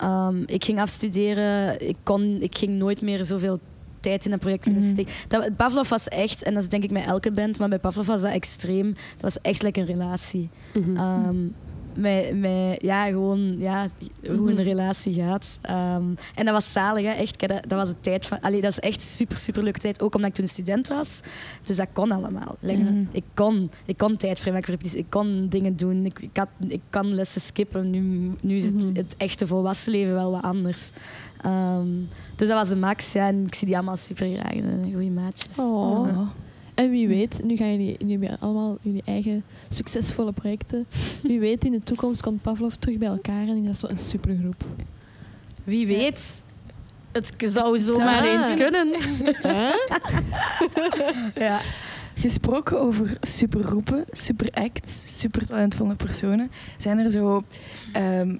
Ehm, 0.00 0.42
ik 0.46 0.64
ging 0.64 0.80
afstuderen. 0.80 1.88
Ik, 1.88 1.96
kon, 2.02 2.36
ik 2.40 2.56
ging 2.58 2.72
nooit 2.78 3.00
meer 3.02 3.24
zoveel 3.24 3.60
tijd 4.00 4.26
in 4.26 4.32
een 4.32 4.38
project 4.38 4.62
kunnen 4.62 4.82
Mhm. 4.82 4.90
steken. 4.90 5.12
Dat, 5.28 5.56
Pavlov 5.56 5.88
was 5.88 6.08
echt, 6.08 6.42
en 6.42 6.54
dat 6.54 6.62
is 6.62 6.68
denk 6.68 6.82
ik 6.84 6.90
met 6.90 7.04
elke 7.04 7.30
band, 7.32 7.58
maar 7.58 7.68
bij 7.68 7.78
Pavlov 7.78 8.06
was 8.06 8.20
dat 8.20 8.30
extreem. 8.32 8.86
Dat 9.12 9.20
was 9.22 9.38
echt 9.42 9.62
lekker 9.62 9.82
een 9.82 9.88
relatie. 9.88 10.48
Mhm. 10.74 10.96
Ehm, 10.96 11.36
met, 11.94 12.38
met, 12.38 12.82
ja, 12.82 13.06
gewoon 13.06 13.58
ja, 13.58 13.88
hoe 14.26 14.30
een 14.36 14.42
Mhm. 14.54 14.62
relatie 14.62 15.12
gaat. 15.14 15.58
Ehm, 15.62 16.04
en 16.34 16.44
dat 16.44 16.54
was 16.54 16.72
zalig, 16.72 17.04
hè? 17.04 17.10
echt. 17.10 17.38
Dat, 17.48 17.48
dat 17.68 17.78
was 17.78 17.88
de 17.88 18.00
tijd 18.00 18.26
van... 18.26 18.40
Allee, 18.40 18.60
dat 18.60 18.70
is 18.70 18.78
echt 18.78 19.00
super, 19.02 19.38
super 19.38 19.62
leuke 19.62 19.78
tijd. 19.78 20.00
Ook 20.02 20.14
omdat 20.14 20.30
ik 20.30 20.36
toen 20.36 20.46
student 20.46 20.88
was. 20.88 21.20
Dus 21.62 21.76
dat 21.76 21.88
kon 21.92 22.10
allemaal. 22.10 22.56
Like, 22.60 22.82
Mhm. 22.82 23.04
ik, 23.12 23.24
kon, 23.34 23.70
ik 23.86 23.96
kon 23.96 24.16
tijd 24.16 24.40
vrijmaken 24.40 24.78
voor. 24.80 24.98
Ik 24.98 25.06
kon 25.08 25.46
dingen 25.48 25.76
doen. 25.76 26.04
Ik, 26.04 26.18
ik, 26.18 26.36
had, 26.36 26.48
ik 26.68 26.80
kan 26.90 27.14
lessen 27.14 27.40
skippen. 27.40 27.90
Nu, 27.90 28.30
nu 28.40 28.56
is 28.56 28.64
het, 28.64 28.74
Mhm. 28.74 28.94
het 28.96 29.14
echte 29.16 29.46
volwassen 29.46 29.92
leven 29.92 30.14
wel 30.14 30.30
wat 30.30 30.42
anders. 30.42 30.90
Ehm, 31.42 31.88
dus 32.36 32.48
dat 32.48 32.58
was 32.58 32.68
de 32.68 32.76
max. 32.76 33.12
Ja, 33.12 33.26
en 33.26 33.46
ik 33.46 33.54
zie 33.54 33.66
die 33.66 33.76
allemaal 33.76 33.96
super 33.96 34.32
graag. 34.34 34.52
Goede 34.92 35.10
maatjes. 35.10 35.58
Oh. 35.58 35.90
Oh. 36.00 36.28
En 36.80 36.90
wie 36.90 37.08
weet, 37.08 37.40
nu 37.44 37.56
gaan 37.56 37.70
jullie, 37.70 37.96
jullie 37.98 38.18
hebben 38.18 38.40
allemaal 38.40 38.78
jullie 38.80 39.02
eigen 39.04 39.44
succesvolle 39.68 40.32
projecten. 40.32 40.86
Wie 41.22 41.40
weet, 41.40 41.64
in 41.64 41.72
de 41.72 41.82
toekomst 41.82 42.22
komt 42.22 42.42
Pavlov 42.42 42.74
terug 42.74 42.98
bij 42.98 43.08
elkaar 43.08 43.48
en 43.48 43.56
is 43.56 43.66
dat 43.66 43.90
zo'n 43.90 43.98
supergroep. 43.98 44.64
Wie 45.64 45.86
weet... 45.86 46.42
Het 47.12 47.32
zou 47.38 47.78
zomaar 47.78 48.16
Zou- 48.16 48.28
eens 48.28 48.54
kunnen. 48.54 48.88
ja. 51.46 51.60
Gesproken 52.14 52.80
over 52.80 53.16
supergroepen, 53.20 54.04
superacts, 54.10 55.18
super 55.18 55.46
talentvolle 55.46 55.94
personen. 55.94 56.50
Zijn 56.78 56.98
er 56.98 57.10
zo 57.10 57.44
ehm, 57.92 58.36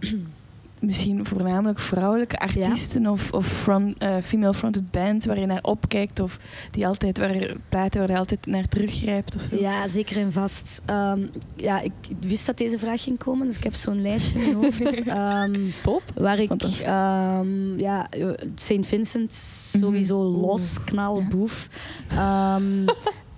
misschien 0.81 1.25
voornamelijk 1.25 1.79
vrouwelijke 1.79 2.39
artiesten 2.39 3.07
of, 3.07 3.33
of 3.33 3.47
front, 3.47 3.99
eh, 3.99 4.17
female-fronted 4.25 4.91
bands 4.91 5.27
waar 5.27 5.39
je 5.41 5.47
naar 5.47 5.63
opkijkt 5.63 6.21
of 6.21 6.39
die 6.71 6.87
altijd, 6.87 7.19
waar, 7.19 7.57
platen 7.69 8.01
waar 8.01 8.11
je 8.11 8.17
altijd 8.19 8.47
naar 8.47 8.69
teruggrijpt 8.69 9.35
of 9.35 9.41
zo? 9.51 9.57
Ja, 9.61 9.89
zeker 9.89 10.17
en 10.17 10.33
vast. 10.33 10.81
Ehm, 10.87 11.21
ja, 11.57 11.81
ik 11.81 11.93
wist 12.21 12.47
dat 12.47 12.59
deze 12.59 12.79
vraag 12.79 13.03
ging 13.03 13.19
komen, 13.19 13.47
dus 13.47 13.57
ik 13.57 13.65
heb 13.65 13.75
zo'n 13.75 14.03
lijstje 14.03 14.39
in 14.39 14.45
mijn 14.45 14.65
hoofd. 14.65 15.03
Ehm, 15.09 15.71
Top. 15.83 16.03
waar 16.15 16.39
ik 16.39 16.51
ehm 16.83 17.79
ja, 17.79 18.07
St. 18.55 18.87
Vincent 18.87 19.35
sowieso 19.79 20.31
Mhm. 20.31 20.41
los, 20.41 20.77
knal, 20.85 21.23
boef. 21.29 21.69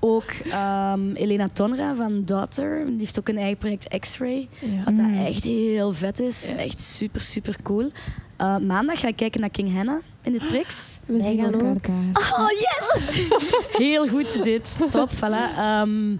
Ook 0.04 0.24
ehm, 0.50 1.12
Elena 1.12 1.48
Tonra 1.52 1.94
van 1.94 2.24
Daughter, 2.24 2.84
die 2.86 2.98
heeft 2.98 3.18
ook 3.18 3.28
een 3.28 3.36
eigen 3.38 3.56
project 3.58 3.98
X-Ray. 4.00 4.48
Ja. 4.58 4.84
Wat 4.84 4.96
dat 4.96 5.06
Mm. 5.06 5.26
echt 5.26 5.44
heel 5.44 5.92
vet 5.92 6.20
is. 6.20 6.48
Ja. 6.48 6.56
Echt 6.56 6.80
super, 6.80 7.22
super 7.22 7.56
cool. 7.62 7.90
Eh, 8.36 8.56
maandag 8.56 9.00
ga 9.00 9.08
ik 9.08 9.16
kijken 9.16 9.40
naar 9.40 9.50
King 9.50 9.74
Hannah 9.74 10.02
in 10.22 10.32
de 10.32 10.38
tricks. 10.38 10.98
We 11.06 11.16
Wij 11.16 11.26
zien 11.26 11.40
gaan 11.40 11.52
elkaar 11.52 11.70
ook. 12.12 12.38
Oh, 12.38 12.48
yes! 12.50 13.20
Heel 13.86 14.08
goed 14.08 14.42
dit. 14.42 14.78
Top, 14.90 15.10
voilà. 15.16 15.56
Ehm 15.58 16.16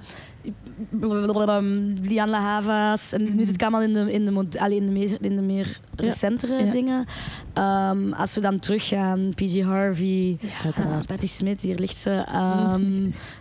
Lian 2.02 2.28
La 2.28 2.40
Havas. 2.40 3.12
En 3.12 3.34
nu 3.36 3.44
zit 3.44 3.54
ik 3.54 3.62
allemaal 3.62 3.82
in 3.82 3.92
de, 3.92 4.12
in 4.12 4.24
de, 4.24 4.60
allee, 4.60 4.76
in 4.76 4.86
de, 4.86 4.92
meer, 4.92 5.16
in 5.20 5.36
de 5.36 5.42
meer 5.42 5.80
recentere 5.96 6.64
Ja. 6.64 6.70
dingen. 6.70 7.04
Ehm, 7.52 8.12
als 8.12 8.34
we 8.34 8.40
dan 8.40 8.58
teruggaan, 8.58 9.32
PG 9.34 9.60
Harvey, 9.62 10.38
Uiteraard. 10.64 11.00
uh, 11.00 11.06
Patti 11.06 11.26
Smith, 11.26 11.60
hier 11.62 11.78
ligt 11.78 11.98
ze. 11.98 12.10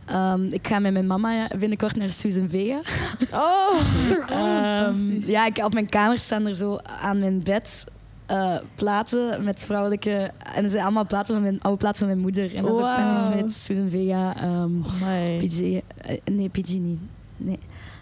Ehm, 0.05 0.43
ik 0.49 0.67
ga 0.67 0.79
met 0.79 0.93
mijn 0.93 1.07
mama 1.07 1.47
binnenkort 1.59 1.95
naar 1.95 2.09
Susan 2.09 2.49
Vega. 2.49 2.81
Oh, 3.33 3.79
zo 4.07 4.15
goed. 4.15 5.27
Ja, 5.27 5.45
ik, 5.45 5.57
op 5.57 5.73
mijn 5.73 5.89
kamer 5.89 6.19
staan 6.19 6.45
er 6.45 6.55
zo 6.55 6.77
aan 7.01 7.19
mijn 7.19 7.43
bed 7.43 7.85
eh, 8.25 8.55
platen 8.75 9.43
met 9.43 9.63
vrouwelijke... 9.63 10.31
En 10.55 10.61
dat 10.61 10.71
zijn 10.71 10.83
allemaal 10.83 11.05
platen 11.05 11.33
van 11.33 11.43
mijn, 11.43 11.61
oude 11.61 11.77
platen 11.79 11.97
van 11.99 12.07
mijn 12.07 12.19
moeder. 12.19 12.55
En 12.55 12.63
dat 12.63 12.71
is 12.75 12.81
ook. 12.83 12.95
Patti 12.95 13.23
Smith, 13.31 13.53
Susan 13.53 13.89
Vega, 13.89 14.35
Amai. 14.35 15.37
PG... 15.47 15.59
eh, 15.61 16.17
nee, 16.31 16.49
PG 16.49 16.69
niet. 16.79 16.99
Nee. 17.45 17.59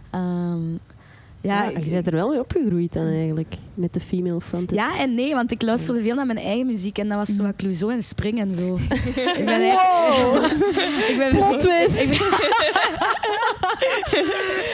Ehm, 0.10 0.71
Ja, 1.41 1.63
Ja, 1.63 1.69
ik- 1.69 1.84
je 1.84 1.91
bent 1.91 2.08
er 2.08 2.13
wel 2.13 2.30
mee 2.30 2.39
opgegroeid 2.39 2.93
dan 2.93 3.06
eigenlijk, 3.06 3.56
met 3.79 3.93
de 3.93 3.99
female 3.99 4.41
fronted. 4.41 4.77
ja 4.77 4.99
en 4.99 5.13
nee, 5.15 5.33
want 5.33 5.51
ik 5.51 5.61
luisterde 5.61 6.01
veel 6.01 6.15
naar 6.15 6.25
mijn 6.25 6.37
eigen 6.37 6.65
muziek 6.65 6.97
en 6.97 7.07
dat 7.09 7.17
was 7.17 7.35
zo 7.35 7.43
wat 7.43 7.55
Clouseau 7.57 7.93
en 7.93 8.03
Spring 8.03 8.39
en 8.39 8.55
zo. 8.55 8.77
ik 9.39 9.45
ben 9.45 9.61
Wow! 9.61 10.43
ik 11.09 11.15
ben, 11.17 11.29
Plot 11.35 11.59
twist! 11.61 11.97
Ik 12.11 12.17
ben- 12.19 12.27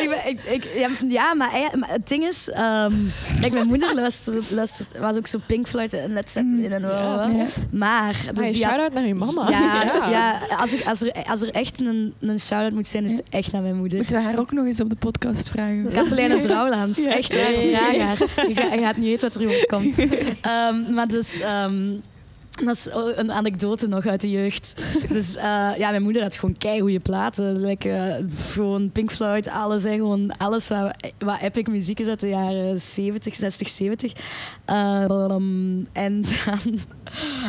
ik 0.02 0.10
ben, 0.10 0.32
ik, 0.32 0.64
ik, 0.64 0.68
ja, 0.76 0.90
ja 1.08 1.34
maar, 1.34 1.50
het 1.88 2.08
ding 2.08 2.24
is, 2.24 2.50
ehm, 2.50 2.94
kijk, 3.42 3.54
mijn 3.54 3.68
moeder 3.68 3.96
luisterde, 3.96 4.42
luisterde, 4.50 5.00
was 5.00 5.16
ook 5.18 5.28
zo 5.28 5.40
Pink 5.46 5.68
Floyd 5.68 5.94
en 5.94 6.14
Led 6.14 6.30
Zeppelin 6.32 6.72
en 6.72 6.82
Ja. 6.82 6.88
wel. 6.88 7.30
Ja. 7.38 7.46
Maar, 7.72 8.14
dus 8.34 8.38
Hey, 8.44 8.46
had- 8.48 8.56
shout-out 8.56 8.94
naar 8.94 9.06
je 9.08 9.14
mama. 9.14 9.50
Ja, 9.50 9.84
Ja. 9.84 10.10
ja. 10.10 10.40
als, 10.58 10.74
ik, 10.74 10.86
als, 10.88 11.02
er, 11.02 11.14
als 11.30 11.42
er 11.42 11.50
echt 11.52 11.80
een, 11.80 12.14
een 12.20 12.40
shout-out 12.40 12.74
moet 12.74 12.88
zijn, 12.88 13.04
is 13.04 13.12
het 13.12 13.24
echt 13.30 13.52
naar 13.52 13.62
mijn 13.62 13.76
moeder. 13.76 13.98
Moeten 13.98 14.16
we 14.16 14.22
haar 14.22 14.40
ook 14.40 14.52
nog 14.52 14.66
eens 14.66 14.80
op 14.82 14.90
de 14.90 14.96
podcast 14.96 15.50
vragen? 15.50 15.88
Katelijne 15.94 16.38
Drouwlands. 16.40 16.98
Ja. 16.98 17.10
Echt. 17.16 17.32
Je, 17.32 18.52
ga- 18.54 18.74
je 19.04 19.18
gaat 19.18 19.22
niet 19.22 19.22
weten 19.22 19.30
wat 19.30 19.42
er 19.42 19.48
over 19.48 19.66
komt. 19.68 19.98
Ehm, 20.42 20.94
maar 20.96 21.08
dus... 21.08 21.40
ehm, 21.40 21.98
dat 22.64 22.76
is 22.76 22.88
een 23.16 23.32
anekdote 23.32 23.88
nog 23.88 24.06
uit 24.06 24.22
de 24.22 24.30
jeugd. 24.32 24.84
Dus 25.16 25.36
eh, 25.36 25.44
ja, 25.78 25.90
mijn 25.90 26.04
moeder 26.04 26.22
had 26.22 26.36
gewoon 26.38 26.58
keigoede 26.58 27.00
platen. 27.00 27.60
Like, 27.66 27.92
eh, 27.92 28.24
gewoon 28.52 28.92
Pink 28.92 29.12
Floyd, 29.12 29.50
alles. 29.50 29.84
Hè, 29.84 29.94
gewoon 29.96 30.38
alles 30.38 30.68
wat, 30.68 30.96
wat 31.18 31.40
epic 31.42 31.68
muziek 31.68 32.00
is 32.00 32.08
uit 32.08 32.20
de 32.20 32.30
jaren 32.30 32.82
70, 32.82 33.36
60, 33.36 33.70
70. 33.70 34.14
Ehm, 34.66 35.84
en 35.92 36.22
dan 36.46 36.80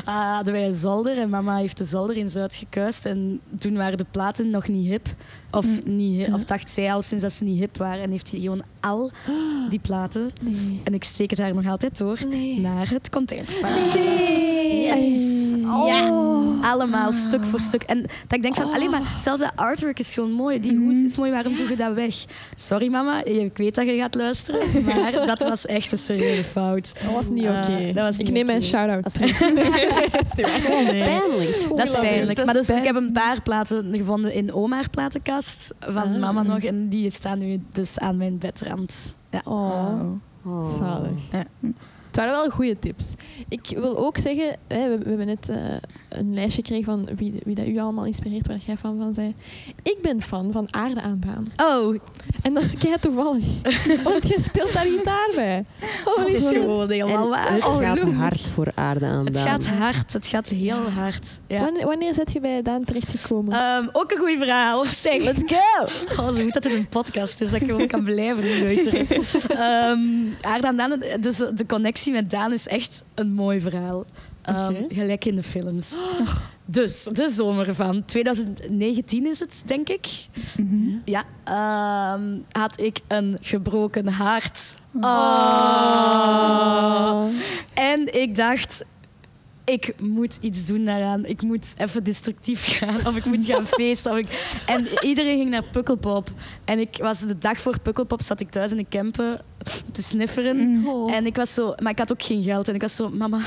ah, 0.05 0.35
hadden 0.37 0.53
wij 0.53 0.67
een 0.67 0.75
zolder 0.75 1.19
en 1.19 1.29
mama 1.31 1.57
heeft 1.57 1.79
de 1.79 1.85
zolder 1.85 2.17
eens 2.17 2.37
uitgekuist. 2.37 3.07
En 3.07 3.41
toen 3.59 3.77
waren 3.77 3.99
de 3.99 4.07
platen 4.11 4.51
nog 4.51 4.69
niet 4.69 4.89
hip. 4.89 5.07
Of, 5.51 5.65
Mm. 5.67 5.97
niet, 5.97 6.33
of 6.33 6.45
dacht 6.45 6.71
zij 6.71 6.93
al 6.93 7.03
sinds 7.03 7.23
dat 7.23 7.33
ze 7.33 7.45
niet 7.45 7.59
hip 7.59 7.77
waren. 7.77 8.03
En 8.03 8.11
heeft 8.11 8.31
hij 8.31 8.41
gewoon 8.41 8.63
al 8.81 9.11
die 9.71 9.79
platen. 9.79 10.31
Nee. 10.43 10.81
En 10.85 10.95
ik 10.95 11.05
steek 11.05 11.31
het 11.31 11.39
haar 11.39 11.55
nog 11.55 11.67
altijd 11.67 11.99
door 11.99 12.19
Nee. 12.29 12.61
naar 12.61 12.91
het 12.91 13.11
containerpaard. 13.11 13.95
Nee. 13.95 14.56
Ja, 14.87 16.11
Oh. 16.11 16.71
allemaal 16.71 17.13
stuk 17.13 17.45
voor 17.45 17.61
stuk. 17.61 17.83
En 17.83 18.03
dat 18.03 18.11
ik 18.33 18.43
denk 18.43 18.55
van, 18.55 18.73
alleen 18.73 18.91
maar, 18.91 19.03
zelfs 19.19 19.41
dat 19.41 19.53
artwork 19.55 19.99
is 19.99 20.15
gewoon 20.15 20.33
mooi. 20.33 20.61
Die 20.61 20.77
hoes 20.77 20.97
is 21.03 21.17
mooi, 21.17 21.31
waarom 21.31 21.57
doe 21.57 21.69
je 21.69 21.77
dat 21.77 21.93
weg? 21.95 22.15
Sorry 22.57 22.89
mama, 22.91 23.25
ik 23.25 23.57
weet 23.57 23.75
dat 23.75 23.87
je 23.87 23.97
gaat 23.97 24.15
luisteren, 24.15 24.61
maar 24.87 25.13
dat 25.27 25.43
was 25.43 25.67
echt 25.67 25.93
een 25.93 25.99
serieuze 25.99 26.43
fout. 26.45 26.93
Dat 27.05 27.13
was 27.13 27.29
niet 27.29 27.45
Eh, 27.45 27.51
oké. 27.59 28.13
Ik 28.19 28.31
neem 28.31 28.47
mijn 28.47 28.59
oké. 28.59 28.67
shout-out. 28.67 29.19
We 29.19 30.65
Oh, 30.69 30.91
nee. 30.91 31.05
pijnlijk. 31.05 31.69
Dat 31.77 31.87
is 31.87 31.93
pijnlijk. 31.93 32.45
Maar 32.45 32.55
dus, 32.55 32.69
ik 32.71 32.85
heb 32.85 32.97
een 32.97 33.13
paar 33.13 33.43
platen 33.43 33.89
gevonden 33.95 34.33
in 34.33 34.53
oma's 34.55 34.87
platenkast 34.87 35.75
van 35.81 36.03
Ah. 36.15 36.21
mama 36.21 36.43
nog. 36.43 36.59
En 36.59 36.89
die 36.89 37.11
staan 37.11 37.39
nu 37.39 37.61
dus 37.73 37.99
aan 37.99 38.17
mijn 38.17 38.39
bedrand. 38.39 39.15
Ja. 39.31 39.41
Oh. 39.45 40.01
Oh. 40.45 40.79
Zalig. 40.79 41.11
Ja. 41.33 41.45
Het 42.17 42.25
waren 42.25 42.41
wel 42.41 42.51
goede 42.51 42.79
tips. 42.79 43.15
Ik 43.49 43.73
wil 43.75 43.99
ook 43.99 44.19
zeggen, 44.19 44.57
hè, 44.69 44.89
we, 44.89 44.99
we 44.99 45.09
hebben 45.09 45.27
net 45.27 45.49
eh, 45.49 45.57
een 46.09 46.35
lijstje 46.35 46.63
gekregen 46.63 46.85
van 46.85 47.09
wie, 47.17 47.35
wie 47.45 47.55
dat 47.55 47.67
u 47.67 47.79
allemaal 47.79 48.05
inspireert, 48.05 48.47
waar 48.47 48.59
jij 48.67 48.77
fan 48.77 48.99
van 48.99 49.13
bent. 49.13 49.35
Ik 49.83 49.99
ben 50.03 50.23
fan 50.23 50.53
van 50.53 50.75
Aarde 50.75 51.01
aandaan. 51.01 51.47
Oh, 51.57 51.97
En 52.43 52.55
dat 52.55 52.63
is 52.63 52.75
kei 52.79 52.99
toevallig. 53.01 53.45
Want 54.03 54.29
jij 54.29 54.39
speelt 54.41 54.73
daar 54.73 54.85
gitaar 54.85 55.31
bij. 55.35 55.65
Holy 56.05 56.33
het 56.33 56.43
is 56.43 56.49
shit. 56.49 56.61
gewoon 56.61 56.91
helemaal 56.91 57.23
En 57.23 57.29
waar. 57.29 57.53
het 57.53 57.65
Oh, 57.65 57.79
gaat 57.79 58.13
hard 58.13 58.49
voor 58.49 58.73
aarde 58.75 59.07
aan 59.07 59.25
Het 59.27 59.39
gaat 59.39 59.67
hard, 59.67 60.13
het 60.13 60.27
gaat 60.27 60.49
heel 60.49 60.91
hard. 60.91 61.41
Ja. 61.47 61.61
Wanneer, 61.61 61.87
wanneer 61.87 62.15
zet 62.15 62.33
je 62.33 62.41
bij 62.41 62.63
Daan 62.63 62.85
terechtgekomen? 62.85 63.55
Ehm, 63.55 63.89
ook 63.93 64.11
een 64.11 64.19
goed 64.19 64.37
verhaal. 64.39 64.85
Zeg. 64.85 65.23
Let's 65.23 65.43
go! 65.47 65.85
Oh, 66.21 66.35
zo 66.35 66.43
goed 66.43 66.53
dat 66.53 66.65
het 66.65 66.73
een 66.73 66.89
podcast 66.89 67.41
is, 67.41 67.51
dat 67.51 67.61
ik 67.61 67.69
gewoon 67.69 67.87
kan 67.87 68.05
blijven 68.05 68.63
luisteren. 68.63 69.07
um, 69.91 70.37
Aarde 70.41 70.67
aan 70.67 70.77
Daan, 70.77 71.03
dus 71.21 71.37
de 71.37 71.67
connectie 71.67 72.06
met 72.13 72.31
Daan 72.31 72.53
is 72.53 72.67
echt 72.67 73.03
een 73.15 73.33
mooi 73.33 73.61
verhaal. 73.61 74.05
Ehm. 74.43 74.75
Gelijk 74.89 75.25
in 75.25 75.35
de 75.35 75.43
films. 75.43 75.95
Dus, 76.69 77.09
de 77.13 77.29
zomer 77.29 77.75
van 77.75 78.05
2019 78.05 79.27
is 79.27 79.39
het, 79.41 79.63
denk 79.67 79.89
ik. 79.89 80.27
Mhm. 80.57 80.99
Ja, 81.05 81.25
ehm, 81.45 82.39
had 82.51 82.81
ik 82.81 83.01
een 83.09 83.37
gebroken 83.41 84.09
hart. 84.09 84.75
Oh. 85.01 85.17
En 87.75 88.15
ik 88.21 88.37
dacht, 88.37 88.85
ik 89.65 90.01
moet 90.01 90.39
iets 90.41 90.67
doen 90.67 90.85
daaraan. 90.85 91.25
Ik 91.25 91.43
moet 91.43 91.75
even 91.77 92.05
destructief 92.05 92.79
gaan 92.79 93.07
of 93.07 93.17
ik 93.17 93.25
moet 93.25 93.47
gaan 93.47 93.67
feesten. 93.79 94.13
Of 94.13 94.19
ik... 94.19 94.63
En 94.67 94.87
iedereen 95.01 95.39
ging 95.39 95.51
naar 95.51 95.65
Pukkelpop. 95.73 96.31
En 96.65 96.79
ik 96.79 96.97
was 97.01 97.21
de 97.21 97.39
dag 97.39 97.59
voor 97.59 97.81
Pukkelpop 97.81 98.23
zat 98.23 98.41
ik 98.41 98.51
thuis 98.51 98.71
in 98.71 98.77
de 98.77 98.87
campen 98.89 99.41
te 99.93 100.03
snifferen. 100.03 100.57
Mm. 100.57 100.89
Oh. 100.89 101.13
En 101.13 101.27
ik 101.27 101.37
was 101.37 101.55
zo, 101.55 101.75
maar 101.83 101.93
ik 101.93 101.99
had 101.99 102.13
ook 102.13 102.23
geen 102.23 102.43
geld. 102.43 102.69
En 102.69 102.75
ik 102.75 102.81
was 102.81 102.97
zo, 102.97 103.09
mama, 103.09 103.41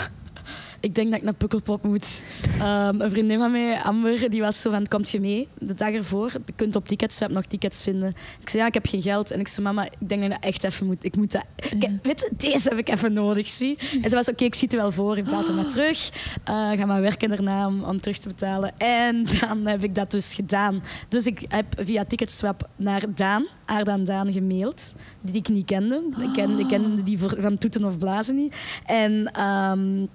ik 0.79 0.95
denk 0.95 1.09
dat 1.09 1.17
ik 1.17 1.23
naar 1.23 1.33
Pukkelpop 1.33 1.83
moet. 1.83 2.23
Ehm, 2.59 3.01
een 3.01 3.09
vriendin 3.09 3.37
van 3.37 3.51
mij, 3.51 3.81
Amber, 3.81 4.29
die 4.29 4.41
was 4.41 4.61
zo 4.61 4.71
van, 4.71 4.87
komt 4.87 5.09
je 5.09 5.19
mee? 5.19 5.47
De 5.59 5.73
dag 5.73 5.91
ervoor, 5.91 6.31
je 6.45 6.53
kunt 6.55 6.75
op 6.75 6.87
tickets, 6.87 7.19
nog 7.29 7.45
tickets 7.45 7.83
vinden. 7.83 8.09
Ik 8.39 8.49
zei, 8.49 8.61
ja, 8.61 8.67
ik 8.67 8.73
heb 8.73 8.85
geen 8.87 9.01
geld. 9.01 9.31
En 9.31 9.39
ik 9.39 9.47
zei, 9.47 9.65
mama, 9.65 9.85
ik 9.99 10.09
denk 10.09 10.21
dat 10.21 10.31
ik 10.31 10.35
dat 10.35 10.43
echt 10.43 10.63
even 10.63 10.85
moet. 10.85 11.03
Ik 11.03 11.15
moet 11.15 11.31
dat, 11.31 11.45
ik, 11.55 11.89
weet 12.03 12.19
je, 12.19 12.49
deze 12.49 12.69
heb 12.69 12.77
ik 12.77 12.89
even 12.89 13.13
nodig, 13.13 13.47
zie. 13.47 13.77
En 14.01 14.09
ze 14.09 14.15
was, 14.15 14.29
oké, 14.29 14.43
ik 14.43 14.55
zie 14.55 14.67
het 14.67 14.77
wel 14.77 14.91
voor, 14.91 15.17
ik 15.17 15.23
betaal 15.23 15.43
het 15.45 15.55
maar 15.55 15.69
terug. 15.69 16.09
Eh 16.43 16.71
ga 16.71 16.85
maar 16.85 17.01
werken 17.01 17.29
daarna 17.29 17.67
om, 17.67 17.83
om 17.83 18.01
terug 18.01 18.17
te 18.17 18.27
betalen. 18.27 18.77
En 18.77 19.25
dan 19.39 19.65
heb 19.65 19.83
ik 19.83 19.95
dat 19.95 20.11
dus 20.11 20.33
gedaan. 20.33 20.83
Dus 21.07 21.25
ik 21.25 21.45
heb 21.47 21.65
via 21.77 22.05
Ticketswap 22.05 22.69
naar 22.75 23.03
Daan, 23.15 23.47
Aardaan 23.65 24.03
Daan, 24.03 24.33
gemaild. 24.33 24.95
Die 25.21 25.35
ik 25.35 25.49
niet 25.49 25.65
kende. 25.65 26.03
Ik, 26.21 26.33
ken, 26.33 26.59
ik 26.59 26.67
kende 26.67 27.03
die 27.03 27.19
voor, 27.19 27.35
van 27.39 27.57
toeten 27.57 27.85
of 27.85 27.97
blazen 27.97 28.35
niet. 28.35 28.55
En... 28.85 29.31
ehm, 29.31 30.05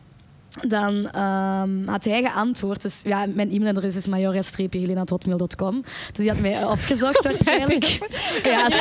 dan 0.60 1.08
ehm, 1.10 1.86
had 1.86 2.04
hij 2.04 2.22
geantwoord. 2.22 2.82
Dus 2.82 3.00
ja, 3.04 3.26
mijn 3.34 3.50
e-mailadres 3.50 3.96
is 3.96 4.06
majora-helena.hotmail.com. 4.06 5.82
Dus 5.82 6.16
die 6.16 6.28
had 6.28 6.38
mij 6.40 6.64
opgezocht 6.64 7.24
waarschijnlijk. 7.28 7.84
ja, 8.44 8.68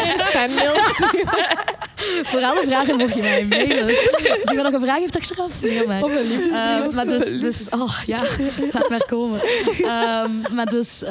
voor 2.23 2.41
alle 2.41 2.63
vragen 2.65 2.97
mocht 2.97 3.13
je 3.13 3.21
mij 3.21 3.45
mailen. 3.45 3.85
Als 3.85 4.51
je 4.51 4.59
nog 4.63 4.73
een 4.73 4.81
vraag 4.81 4.99
heeft 4.99 5.17
achteraf, 5.17 5.61
mail 5.61 5.87
mij. 5.87 6.01
Of 6.01 6.15
een 6.15 6.27
liefdesbrief 6.27 6.79
Eh, 6.79 6.85
of 6.87 6.93
maar 6.93 7.05
zo. 7.05 7.17
dus, 7.17 7.39
dus, 7.39 7.69
oh 7.69 7.99
ja, 8.05 8.21
laat 8.71 8.89
maar 8.89 9.05
komen. 9.05 9.41
Ehm, 9.81 10.55
maar 10.55 10.65
dus, 10.69 11.01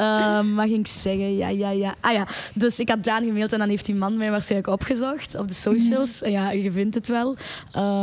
wat 0.54 0.66
ging 0.66 0.78
ik 0.78 0.86
zeggen? 0.86 1.36
Ja, 1.36 1.48
ja, 1.48 1.70
ja. 1.70 1.94
Ah 2.00 2.12
ja, 2.12 2.26
dus 2.54 2.78
ik 2.78 2.88
had 2.88 3.04
Daan 3.04 3.24
gemaild 3.24 3.52
en 3.52 3.58
dan 3.58 3.68
heeft 3.68 3.86
die 3.86 3.94
man 3.94 4.16
mij 4.16 4.30
waarschijnlijk 4.30 4.72
opgezocht 4.72 5.34
op 5.38 5.48
de 5.48 5.54
socials. 5.54 6.22
En 6.22 6.30
ja, 6.30 6.50
je 6.50 6.72
vindt 6.72 6.94
het 6.94 7.08
wel, 7.08 7.36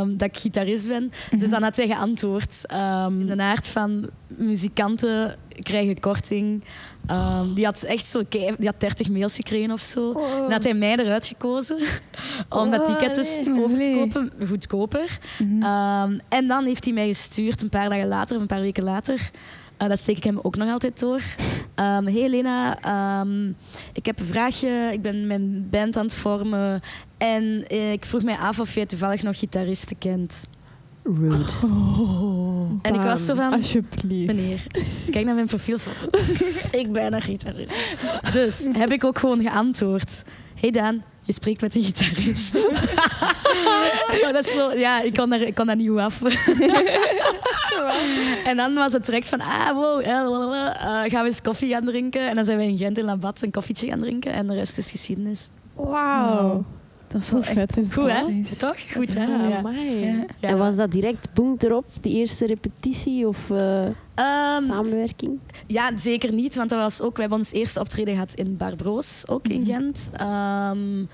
dat 0.06 0.28
ik 0.28 0.38
gitarist 0.38 0.88
ben. 0.88 1.12
Dus 1.38 1.50
dan 1.50 1.62
had 1.62 1.76
hij 1.76 1.86
geantwoord. 1.86 2.49
Ehm, 2.66 3.20
in 3.20 3.26
de 3.26 3.42
aard 3.42 3.68
van 3.68 4.08
muzikanten 4.26 5.36
krijgen 5.62 6.00
korting. 6.00 6.64
Ehm, 7.06 7.54
die 7.54 7.64
had 7.64 7.82
echt 7.82 8.06
zo, 8.06 8.22
kei- 8.28 8.54
die 8.58 8.66
had 8.68 8.80
30 8.80 9.10
mails 9.10 9.34
gekregen 9.34 9.70
of 9.70 9.80
zo. 9.80 10.10
Oh. 10.10 10.36
Dan 10.40 10.50
had 10.52 10.62
hij 10.64 10.74
mij 10.74 10.96
eruit 10.96 11.26
gekozen 11.26 11.78
om 12.48 12.70
dat 12.70 12.86
ticket 12.86 13.14
dus 13.14 13.40
nee. 13.44 13.62
over 13.64 13.76
te 13.82 13.88
Nee. 13.88 13.96
kopen, 13.98 14.32
goedkoper. 14.48 15.18
Mhm. 15.38 15.62
Ehm, 15.62 16.18
en 16.28 16.46
dan 16.46 16.64
heeft 16.64 16.84
hij 16.84 16.94
mij 16.94 17.06
gestuurd 17.06 17.62
een 17.62 17.68
paar 17.68 17.88
dagen 17.88 18.08
later, 18.08 18.36
of 18.36 18.42
een 18.42 18.48
paar 18.48 18.60
weken 18.60 18.84
later. 18.84 19.30
Eh, 19.76 19.88
dat 19.88 19.98
steek 19.98 20.16
ik 20.16 20.24
hem 20.24 20.38
ook 20.42 20.56
nog 20.56 20.70
altijd 20.70 20.98
door. 21.00 21.20
Ehm 21.74 22.06
hey 22.06 22.28
Lena, 22.28 22.78
ehm, 22.80 23.48
ik 23.92 24.06
heb 24.06 24.20
een 24.20 24.26
vraagje. 24.26 24.88
Ik 24.92 25.02
ben 25.02 25.26
mijn 25.26 25.66
band 25.70 25.96
aan 25.96 26.04
het 26.04 26.14
vormen. 26.14 26.80
En 27.18 27.64
eh, 27.68 27.92
ik 27.92 28.04
vroeg 28.04 28.22
mij 28.22 28.36
af 28.36 28.60
of 28.60 28.74
jij 28.74 28.86
toevallig 28.86 29.22
nog 29.22 29.38
gitaristen 29.38 29.98
kent. 29.98 30.48
Rude. 31.14 31.44
En 32.82 32.94
ik 32.94 33.00
was 33.00 33.24
zo 33.24 33.34
van... 33.34 33.52
Alsjeblieft. 33.52 34.26
Meneer, 34.26 34.66
kijk 35.10 35.24
naar 35.24 35.34
mijn 35.34 35.46
profielfoto. 35.46 36.18
ik 36.80 36.92
ben 36.92 37.14
een 37.14 37.22
gitarist. 37.22 37.96
Dus 38.32 38.66
heb 38.72 38.92
ik 38.92 39.04
ook 39.04 39.18
gewoon 39.18 39.42
geantwoord. 39.42 40.22
Hey 40.60 40.70
Daan, 40.70 41.02
je 41.20 41.32
spreekt 41.32 41.60
met 41.60 41.74
een 41.74 41.84
gitarist. 41.84 42.52
maar 44.22 44.22
dat 44.32 44.44
is 44.44 44.52
zo, 44.52 44.72
ja, 44.72 45.00
ik 45.00 45.14
kon 45.14 45.30
daar, 45.30 45.40
ik 45.40 45.54
kon 45.54 45.66
daar 45.66 45.76
niet 45.76 45.88
goed 45.88 45.98
af. 45.98 46.22
en 48.50 48.56
dan 48.56 48.74
was 48.74 48.92
het 48.92 49.06
direct 49.06 49.28
van, 49.28 49.40
ah 49.40 49.72
wow, 49.72 50.00
eh, 50.00 50.10
eh, 50.10 51.10
gaan 51.10 51.22
we 51.22 51.26
eens 51.26 51.42
koffie 51.42 51.68
gaan 51.68 51.84
drinken. 51.84 52.28
En 52.28 52.34
dan 52.34 52.44
zijn 52.44 52.58
we 52.58 52.64
in 52.64 52.78
Gent 52.78 52.98
in 52.98 53.04
Labat 53.04 53.42
een 53.42 53.50
koffietje 53.50 53.88
gaan 53.88 54.00
drinken. 54.00 54.32
En 54.32 54.46
de 54.46 54.54
rest 54.54 54.78
is 54.78 54.90
geschiedenis. 54.90 55.48
Wauw. 55.74 56.64
Dat 57.12 57.20
is 57.22 57.30
wel 57.30 57.40
Hoe 57.40 57.48
echt 57.48 57.72
vet 57.72 57.76
is 57.84 57.92
Goed 57.92 58.10
hè? 58.10 58.56
Toch? 58.58 58.92
Goed 58.92 59.14
hè? 59.14 59.24
Ja, 59.24 59.48
Ja. 59.48 59.56
amai. 59.58 59.94
Ja. 60.00 60.24
Ja. 60.40 60.48
En 60.48 60.58
was 60.58 60.76
dat 60.76 60.92
direct 60.92 61.28
boenk 61.34 61.62
erop, 61.62 61.84
die 62.00 62.12
eerste 62.14 62.46
repetitie 62.46 63.26
of 63.28 63.50
eh, 63.50 63.84
Ehm, 64.14 64.62
samenwerking? 64.62 65.38
Ja, 65.66 65.96
zeker 65.96 66.32
niet, 66.32 66.54
want 66.54 66.70
dat 66.70 66.78
was 66.78 67.00
ook, 67.00 67.14
we 67.14 67.20
hebben 67.20 67.38
ons 67.38 67.52
eerste 67.52 67.80
optreden 67.80 68.14
gehad 68.14 68.34
in 68.34 68.56
Barbroos, 68.56 69.24
ook 69.28 69.48
in 69.48 69.60
Mhm. 69.60 69.70
Gent. 69.70 70.10
ehm, 70.16 71.04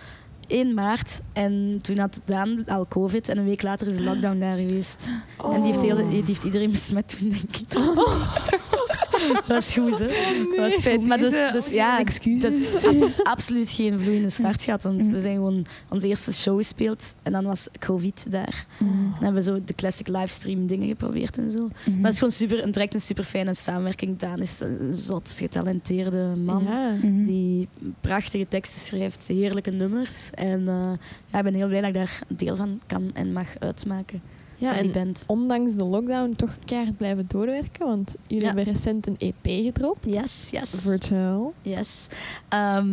in 0.46 0.74
maart. 0.74 1.20
En 1.32 1.78
toen 1.82 1.98
had 1.98 2.20
Daan 2.24 2.64
al 2.66 2.86
COVID 2.88 3.28
en 3.28 3.38
een 3.38 3.44
week 3.44 3.62
later 3.62 3.86
is 3.86 3.96
de 3.96 4.02
lockdown 4.02 4.38
daar 4.38 4.58
geweest. 4.60 5.08
En 5.52 5.62
die 5.62 5.72
heeft, 5.72 5.80
heel, 5.80 6.08
die 6.08 6.22
heeft 6.26 6.44
iedereen 6.44 6.70
besmet 6.70 7.18
toen, 7.18 7.28
denk 7.30 7.56
ik. 7.56 7.78
dat 9.34 9.46
was 9.46 9.72
goed, 9.72 9.98
hè. 9.98 10.06
Dat 10.06 10.70
was 10.72 10.82
Bij 10.84 10.96
goed. 10.96 11.06
Maar 11.06 11.18
dus, 11.18 11.52
dus 11.52 11.68
ja, 11.68 11.98
excuses. 11.98 12.42
dat 12.42 12.52
is 12.52 12.86
abs- 13.02 13.22
absoluut 13.22 13.70
geen 13.70 14.00
vloeiende 14.00 14.30
start 14.30 14.64
gehad. 14.64 14.82
Want 14.82 15.06
we 15.10 15.20
zijn 15.20 15.34
gewoon 15.34 15.64
onze 15.88 16.08
eerste 16.08 16.32
show 16.32 16.56
gespeeld. 16.56 17.14
En 17.22 17.32
dan 17.32 17.44
was 17.44 17.68
COVID 17.78 18.26
daar. 18.30 18.66
Mhm. 18.78 18.92
Dan 18.92 19.12
hebben 19.12 19.34
we 19.34 19.42
zo 19.42 19.60
de 19.64 19.74
classic 19.74 20.08
livestream 20.08 20.66
dingen 20.66 20.88
geprobeerd 20.88 21.38
en 21.38 21.50
zo. 21.50 21.58
Mhm. 21.58 21.94
Maar 21.94 22.02
het 22.04 22.12
is 22.12 22.18
gewoon 22.18 22.32
super, 22.34 22.62
een 22.62 22.70
direct 22.70 22.94
een 22.94 23.00
super 23.00 23.24
fijne 23.24 23.54
samenwerking. 23.54 24.18
Daan 24.18 24.40
is 24.40 24.60
een 24.60 24.94
zot 24.94 25.30
getalenteerde 25.38 26.34
man. 26.44 26.64
Ja. 26.64 26.90
Mhm. 27.02 27.24
Die 27.24 27.68
prachtige 28.00 28.46
teksten 28.48 28.80
schrijft, 28.80 29.26
heerlijke 29.26 29.70
nummers. 29.70 30.30
En 30.34 30.68
eh, 30.68 30.90
ja, 31.26 31.38
ik 31.38 31.44
ben 31.44 31.54
heel 31.54 31.66
blij 31.68 31.80
dat 31.80 31.88
ik 31.88 31.94
daar 31.94 32.18
deel 32.28 32.56
van 32.56 32.80
kan 32.86 33.10
en 33.14 33.32
mag 33.32 33.46
uitmaken. 33.58 34.22
Ja, 34.58 34.72
van 34.74 34.82
die 34.82 34.92
en 34.92 35.04
band. 35.04 35.24
ondanks 35.26 35.74
de 35.74 35.84
lockdown 35.84 36.32
toch 36.36 36.56
keihard 36.64 36.96
blijven 36.96 37.24
doorwerken. 37.28 37.86
Want 37.86 38.14
jullie 38.26 38.44
Ja. 38.44 38.54
hebben 38.54 38.72
recent 38.72 39.06
een 39.06 39.16
EP 39.18 39.64
gedropt. 39.64 40.04
Yes, 40.04 40.48
yes. 40.50 40.70
Virtual. 40.70 41.54
Yes. 41.62 42.06
Ehm, 42.48 42.88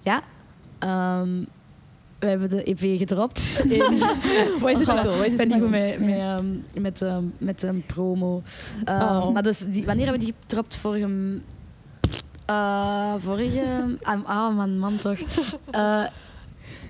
ja. 0.00 0.22
Ehm, 0.78 1.44
we 2.18 2.26
hebben 2.28 2.48
de 2.48 2.62
EP 2.62 2.98
gedropt. 2.98 3.64
Wat 4.60 4.70
is 4.70 4.78
het 4.86 4.96
titel? 4.96 5.24
Ik 5.24 5.36
ben 5.36 5.48
niet 5.48 5.58
goed 5.60 5.70
met, 5.70 5.98
met, 5.98 6.10
ehm, 6.18 6.46
met, 6.80 7.02
ehm, 7.02 7.24
met 7.38 7.62
een 7.62 7.82
promo. 7.86 8.42
Oh. 8.84 9.30
Maar 9.32 9.42
dus, 9.42 9.58
die, 9.58 9.84
wanneer 9.84 10.04
hebben 10.04 10.20
we 10.26 10.26
die 10.32 10.34
gedropt? 10.40 10.76
Vorige... 10.76 11.08
eh, 12.46 13.14
vorige... 13.16 13.96
ah, 14.02 14.18
ah, 14.24 14.56
man, 14.56 14.78
man 14.78 14.96
toch. 14.98 15.18
Eh, 15.70 16.04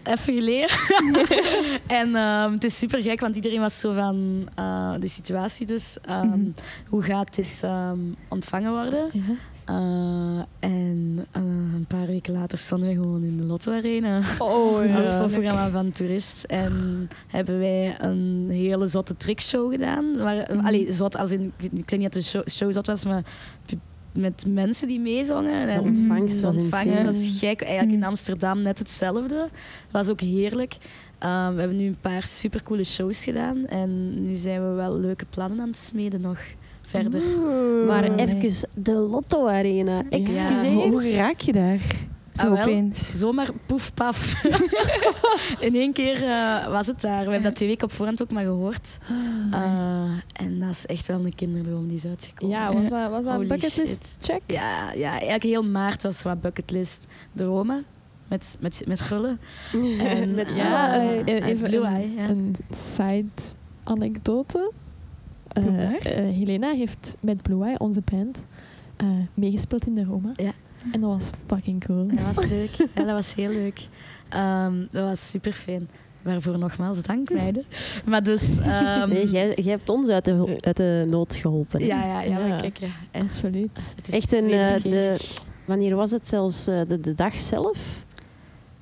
even 0.05 0.35
geleden. 0.35 0.69
en 2.01 2.15
ehm, 2.17 2.53
het 2.53 2.65
is 2.65 2.79
super 2.79 3.03
gek, 3.03 3.21
want 3.21 3.37
iedereen 3.37 3.61
was 3.61 3.81
zo 3.81 3.95
van 3.95 4.49
eh, 4.55 4.95
de 5.01 5.09
situatie 5.09 5.67
dus. 5.67 5.99
ehm, 6.03 6.27
Mhm. 6.29 6.51
Hoe 6.89 7.03
gaat 7.03 7.35
dit 7.35 7.61
ehm, 7.65 7.99
ontvangen 8.29 8.71
worden? 8.73 9.11
Eh, 9.65 10.43
en 10.61 11.27
eh, 11.33 11.43
een 11.75 11.85
paar 11.89 12.07
weken 12.07 12.33
later 12.33 12.59
stonden 12.59 12.89
we 12.89 12.95
gewoon 12.95 13.23
in 13.23 13.37
de 13.37 13.43
Lotto 13.43 13.73
Arena. 13.73 14.21
Oh 14.39 14.85
ja. 14.87 14.97
Als 15.01 15.15
voorprogramma 15.15 15.71
van 15.71 15.93
Toerist. 15.93 16.43
En 16.45 17.09
hebben 17.27 17.59
wij 17.59 17.97
een 18.01 18.47
hele 18.51 18.87
zotte 18.87 19.17
trickshow 19.17 19.71
gedaan. 19.71 20.17
Waar, 20.19 20.47
allee, 20.63 20.93
zot 20.93 21.17
als 21.17 21.31
in, 21.31 21.53
ik 21.61 21.83
zeg 21.87 21.99
niet 21.99 22.13
dat 22.13 22.23
de 22.23 22.29
show, 22.29 22.49
show 22.49 22.73
zot 22.73 22.87
was, 22.87 23.05
maar 23.05 23.23
met 24.19 24.45
mensen 24.49 24.89
die 24.89 25.01
meezongen. 25.01 25.67
De 25.67 25.73
En 25.73 25.81
ontvangst 25.81 26.37
de 26.37 26.43
was 26.43 26.57
ontvangst 26.57 26.87
insane. 26.89 27.05
was 27.07 27.39
gek. 27.39 27.61
Eigenlijk 27.61 27.93
in 27.93 27.99
Mhm. 27.99 28.09
Amsterdam 28.09 28.63
net 28.63 28.79
hetzelfde. 28.79 29.29
Dat 29.37 29.51
was 29.91 30.09
ook 30.09 30.21
heerlijk. 30.21 30.77
Ehm, 31.19 31.53
we 31.55 31.59
hebben 31.59 31.77
nu 31.79 31.87
een 31.87 31.97
paar 32.01 32.27
supercoole 32.27 32.85
shows 32.85 33.25
gedaan. 33.25 33.67
En 33.67 34.23
nu 34.27 34.35
zijn 34.35 34.69
we 34.69 34.75
wel 34.75 34.99
leuke 34.99 35.25
plannen 35.31 35.61
aan 35.61 35.67
het 35.69 35.77
smeden 35.77 36.21
nog 36.21 36.39
verder. 36.83 37.23
Oeh. 37.23 37.87
Maar 37.87 38.11
nee. 38.11 38.27
even 38.27 38.69
de 38.75 38.93
Lotto 38.93 39.47
Arena. 39.47 40.03
Excuseer. 40.11 40.65
Ja. 40.65 40.89
Hoe 40.89 41.13
raak 41.13 41.41
je 41.41 41.53
daar? 41.53 41.81
Zo 42.33 42.47
Ah, 42.55 42.61
opeens. 42.61 43.19
Zomaar 43.19 43.49
poef 43.67 43.95
paf. 43.95 44.43
In 45.67 45.75
één 45.75 45.93
keer 45.93 46.25
eh, 46.25 46.67
was 46.69 46.87
het 46.87 47.01
daar. 47.01 47.19
We 47.25 47.31
hebben 47.31 47.43
dat 47.43 47.55
twee 47.55 47.69
weken 47.69 47.85
op 47.85 47.93
voorhand 47.93 48.23
ook 48.23 48.33
maar 48.33 48.45
gehoord. 48.45 48.99
Eh, 49.51 50.03
en 50.33 50.59
dat 50.61 50.71
is 50.71 50.87
echt 50.87 51.07
wel 51.07 51.25
een 51.25 51.35
kinderdroom 51.35 51.89
die 51.89 51.97
is 51.97 52.07
uitgekomen. 52.07 52.57
Ja, 52.57 52.73
was 52.73 52.89
dat, 52.89 53.11
was 53.11 53.25
dat 53.25 53.41
een 53.41 53.47
bucketlist 53.49 54.17
check? 54.21 54.41
Ja, 54.47 54.93
ja, 54.93 55.11
eigenlijk 55.11 55.43
heel 55.43 55.65
maart 55.65 56.03
was 56.03 56.23
wat 56.23 56.41
bucketlist. 56.41 57.07
De 57.33 57.45
Roma, 57.45 57.81
met, 58.29 58.57
met, 58.61 58.83
met 58.87 59.01
Gullen. 59.01 59.39
En, 59.99 60.35
Met 60.35 60.49
eh, 60.49 60.57
Ja, 60.57 60.99
Blue 60.99 61.19
een, 61.19 61.27
Eye. 61.27 61.43
even 61.45 61.69
Blue 61.69 61.81
een, 61.81 61.87
Eye, 61.95 62.11
ja. 62.17 62.29
een 62.29 62.57
side 62.77 63.31
anekdote. 63.85 64.73
Helena 66.13 66.71
heeft 66.71 67.17
met 67.21 67.43
Blue 67.43 67.65
Eye, 67.65 67.79
onze 67.79 68.03
band, 68.11 68.47
eh, 68.97 69.07
meegespeeld 69.35 69.87
in 69.87 69.95
de 69.95 70.05
Roma. 70.05 70.33
Ja. 70.37 70.53
En 70.93 71.01
dat 71.01 71.11
was 71.11 71.31
fucking 71.47 71.85
cool. 71.87 72.07
Dat 72.07 72.35
was 72.35 72.47
leuk. 72.47 72.71
Ja, 72.95 73.05
dat 73.05 73.13
was 73.15 73.35
heel 73.35 73.51
leuk. 73.51 73.89
Ehm, 74.29 74.75
dat 74.91 75.09
was 75.09 75.31
super 75.31 75.53
fijn. 75.53 75.89
Waarvoor 76.23 76.59
nogmaals 76.59 77.03
dank, 77.03 77.31
meiden. 77.31 77.65
Maar 78.05 78.23
dus... 78.23 78.59
ehm, 78.59 79.09
Nee, 79.09 79.29
jij, 79.31 79.53
jij 79.55 79.73
hebt 79.73 79.89
ons 79.89 80.09
uit 80.09 80.25
de, 80.25 80.57
uit 80.61 80.77
de 80.77 81.07
nood 81.09 81.35
geholpen. 81.37 81.81
hè? 81.81 81.87
ja, 81.87 82.21
ja, 82.23 82.39
ja, 82.47 82.61
kijk, 82.61 82.79
ja. 82.79 82.89
En 83.11 83.23
Absoluut. 83.27 83.95
Echt 84.11 84.33
een, 84.33 84.51
eh, 84.51 84.83
de, 84.83 85.17
wanneer 85.65 85.97
was 85.97 86.11
het 86.11 86.29
zelfs? 86.29 86.67
eh, 86.67 86.81
de, 86.87 87.01
de 87.01 87.15
dag 87.15 87.35
zelf? 87.35 88.05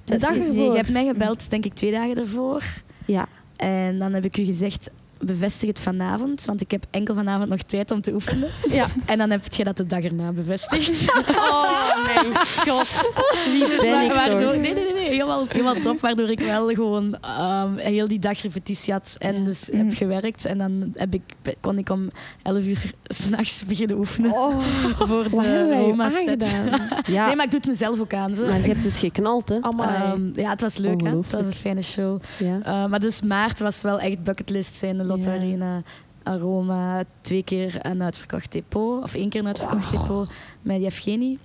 De 0.05 0.17
dag 0.19 0.37
ervoor. 0.37 0.71
Je 0.71 0.77
hebt 0.77 0.91
mij 0.93 1.07
gebeld, 1.07 1.51
denk 1.51 1.65
ik, 1.65 1.75
twee 1.75 1.91
dagen 1.91 2.15
ervoor. 2.15 2.63
Ja. 3.07 3.29
En 3.57 3.99
dan 3.99 4.13
heb 4.13 4.25
ik 4.25 4.39
u 4.39 4.45
gezegd, 4.45 4.91
bevestig 5.21 5.69
het 5.69 5.81
vanavond, 5.81 6.45
want 6.45 6.61
ik 6.61 6.71
heb 6.71 6.85
enkel 6.91 7.15
vanavond 7.15 7.49
nog 7.49 7.63
tijd 7.63 7.91
om 7.91 8.01
te 8.01 8.13
oefenen. 8.13 8.49
Ja. 8.71 8.89
En 9.07 9.19
dan 9.19 9.31
heb 9.31 9.53
je 9.53 9.65
dat 9.65 9.77
de 9.77 9.87
dag 9.87 10.03
erna 10.03 10.33
bevestigd. 10.33 11.09
Oh 11.51 12.05
mijn 12.05 12.35
god. 12.37 13.13
Wie 13.45 13.77
ben 13.81 14.01
ik 14.03 14.09
Wa- 14.13 14.15
waardoor, 14.15 14.59
nee, 14.59 14.75
nee, 14.75 14.93
nee, 14.93 15.00
helemaal, 15.11 15.45
helemaal 15.49 15.75
top. 15.81 16.01
Waardoor 16.01 16.31
ik 16.31 16.41
wel 16.41 16.69
gewoon 16.69 17.17
ehm, 17.21 17.77
heel 17.77 18.09
die 18.09 18.19
dag 18.19 18.43
repetitie 18.43 18.93
had 18.93 19.17
en 19.19 19.35
Ja. 19.39 19.45
dus 19.45 19.71
Mm. 19.71 19.79
heb 19.79 19.95
gewerkt. 19.95 20.45
En 20.45 20.59
dan 20.59 20.93
heb 20.95 21.15
ik, 21.15 21.23
kon 21.61 21.79
ik 21.79 21.89
om 21.91 22.09
11 22.43 22.65
uur 22.65 22.93
s'nachts 23.05 23.67
beginnen 23.67 23.99
oefenen 23.99 24.33
Oh, 24.33 24.59
voor 24.99 25.23
de 25.25 25.37
wij 25.37 25.81
u 25.81 25.83
Roma 25.83 26.09
set. 26.11 26.43
aangedaan? 26.43 26.89
Ja, 27.15 27.27
Nee, 27.27 27.37
maar 27.37 27.45
ik 27.45 27.51
doe 27.51 27.61
het 27.61 27.69
mezelf 27.69 28.01
ook 28.01 28.15
aan. 28.15 28.35
Zo. 28.35 28.47
maar 28.47 28.61
je 28.61 28.67
hebt 28.69 28.85
het 28.85 28.99
geknald, 28.99 29.49
hè? 29.49 29.59
Ehm, 29.59 30.41
ja, 30.41 30.51
het 30.51 30.61
was 30.61 30.77
leuk, 30.77 31.01
hè? 31.03 31.17
Het 31.17 31.33
was 31.33 31.47
een 31.47 31.53
fijne 31.53 31.83
show. 31.83 32.21
Ja. 32.39 32.59
Uh, 32.59 32.87
maar 32.91 33.01
dus 33.01 33.23
maart 33.23 33.59
was 33.61 33.83
wel 33.83 34.01
echt 34.01 34.23
bucketlist 34.23 34.75
zijn. 34.77 34.97
De 34.97 35.05
Lotto 35.05 35.31
Ja. 35.31 35.37
Arena, 35.37 35.83
Aroma, 36.23 37.03
twee 37.21 37.43
keer 37.43 37.79
een 37.83 38.03
uitverkocht 38.03 38.53
depot. 38.53 39.03
Of 39.03 39.15
één 39.15 39.29
keer 39.29 39.41
een 39.41 39.47
uitverkocht 39.47 39.91
depot 39.91 40.29
met 40.63 40.81
Yevgeny. 40.81 41.39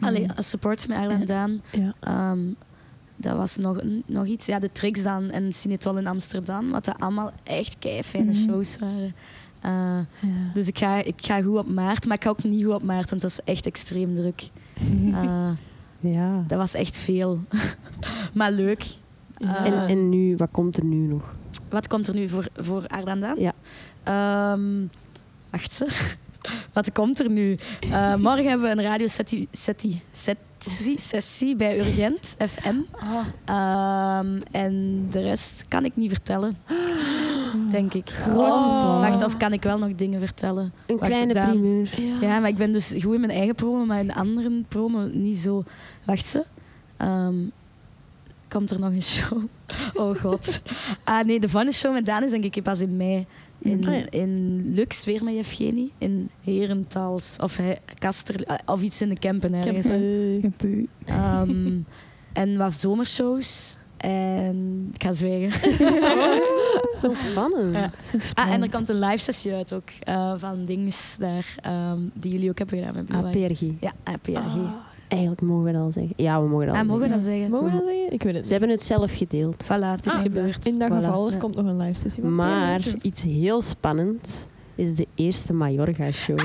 Allee, 0.00 0.26
als 0.36 0.48
support 0.48 0.88
met 0.88 0.98
Arlen 0.98 1.18
Ja. 1.18 1.24
Daan. 1.24 1.62
Ja. 1.70 1.94
Ehm, 2.00 2.38
dat 3.20 3.36
was 3.36 3.56
nog, 3.56 3.80
nog 4.06 4.26
iets. 4.26 4.46
Ja, 4.46 4.58
de 4.58 4.72
Tricks 4.72 5.02
dan 5.02 5.30
en 5.30 5.52
Cinetol 5.52 5.98
in 5.98 6.06
Amsterdam. 6.06 6.70
Wat 6.70 6.84
dat 6.84 6.98
allemaal 7.00 7.32
echt 7.42 7.76
kei 7.78 8.02
fijne 8.02 8.26
Mhm. 8.32 8.34
shows 8.50 8.78
waren. 8.78 9.14
Uh, 9.64 9.70
Ja. 10.20 10.52
dus 10.54 10.66
ik 10.68 10.78
ga, 10.78 11.02
ik 11.02 11.14
ga 11.16 11.42
goed 11.42 11.58
op 11.58 11.68
maart. 11.68 12.06
Maar 12.06 12.16
ik 12.16 12.22
ga 12.22 12.28
ook 12.30 12.44
niet 12.44 12.64
goed 12.64 12.74
op 12.74 12.82
maart, 12.82 13.10
want 13.10 13.22
dat 13.22 13.30
is 13.30 13.40
echt 13.44 13.66
extreem 13.66 14.14
druk. 14.14 14.48
Uh, 15.04 15.50
ja. 16.14 16.44
dat 16.46 16.58
was 16.58 16.74
echt 16.74 16.96
veel. 16.96 17.40
maar 18.34 18.52
leuk. 18.52 18.82
Ja. 19.38 19.64
Eh, 19.64 19.72
En, 19.72 19.88
en 19.88 20.08
nu, 20.08 20.36
wat 20.36 20.48
komt 20.50 20.76
er 20.76 20.84
nu 20.84 20.96
nog? 21.06 21.36
Wat 21.70 21.86
komt 21.88 22.08
er 22.08 22.14
nu 22.14 22.28
voor, 22.28 22.46
voor 22.56 22.86
Ardan 22.86 23.20
Daan? 23.20 23.38
Ja. 23.40 23.52
Ehm, 24.02 24.86
wacht 25.50 25.72
ze. 25.72 25.86
Wat 26.72 26.92
komt 26.92 27.20
er 27.20 27.30
nu? 27.30 27.58
Eh, 27.80 28.14
morgen 28.14 28.48
hebben 28.48 28.68
we 28.68 28.82
een 28.82 28.88
radiosessie 28.88 29.48
sessie, 30.12 31.56
bij 31.56 31.78
Urgent 31.78 32.36
FM. 32.38 32.76
Ah. 32.92 33.26
Ehm, 33.44 34.40
en 34.50 35.06
de 35.10 35.20
rest 35.20 35.64
kan 35.68 35.84
ik 35.84 35.96
niet 35.96 36.10
vertellen, 36.10 36.52
denk 37.70 37.94
ik. 37.94 38.10
Oh. 38.28 39.00
Wacht, 39.00 39.24
of 39.24 39.36
kan 39.36 39.52
ik 39.52 39.62
wel 39.62 39.78
nog 39.78 39.94
dingen 39.94 40.20
vertellen? 40.20 40.72
Een 40.86 40.98
Wacht, 40.98 41.10
kleine 41.10 41.32
primeur. 41.32 41.88
Ja, 42.20 42.38
maar 42.38 42.48
ik 42.48 42.56
ben 42.56 42.72
dus 42.72 42.94
goed 43.00 43.14
in 43.14 43.20
mijn 43.20 43.32
eigen 43.32 43.54
promo, 43.54 43.84
maar 43.84 43.98
in 43.98 44.06
de 44.06 44.14
andere 44.14 44.62
promo 44.68 45.08
niet 45.12 45.36
zo. 45.38 45.64
Wacht 46.04 46.24
ze. 46.24 46.44
Ehm, 46.96 47.36
komt 48.48 48.70
er 48.70 48.78
nog 48.78 48.90
een 48.92 49.02
show? 49.02 49.42
Oh 49.94 50.16
god. 50.16 50.62
Ah 51.04 51.24
nee, 51.24 51.40
de 51.40 51.48
Vanne 51.48 51.72
Show 51.72 51.92
met 51.92 52.06
Daan 52.06 52.22
is 52.22 52.30
denk 52.30 52.44
ik 52.44 52.62
pas 52.62 52.80
in 52.80 52.96
mei. 52.96 53.26
In, 53.58 53.86
Ah, 53.88 53.94
ja. 53.94 54.10
in 54.10 54.62
Lux, 54.74 55.04
weer 55.04 55.24
met 55.24 55.34
Evgeny. 55.34 55.90
In 55.98 56.28
Herentals. 56.44 57.36
Of 57.42 57.56
hij, 57.56 57.78
Kaster, 57.98 58.44
ah, 58.46 58.58
of 58.66 58.82
iets 58.82 59.00
in 59.02 59.08
de 59.08 59.18
Kempen 59.18 59.54
ergens. 59.54 59.86
eh, 59.86 60.44
Ehm, 61.06 61.78
en 62.42 62.56
wat 62.56 62.74
zomershows. 62.74 63.76
En 63.96 64.88
ik 64.94 65.02
ga 65.02 65.12
zwijgen. 65.12 65.70
Zo 67.02 67.12
spannend. 67.14 67.74
Ja. 67.74 67.90
Ah, 68.34 68.50
en 68.52 68.62
er 68.62 68.70
komt 68.70 68.88
een 68.88 68.98
live 68.98 69.18
sessie 69.22 69.52
uit 69.52 69.72
ook. 69.72 69.88
eh, 70.00 70.32
van 70.36 70.64
Dings 70.64 71.16
daar. 71.18 71.54
ehm, 71.60 71.98
die 72.14 72.32
jullie 72.32 72.50
ook 72.50 72.58
hebben 72.58 72.78
gedaan 72.78 72.94
met 72.94 73.10
Eye. 73.34 73.46
APRG. 73.48 73.60
Ja, 73.80 73.92
APRG. 74.04 74.36
ah. 74.56 74.72
Eigenlijk 75.08 75.40
mogen 75.42 75.64
we 75.64 75.72
dat 75.72 75.80
al 75.80 75.92
zeggen. 75.92 76.12
Ja, 76.16 76.42
we 76.42 76.48
mogen 76.48 76.66
dat 76.66 76.74
Ah, 76.74 76.80
al 76.80 76.86
mogen 76.86 77.00
we 77.02 77.08
zeggen. 77.08 77.24
dat 77.24 77.32
zeggen? 77.32 77.50
Mogen 77.50 77.66
we 77.70 77.84
dat 77.84 77.94
zeggen? 77.94 78.12
Ik 78.12 78.22
weet 78.22 78.34
het 78.34 78.46
Ze 78.46 78.52
hebben 78.52 78.70
het 78.70 78.82
zelf 78.82 79.12
gedeeld. 79.16 79.64
Voilà, 79.64 79.66
het 79.96 80.06
is 80.06 80.12
Ah, 80.12 80.18
gebeurd. 80.18 80.66
In 80.66 80.78
dat 80.78 80.90
Voilà. 80.90 80.94
geval, 80.94 81.26
er 81.26 81.32
Ja. 81.32 81.38
komt 81.38 81.54
nog 81.54 81.66
een 81.66 81.76
live 81.76 81.98
sessie 81.98 82.22
van 82.22 82.34
Maar 82.34 82.80
iets 83.02 83.22
heel 83.22 83.60
spannend 83.62 84.48
is 84.74 84.94
de 84.94 85.06
eerste 85.14 85.52
Majorga-show. 85.52 86.38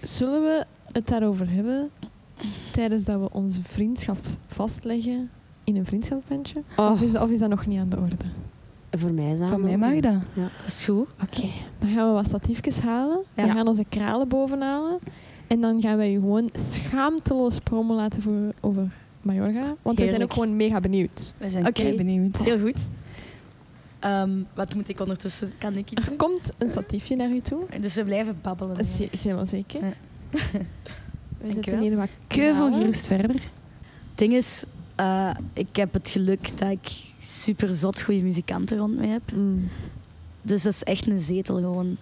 Zullen 0.00 0.42
we 0.42 0.64
het 0.92 1.08
daarover 1.08 1.50
hebben 1.50 1.90
tijdens 2.72 3.04
dat 3.04 3.20
we 3.20 3.28
onze 3.32 3.62
vriendschap 3.62 4.18
vastleggen 4.46 5.30
in 5.64 5.76
een 5.76 5.86
vriendschapsbandje? 5.86 6.62
Oh, 6.76 6.90
Of, 6.90 7.00
is 7.02 7.12
dat, 7.12 7.22
of 7.22 7.30
is 7.30 7.38
dat 7.38 7.48
nog 7.48 7.66
niet 7.66 7.78
aan 7.80 7.88
de 7.88 7.96
orde? 7.96 8.14
voor 8.90 9.12
mij 9.12 9.32
is 9.32 9.38
dat 9.38 9.48
Van 9.48 9.60
mij 9.60 9.76
mag 9.76 9.94
dat. 10.00 10.12
Dat 10.34 10.50
is 10.66 10.84
goed. 10.84 11.06
Oké, 11.22 11.46
dan 11.78 11.88
gaan 11.88 12.06
we 12.08 12.12
wat 12.12 12.26
statiefjes 12.26 12.80
halen. 12.80 13.18
We 13.34 13.42
Ja. 13.42 13.54
gaan 13.54 13.68
onze 13.68 13.84
kralen 13.88 14.28
bovenhalen. 14.28 14.98
En 15.48 15.60
dan 15.60 15.80
gaan 15.80 15.96
wij 15.96 16.10
je 16.10 16.18
gewoon 16.18 16.50
schaamteloos 16.54 17.58
promo 17.58 17.94
laten 17.94 18.22
voor, 18.22 18.52
over 18.60 18.90
Majorga. 19.22 19.74
Want 19.82 19.98
we 19.98 20.08
zijn 20.08 20.22
ook 20.22 20.32
gewoon 20.32 20.56
mega 20.56 20.80
benieuwd. 20.80 21.34
We 21.36 21.50
zijn 21.50 21.72
kei 21.72 21.96
benieuwd. 21.96 22.36
Heel 22.36 22.58
goed. 22.60 22.88
Ehm, 23.98 24.30
wat 24.54 24.74
moet 24.74 24.88
ik 24.88 25.00
ondertussen? 25.00 25.52
Kan 25.58 25.76
ik 25.76 25.90
iets 25.90 26.02
Er 26.02 26.08
doen? 26.08 26.16
komt 26.18 26.52
een 26.58 26.70
statiefje 26.70 27.16
naar 27.16 27.30
u 27.30 27.40
toe. 27.40 27.66
Dus 27.80 27.94
we 27.94 28.04
blijven 28.04 28.38
babbelen. 28.42 28.76
Is, 28.78 29.00
is 29.10 29.24
helemaal 29.24 29.46
zeker. 29.46 29.80
Ja. 29.84 29.92
We 31.38 31.52
Dankjewel. 31.52 31.80
hier 31.80 31.96
wat 31.96 32.08
Keuvel 32.26 32.72
gerust 32.72 33.06
verder. 33.06 33.34
Het 33.34 34.14
ding 34.14 34.34
is, 34.34 34.64
eh, 34.94 35.30
ik 35.52 35.76
heb 35.76 35.92
het 35.94 36.10
geluk 36.10 36.58
dat 36.58 36.70
ik 36.70 36.88
super 37.18 37.72
zot 37.72 38.02
goede 38.02 38.20
muzikanten 38.20 38.78
rond 38.78 38.96
me 38.98 39.06
heb. 39.06 39.22
Mm. 39.34 39.68
Dus 40.42 40.62
dat 40.62 40.72
is 40.72 40.82
echt 40.82 41.06
een 41.06 41.20
zetel 41.20 41.56
gewoon, 41.56 41.96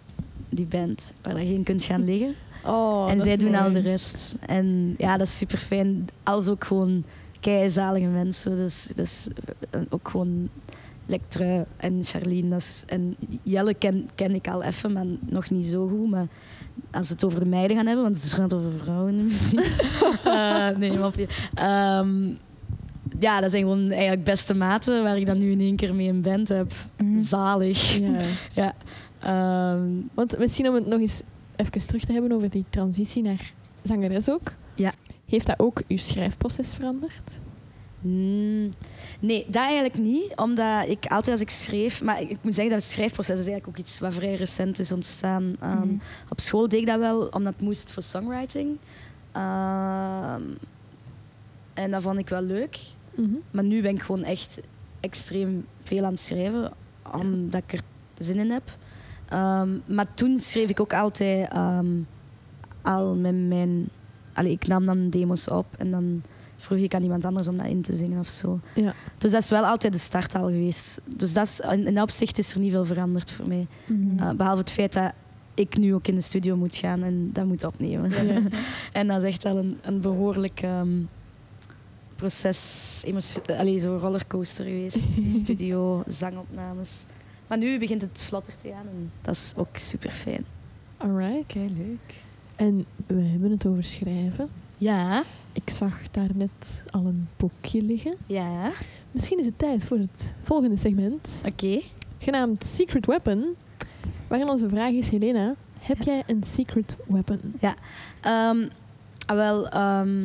die 0.48 0.66
band, 0.66 1.12
waar 1.22 1.44
je 1.44 1.54
in 1.54 1.62
kunt 1.62 1.84
gaan 1.84 2.04
liggen. 2.04 2.34
Oh, 2.66 3.10
en 3.10 3.20
zij 3.20 3.36
doen 3.36 3.50
mooi. 3.50 3.62
al 3.62 3.72
de 3.72 3.80
rest. 3.80 4.34
En 4.46 4.94
ja, 4.98 5.16
dat 5.16 5.26
is 5.26 5.36
super 5.36 5.58
fijn. 5.58 6.08
Als 6.22 6.48
ook 6.48 6.64
gewoon 6.64 7.04
keizalige 7.40 8.06
mensen. 8.06 8.56
Dus, 8.56 8.92
dus 8.94 9.28
ook 9.88 10.08
gewoon 10.08 10.48
Lectrui 11.06 11.64
en 11.76 12.04
Charlene. 12.04 12.48
Dat 12.48 12.60
is, 12.60 12.82
en 12.86 13.16
Jelle 13.42 13.74
ken, 13.74 14.08
ken 14.14 14.34
ik 14.34 14.48
al 14.48 14.62
even, 14.62 14.92
maar 14.92 15.06
nog 15.20 15.50
niet 15.50 15.66
zo 15.66 15.88
goed. 15.88 16.10
Maar 16.10 16.26
als 16.90 17.08
we 17.08 17.12
het 17.14 17.24
over 17.24 17.38
de 17.38 17.46
meiden 17.46 17.76
gaan 17.76 17.86
hebben, 17.86 18.04
want 18.04 18.22
het 18.22 18.32
gaat 18.32 18.54
over 18.54 18.72
vrouwen 18.72 19.24
misschien. 19.24 19.62
Eh, 20.24 20.68
nee, 20.68 20.98
mopje. 20.98 21.26
Ehm, 21.54 22.28
ja, 23.18 23.40
dat 23.40 23.50
zijn 23.50 23.62
gewoon 23.62 23.90
eigenlijk 23.90 24.24
beste 24.24 24.54
maten 24.54 25.02
waar 25.02 25.16
ik 25.16 25.26
dan 25.26 25.38
nu 25.38 25.50
in 25.50 25.60
één 25.60 25.76
keer 25.76 25.94
mee 25.94 26.08
een 26.08 26.20
band 26.22 26.48
heb. 26.48 26.72
Mhm. 26.96 27.18
Zalig. 27.18 27.98
Ja. 28.52 28.74
Ehm, 29.20 29.88
Want 30.14 30.38
misschien 30.38 30.68
om 30.68 30.74
het 30.74 30.86
nog 30.86 31.00
eens 31.00 31.22
even 31.56 31.86
terug 31.86 32.04
te 32.04 32.12
hebben 32.12 32.32
over 32.32 32.50
die 32.50 32.64
transitie 32.68 33.22
naar 33.22 33.52
zangeres 33.82 34.30
ook. 34.30 34.52
Ja. 34.74 34.92
Heeft 35.26 35.46
dat 35.46 35.58
ook 35.60 35.82
uw 35.88 35.96
schrijfproces 35.96 36.74
veranderd? 36.74 37.40
Mm, 38.00 38.72
nee, 39.20 39.44
dat 39.46 39.62
eigenlijk 39.62 39.98
niet. 39.98 40.32
Omdat 40.36 40.88
ik 40.88 41.06
altijd 41.06 41.28
als 41.28 41.40
ik 41.40 41.50
schreef... 41.50 42.02
Maar 42.02 42.20
ik 42.20 42.36
moet 42.40 42.54
zeggen 42.54 42.72
dat 42.74 42.82
het 42.82 42.92
schrijfproces 42.92 43.40
is 43.40 43.46
eigenlijk 43.46 43.68
ook 43.78 43.84
iets 43.84 43.98
wat 43.98 44.14
vrij 44.14 44.34
recent 44.34 44.78
is 44.78 44.92
ontstaan. 44.92 45.56
Ehm, 45.60 45.76
Mhm. 45.78 45.94
Op 46.28 46.40
school 46.40 46.68
deed 46.68 46.80
ik 46.80 46.86
dat 46.86 46.98
wel, 46.98 47.26
omdat 47.26 47.52
het 47.52 47.62
moest 47.62 47.90
voor 47.90 48.02
songwriting. 48.02 48.76
Ehm, 49.32 50.42
en 51.74 51.90
dat 51.90 52.02
vond 52.02 52.18
ik 52.18 52.28
wel 52.28 52.42
leuk. 52.42 52.78
Mhm. 53.14 53.34
Maar 53.50 53.64
nu 53.64 53.82
ben 53.82 53.94
ik 53.94 54.02
gewoon 54.02 54.24
echt 54.24 54.60
extreem 55.00 55.66
veel 55.82 56.04
aan 56.04 56.10
het 56.10 56.20
schrijven, 56.20 56.72
omdat 57.12 57.62
ik 57.66 57.72
er 57.72 57.80
zin 58.24 58.38
in 58.38 58.50
heb. 58.50 58.76
Ehm, 59.28 59.68
maar 59.86 60.14
toen 60.14 60.38
schreef 60.38 60.70
ik 60.70 60.80
ook 60.80 60.92
altijd 60.92 61.48
ehm, 61.48 61.86
al 62.82 63.14
met 63.14 63.34
mijn... 63.34 63.88
Allee, 64.32 64.52
ik 64.52 64.66
nam 64.66 64.86
dan 64.86 65.10
demo's 65.10 65.48
op 65.48 65.66
en 65.78 65.90
dan 65.90 66.22
vroeg 66.56 66.78
ik 66.78 66.94
aan 66.94 67.02
iemand 67.02 67.24
anders 67.24 67.48
om 67.48 67.56
dat 67.56 67.66
in 67.66 67.82
te 67.82 67.92
zingen 67.92 68.18
of 68.18 68.28
zo. 68.28 68.60
Ja. 68.74 68.94
Dus 69.18 69.30
dat 69.30 69.42
is 69.42 69.50
wel 69.50 69.66
altijd 69.66 69.92
de 69.92 69.98
start 69.98 70.34
al 70.34 70.44
geweest. 70.44 71.00
Dus 71.04 71.32
dat 71.32 71.46
is, 71.46 71.60
in, 71.60 71.86
in 71.86 71.94
dat 71.94 72.02
opzicht 72.02 72.38
is 72.38 72.52
er 72.52 72.60
niet 72.60 72.70
veel 72.70 72.84
veranderd 72.84 73.32
voor 73.32 73.48
mij. 73.48 73.66
Mhm. 73.86 74.22
Uh, 74.22 74.30
behalve 74.30 74.60
het 74.60 74.70
feit 74.70 74.92
dat 74.92 75.12
ik 75.54 75.76
nu 75.76 75.94
ook 75.94 76.06
in 76.06 76.14
de 76.14 76.20
studio 76.20 76.56
moet 76.56 76.76
gaan 76.76 77.02
en 77.02 77.30
dat 77.32 77.46
moet 77.46 77.64
opnemen. 77.64 78.26
Ja. 78.26 78.42
en 78.92 79.06
dat 79.06 79.22
is 79.22 79.28
echt 79.28 79.42
wel 79.42 79.56
een, 79.56 79.78
een 79.82 80.00
behoorlijk 80.00 80.60
ehm, 80.62 80.98
proces, 82.16 83.04
allee, 83.46 83.78
zo 83.78 83.96
rollercoaster 83.96 84.64
geweest. 84.64 85.02
Studio, 85.42 86.02
zangopnames. 86.06 87.04
Maar 87.48 87.58
nu 87.58 87.78
begint 87.78 88.00
het 88.02 88.22
vlotter 88.22 88.56
te 88.56 88.68
gaan 88.68 88.86
en 88.86 89.10
dat 89.22 89.34
is 89.34 89.52
ook 89.56 89.76
super 89.76 90.10
fijn. 90.10 90.44
Alright. 90.96 91.54
leuk. 91.54 92.14
En 92.56 92.84
we 93.06 93.20
hebben 93.20 93.50
het 93.50 93.66
over 93.66 93.84
schrijven. 93.84 94.48
Ja, 94.78 95.22
Ik 95.52 95.70
zag 95.70 96.10
daar 96.10 96.28
net 96.34 96.84
al 96.90 97.04
een 97.06 97.28
boekje 97.36 97.82
liggen. 97.82 98.14
ja, 98.26 98.72
Misschien 99.10 99.38
is 99.38 99.46
het 99.46 99.58
tijd 99.58 99.84
voor 99.86 99.98
het 99.98 100.34
volgende 100.42 100.76
segment, 100.76 101.42
oké. 101.46 101.80
genaamd 102.18 102.64
Secret 102.64 103.06
Weapon. 103.06 103.44
Waarin 104.28 104.48
onze 104.48 104.68
vraag 104.68 104.90
is, 104.90 105.08
Helena, 105.10 105.54
heb 105.80 106.02
jij 106.02 106.22
een 106.26 106.42
secret 106.42 106.96
weapon? 107.08 107.40
Ehm, 108.20 108.68
ah, 109.26 109.36
wel, 109.36 109.68
ehm, 109.68 110.22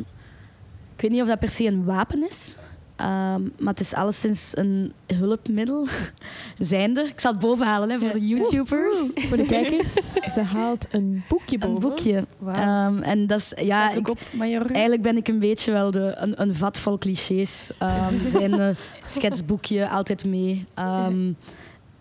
ik 0.95 1.01
weet 1.01 1.11
niet 1.11 1.21
of 1.21 1.27
dat 1.27 1.39
per 1.39 1.49
se 1.49 1.65
een 1.65 1.83
wapen 1.83 2.27
is. 2.29 2.57
Ehm, 3.01 3.41
maar 3.57 3.73
het 3.73 3.79
is 3.79 3.93
alleszins 3.93 4.51
een 4.57 4.93
hulpmiddel. 5.15 5.87
Zijnde. 6.59 7.01
Ik 7.01 7.19
zal 7.19 7.31
het 7.31 7.41
boven 7.41 7.65
halen 7.65 7.89
hè, 7.89 7.99
voor 7.99 8.11
de 8.11 8.27
YouTubers. 8.27 8.97
Voor 9.15 9.37
de 9.37 9.45
kijkers, 9.45 9.93
ze 10.33 10.41
haalt 10.41 10.87
een 10.91 11.23
boekje 11.27 11.57
boven. 11.57 11.75
Een 11.75 11.81
boekje. 11.81 12.25
Wauw. 12.37 12.55
Ehm, 12.55 13.01
en 13.01 13.27
dat 13.27 13.39
is, 13.39 13.53
ja, 13.65 13.91
ik, 13.91 14.07
op 14.07 14.19
eigenlijk 14.39 15.01
ben 15.01 15.17
ik 15.17 15.27
een 15.27 15.39
beetje 15.39 15.71
wel 15.71 15.91
de, 15.91 16.13
een, 16.15 16.41
een 16.41 16.55
vat 16.55 16.79
vol 16.79 16.97
clichés. 16.97 17.71
Ehm 17.77 18.29
zijn 18.31 18.59
eh, 18.59 18.75
schetsboekje 19.03 19.89
altijd 19.89 20.25
mee. 20.25 20.65
Ehm, 20.73 21.31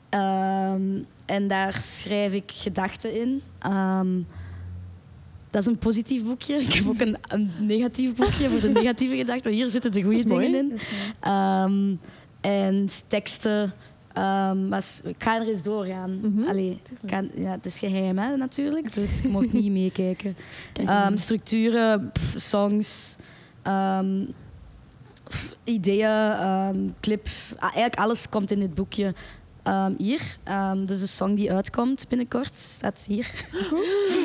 ehm, 0.08 0.82
en 1.26 1.46
daar 1.48 1.72
schrijf 1.72 2.32
ik 2.32 2.52
gedachten 2.54 3.20
in. 3.20 3.42
Dat 5.50 5.60
is 5.62 5.66
een 5.66 5.78
positief 5.78 6.24
boekje. 6.24 6.54
Ik 6.56 6.72
heb 6.72 6.88
ook 6.88 7.00
een, 7.00 7.16
een 7.28 7.50
negatief 7.60 8.14
boekje 8.14 8.48
voor 8.48 8.60
de 8.60 8.68
negatieve 8.80 9.16
gedachten. 9.16 9.42
Maar 9.44 9.52
hier 9.52 9.68
zitten 9.68 9.92
de 9.92 10.02
goede 10.02 10.24
dingen 10.24 10.54
in. 10.54 10.78
Ehm, 11.20 11.94
en 12.40 12.88
teksten. 13.06 13.72
ehm, 14.12 14.68
maar 14.68 14.84
ik 15.04 15.14
ga 15.22 15.40
er 15.40 15.48
eens 15.48 15.62
doorgaan. 15.62 16.20
Mhm. 16.22 16.48
Allee, 16.48 16.80
kan- 17.06 17.30
ja, 17.34 17.50
het 17.50 17.66
is 17.66 17.78
geheim 17.78 18.18
hè, 18.18 18.36
natuurlijk, 18.36 18.94
dus 18.94 19.18
ik 19.22 19.30
mocht 19.30 19.52
niet 19.52 19.72
meekijken. 19.80 20.36
Kijk. 20.72 20.88
Ehm, 20.88 21.16
structuren, 21.16 22.10
pff, 22.12 22.34
songs, 22.36 23.16
pff, 25.24 25.56
ideeën, 25.64 26.94
clip. 27.00 27.28
Ah, 27.56 27.62
eigenlijk 27.62 27.94
alles 27.98 28.28
komt 28.28 28.50
in 28.50 28.58
dit 28.58 28.74
boekje 28.74 29.14
ehm, 29.62 29.92
hier. 29.98 30.36
Ehm, 30.44 30.84
dus 30.84 31.00
de 31.00 31.06
song 31.06 31.34
die 31.34 31.52
uitkomt 31.52 32.08
binnenkort 32.08 32.54
staat 32.56 33.04
hier. 33.08 33.30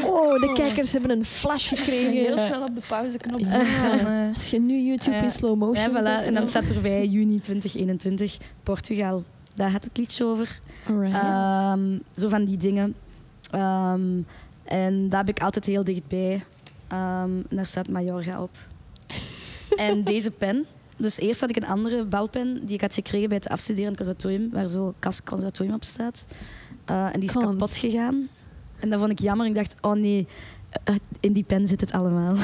Oh, 0.05 0.39
de 0.41 0.51
kijkers 0.53 0.91
hebben 0.91 1.11
een 1.11 1.25
flash 1.25 1.69
Heel 1.69 1.77
gekregen. 1.83 2.45
snel 2.47 2.63
op 2.63 2.75
de 2.75 2.81
pauzeknop. 2.87 3.39
Ja. 3.39 3.59
Eh, 3.59 4.33
Als 4.33 4.47
je 4.47 4.59
nu 4.59 4.79
YouTube 4.81 5.15
in 5.17 5.31
slow 5.31 5.57
motion 5.57 5.91
Ja, 5.91 6.01
voilà. 6.01 6.03
zet, 6.03 6.25
En 6.25 6.33
dan 6.33 6.47
staat 6.47 6.69
erbij 6.69 7.07
juni 7.07 7.39
2021, 7.39 8.37
Portugal. 8.63 9.23
Daar 9.53 9.69
gaat 9.69 9.83
het 9.83 9.97
liedje 9.97 10.25
over. 10.25 10.59
Ehm, 10.87 11.97
zo 12.17 12.29
van 12.29 12.45
die 12.45 12.57
dingen. 12.57 12.95
Ehm, 13.51 14.01
en 14.63 15.09
daar 15.09 15.19
heb 15.25 15.35
ik 15.37 15.43
altijd 15.43 15.65
heel 15.65 15.83
dichtbij. 15.83 16.43
Ehm, 16.87 17.29
en 17.49 17.55
daar 17.55 17.65
staat 17.65 17.89
Majorga 17.89 18.41
op. 18.41 18.51
en 19.75 20.03
deze 20.03 20.31
pen. 20.31 20.65
Dus 20.97 21.19
eerst 21.19 21.41
had 21.41 21.49
ik 21.49 21.55
een 21.55 21.67
andere 21.67 22.05
balpen 22.05 22.65
die 22.65 22.75
ik 22.75 22.81
had 22.81 22.93
gekregen 22.93 23.27
bij 23.27 23.37
het 23.37 23.47
afstuderen 23.47 23.95
conservatorium, 23.95 24.49
waar 24.51 24.67
zo 24.67 24.93
Kas 24.99 25.23
Conservatorium 25.23 25.75
op 25.75 25.83
staat. 25.83 26.25
Eh, 26.85 27.05
en 27.05 27.19
die 27.19 27.29
is 27.29 27.35
Kans. 27.35 27.45
kapot 27.45 27.77
gegaan. 27.77 28.27
En 28.79 28.89
dat 28.89 28.99
vond 28.99 29.11
ik 29.11 29.19
jammer. 29.19 29.45
Ik 29.45 29.55
dacht, 29.55 29.75
oh 29.81 29.93
nee, 29.93 30.27
eh, 30.83 30.95
in 31.19 31.33
die 31.33 31.43
pen 31.43 31.67
zit 31.67 31.81
het 31.81 31.91
allemaal. 31.91 32.35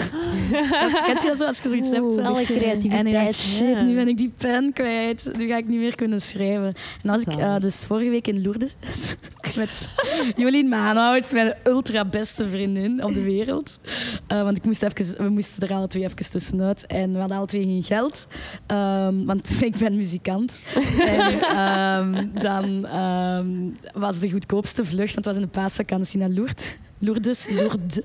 Kent 1.06 1.22
je 1.22 1.28
dat 1.28 1.38
zo 1.38 1.46
als 1.46 1.58
je 1.58 1.70
zoiets 1.70 1.90
hebt? 1.90 2.04
Oeh? 2.04 2.26
Alle 2.26 2.44
creativiteit. 2.44 3.00
En 3.00 3.08
ik 3.08 3.14
dacht, 3.14 3.36
shit, 3.36 3.68
ja. 3.68 3.84
nu 3.84 3.96
ben 3.96 4.08
ik 4.08 4.18
die 4.18 4.34
pen 4.38 4.74
kwijt. 4.74 5.32
Nu 5.38 5.48
ga 5.48 5.58
ik 5.58 5.68
niet 5.68 5.80
meer 5.80 5.96
kunnen 5.96 6.22
schrijven. 6.22 6.74
En 7.04 7.10
was 7.10 7.22
ik 7.22 7.36
eh, 7.36 7.60
dus 7.60 7.86
vorige 7.86 8.10
week 8.10 8.28
in 8.28 8.42
Lourdes 8.42 8.76
met 9.64 9.96
Jolien 10.36 10.70
Maanhout, 10.70 11.32
mijn 11.32 11.56
ultra 11.64 12.06
beste 12.06 12.50
vriendin 12.50 13.04
op 13.04 13.14
de 13.14 13.22
wereld. 13.22 13.80
Eh, 14.28 14.42
want 14.42 14.58
ik 14.58 14.66
moest 14.66 14.84
even, 14.84 15.24
we 15.24 15.30
moesten 15.30 15.68
er 15.68 15.76
alle 15.76 15.88
twee 15.88 16.04
even 16.04 16.30
tussenuit. 16.32 16.86
En 16.86 17.12
we 17.12 17.20
hadden 17.20 17.38
alle 17.38 17.48
twee 17.48 17.64
geen 17.64 17.84
geld. 17.84 18.28
Ehm, 18.66 19.26
want 19.26 19.62
ik 19.64 19.78
ben 19.78 19.96
muzikant. 19.96 20.62
en 21.00 21.42
ehm, 21.42 22.28
dan 22.34 22.86
ehm, 22.86 23.50
was 23.94 24.20
de 24.20 24.30
goedkoopste 24.30 24.86
vlucht, 24.86 25.14
want 25.14 25.26
het 25.26 25.26
was 25.26 25.36
in 25.36 25.42
de 25.42 25.48
paasvakantie 25.48 26.20
naar 26.20 26.30
Lourdes. 26.30 26.76
Lourdes, 27.00 27.50
Lourdes. 27.50 28.02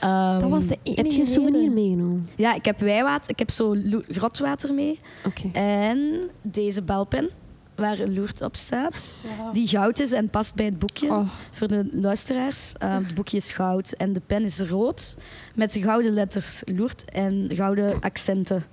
Ehm, 0.00 0.38
dat 0.38 0.50
was 0.50 0.66
de 0.66 0.78
enige 0.82 1.02
Heb 1.02 1.10
je 1.10 1.20
een 1.20 1.26
souvenir 1.26 1.70
meegenomen? 1.70 2.28
Ja, 2.36 2.54
ik 2.54 2.64
heb 2.64 2.80
wijwater, 2.80 3.30
ik 3.30 3.38
heb 3.38 3.50
zo 3.50 3.74
grotwater 4.08 4.74
mee. 4.74 4.98
Oké. 5.24 5.50
En 5.52 6.30
deze 6.42 6.82
balpen, 6.82 7.30
waar 7.78 7.98
een 7.98 8.14
loert 8.14 8.40
op 8.40 8.56
staat, 8.56 9.16
die 9.52 9.68
goud 9.68 9.98
is 9.98 10.12
en 10.12 10.28
past 10.28 10.54
bij 10.54 10.64
het 10.64 10.78
boekje. 10.78 11.08
Oh, 11.08 11.28
Voor 11.50 11.68
de 11.68 11.88
luisteraars, 11.92 12.72
uh, 12.82 12.94
het 12.94 13.14
boekje 13.14 13.36
is 13.36 13.50
goud 13.50 13.92
en 13.92 14.12
de 14.12 14.20
pen 14.26 14.44
is 14.44 14.60
rood 14.60 15.16
met 15.54 15.76
gouden 15.80 16.12
letters 16.12 16.62
loert 16.74 17.04
en 17.04 17.50
gouden 17.52 18.00
accenten. 18.00 18.64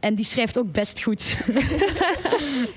En 0.00 0.14
die 0.14 0.24
schrijft 0.24 0.58
ook 0.58 0.72
best 0.72 1.02
goed. 1.02 1.44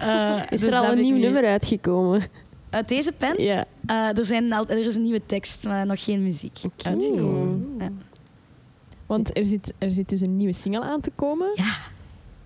Uh, 0.02 0.42
Is 0.50 0.60
dus 0.60 0.70
er 0.70 0.76
al 0.76 0.92
een 0.92 1.02
nieuw 1.02 1.18
nummer 1.18 1.46
uitgekomen? 1.46 2.24
Uit 2.70 2.88
deze 2.88 3.12
pen? 3.12 3.44
Ja. 3.44 3.66
Uh, 3.90 4.18
er, 4.18 4.26
zijn 4.26 4.54
al, 4.54 4.68
er 4.68 4.86
is 4.86 4.96
een 4.96 5.04
nieuwe 5.04 5.26
tekst, 5.26 5.66
maar 5.66 5.86
nog 5.86 6.04
geen 6.04 6.24
muziek. 6.24 6.60
Oké. 6.64 6.90
uitgekomen. 6.90 7.76
Ja. 7.80 7.90
want 9.06 9.38
er 9.38 9.46
zit, 9.46 9.74
er 9.78 9.92
zit 9.92 10.10
dus 10.10 10.22
een 10.22 10.38
nieuwe 10.38 10.54
single 10.54 10.84
aan 10.84 11.02
te 11.02 11.12
komen. 11.16 11.52
Ja. 11.56 11.78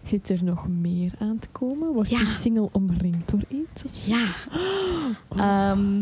Zit 0.04 0.30
er 0.30 0.44
nog 0.44 0.68
meer 0.68 1.12
aan 1.20 1.40
te 1.40 1.48
komen? 1.52 1.94
Wordt 1.94 2.10
Ja. 2.10 2.18
die 2.18 2.28
single 2.28 2.70
omringd 2.72 3.30
door 3.30 3.42
iets? 3.48 3.84
of? 3.86 4.06
Ja. 4.06 4.26
Ehm, 5.36 6.02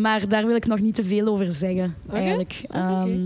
maar 0.00 0.28
daar 0.28 0.46
wil 0.46 0.56
ik 0.56 0.66
nog 0.66 0.80
niet 0.80 0.94
te 0.94 1.04
veel 1.04 1.26
over 1.26 1.50
zeggen, 1.52 1.94
eigenlijk. 2.12 2.64
Ehm, 2.68 3.18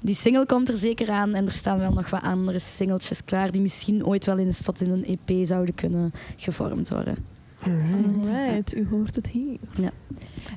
die 0.00 0.14
single 0.14 0.46
komt 0.46 0.68
er 0.68 0.76
zeker 0.76 1.10
aan 1.10 1.34
en 1.34 1.46
er 1.46 1.52
staan 1.52 1.78
wel 1.78 1.92
nog 1.92 2.10
wat 2.10 2.22
andere 2.22 2.58
singeltjes 2.58 3.24
klaar 3.24 3.50
die 3.50 3.60
misschien 3.60 4.06
ooit 4.06 4.26
wel 4.26 4.38
eens 4.38 4.62
tot 4.62 4.80
in 4.80 4.90
een 4.90 5.04
EP 5.04 5.46
zouden 5.46 5.74
kunnen 5.74 6.12
gevormd 6.36 6.90
worden. 6.90 7.16
Alright. 7.62 8.26
Alright, 8.26 8.74
u 8.76 8.86
hoort 8.90 9.14
het 9.14 9.26
hier. 9.26 9.56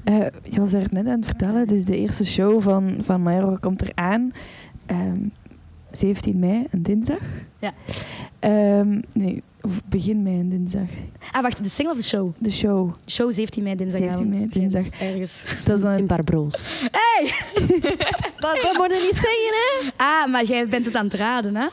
Eh, 0.03 0.17
je 0.49 0.59
was 0.59 0.73
er 0.73 0.85
net 0.89 1.07
aan 1.07 1.15
het 1.15 1.25
vertellen, 1.25 1.67
dus 1.67 1.85
de 1.85 1.97
eerste 1.97 2.25
show 2.25 2.61
van, 2.61 2.95
van 3.01 3.21
Mallorca 3.21 3.57
komt 3.59 3.81
eraan. 3.81 4.31
Ehm 4.85 5.17
17 5.97 6.39
mei, 6.39 6.65
een 6.71 6.83
dinsdag. 6.83 7.19
Ja. 7.59 7.73
Ehm, 8.39 9.01
nee, 9.13 9.43
of 9.61 9.81
begin 9.85 10.23
mei, 10.23 10.39
een 10.39 10.49
dinsdag. 10.49 10.89
Ah, 11.31 11.41
wacht, 11.41 11.63
de 11.63 11.69
single 11.69 11.93
of 11.93 11.99
de 11.99 12.07
show? 12.07 12.33
De 12.37 12.51
show. 12.51 12.93
Show 13.05 13.33
17 13.33 13.63
mei, 13.63 13.75
dinsdag. 13.75 13.99
17 14.01 14.29
mei, 14.29 14.47
dinsdag. 14.49 15.01
Ergens. 15.01 15.45
Dat 15.65 15.75
is 15.75 15.81
dan 15.83 15.97
In 15.97 16.07
Barbroos. 16.07 16.55
Hey! 16.91 17.31
Dat, 18.43 18.59
dat 18.61 18.77
moet 18.77 18.91
je 18.91 19.01
niet 19.05 19.15
zeggen, 19.15 19.53
hè? 19.53 19.89
Ah, 19.97 20.31
maar 20.31 20.43
jij 20.45 20.67
bent 20.67 20.85
het 20.85 20.95
aan 20.95 21.05
het 21.05 21.13
raden, 21.13 21.55
hè? 21.55 21.67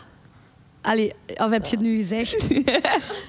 Allee, 0.83 1.13
of 1.37 1.51
heb 1.51 1.67
je 1.67 1.77
het 1.77 1.81
nu 1.85 1.97
gezegd? 1.97 2.47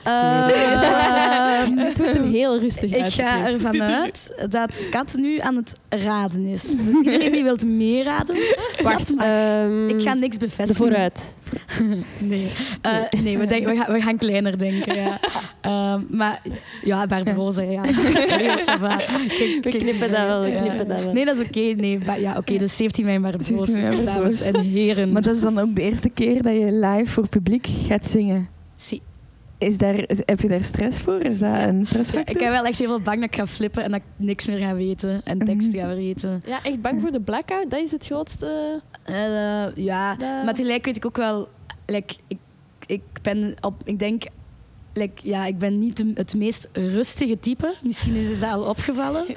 Ehm, 0.04 1.78
Het 1.78 1.98
wordt 1.98 2.16
er 2.18 2.24
heel 2.24 2.60
rustig 2.60 2.92
ik 2.92 3.02
uit. 3.02 3.14
ga 3.14 3.48
ervan 3.48 3.82
uit 3.82 4.34
dat 4.50 4.82
Kat 4.90 5.16
nu 5.16 5.40
aan 5.40 5.56
het 5.56 5.74
raden 5.90 6.46
is. 6.46 6.62
Dus 6.62 6.96
iedereen 7.04 7.32
die 7.32 7.44
wilt 7.44 7.66
meeraden, 7.66 8.36
wacht 8.84 9.16
maar. 9.16 9.62
Ehm, 9.64 9.90
Ik 9.90 10.02
ga 10.02 10.14
niks 10.14 10.38
de 10.38 10.46
bevestigen. 10.46 10.76
vooruit. 10.86 11.36
Nee, 12.20 12.48
Eh, 12.82 13.22
nee 13.24 13.38
we, 13.38 13.46
denken, 13.46 13.70
we, 13.70 13.78
gaan, 13.78 13.94
we 13.94 14.02
gaan 14.02 14.18
kleiner 14.18 14.58
denken. 14.58 14.96
Ja. 14.96 15.20
Ehm, 15.62 16.02
maar 16.10 16.42
ja, 16.84 17.06
Barbarossa, 17.06 17.62
ja. 17.62 17.82
We 17.82 19.60
knippen 19.62 20.12
dat 20.12 20.26
wel, 20.28 20.42
we 20.42 20.48
ja. 20.48 20.62
knippen 20.62 20.88
dat 20.88 21.04
wel. 21.04 21.14
Nee, 21.14 21.26
dat 21.26 21.36
is 21.40 21.46
oké. 21.46 21.60
Nee, 21.60 22.00
ja, 22.20 22.38
oké, 22.38 22.58
dus 22.58 22.76
17 22.78 23.06
mei 23.06 23.20
Barbarossa, 23.20 23.66
17 23.66 23.82
mei 23.82 24.04
dames 24.04 24.42
en 24.42 24.60
heren. 24.60 25.12
Maar 25.12 25.22
dat 25.22 25.36
is 25.36 25.42
dan 25.42 25.60
ook 25.60 25.76
de 25.76 25.82
eerste 25.82 26.10
keer 26.10 26.42
dat 26.42 26.54
je 26.54 26.72
live 26.72 27.12
voor 27.12 27.28
publiek 27.28 27.68
gaat 27.88 28.08
zingen. 28.08 28.48
Zie. 28.76 29.02
Is 29.62 29.78
daar, 29.78 29.96
heb 30.08 30.40
je 30.40 30.48
daar 30.48 30.64
stress 30.64 31.02
voor? 31.02 31.22
Is 31.22 31.40
dat 31.40 31.56
een 31.56 31.86
stressfactor? 31.86 32.36
Ik 32.36 32.42
ben 32.42 32.52
wel 32.52 32.66
echt 32.66 32.80
heel 32.80 32.88
veel 32.88 33.02
bang 33.02 33.20
dat 33.20 33.30
ik 33.30 33.36
ga 33.36 33.48
flippen 33.48 33.84
en 33.84 33.92
dat 33.92 34.00
ik 34.00 34.26
niks 34.26 34.48
meer 34.48 34.58
ga 34.58 34.76
weten 34.76 35.22
en 35.24 35.40
teksten 35.40 35.80
ga 35.80 35.86
vergeten. 35.86 36.42
Ja, 36.46 36.64
echt 36.64 36.82
bang 36.82 37.02
voor 37.02 37.12
de 37.12 37.22
blackout. 37.22 37.70
Dat 37.70 37.80
is 37.80 37.92
het 37.92 38.06
grootste. 38.06 38.82
Eh, 39.04 39.76
ja, 39.76 40.16
maar 40.20 40.54
tegelijk 40.54 40.86
weet 40.86 40.96
ik 40.96 41.06
ook 41.06 41.18
wel, 41.18 41.48
like, 41.86 42.16
ik, 42.28 42.38
ik 42.86 43.02
ben 43.22 43.56
op, 43.62 43.82
ik 43.84 44.00
denk, 44.00 44.24
like, 44.94 45.28
ja, 45.28 45.46
ik 45.46 45.58
ben 45.58 45.80
niet 45.80 45.98
de- 45.98 46.12
het 46.16 46.36
meest 46.36 46.68
rustige 46.74 47.40
type. 47.40 47.74
Misschien 47.84 48.16
is 48.16 48.40
het 48.40 48.50
al 48.52 48.62
opgevallen. 48.64 49.24
Nee. 49.28 49.36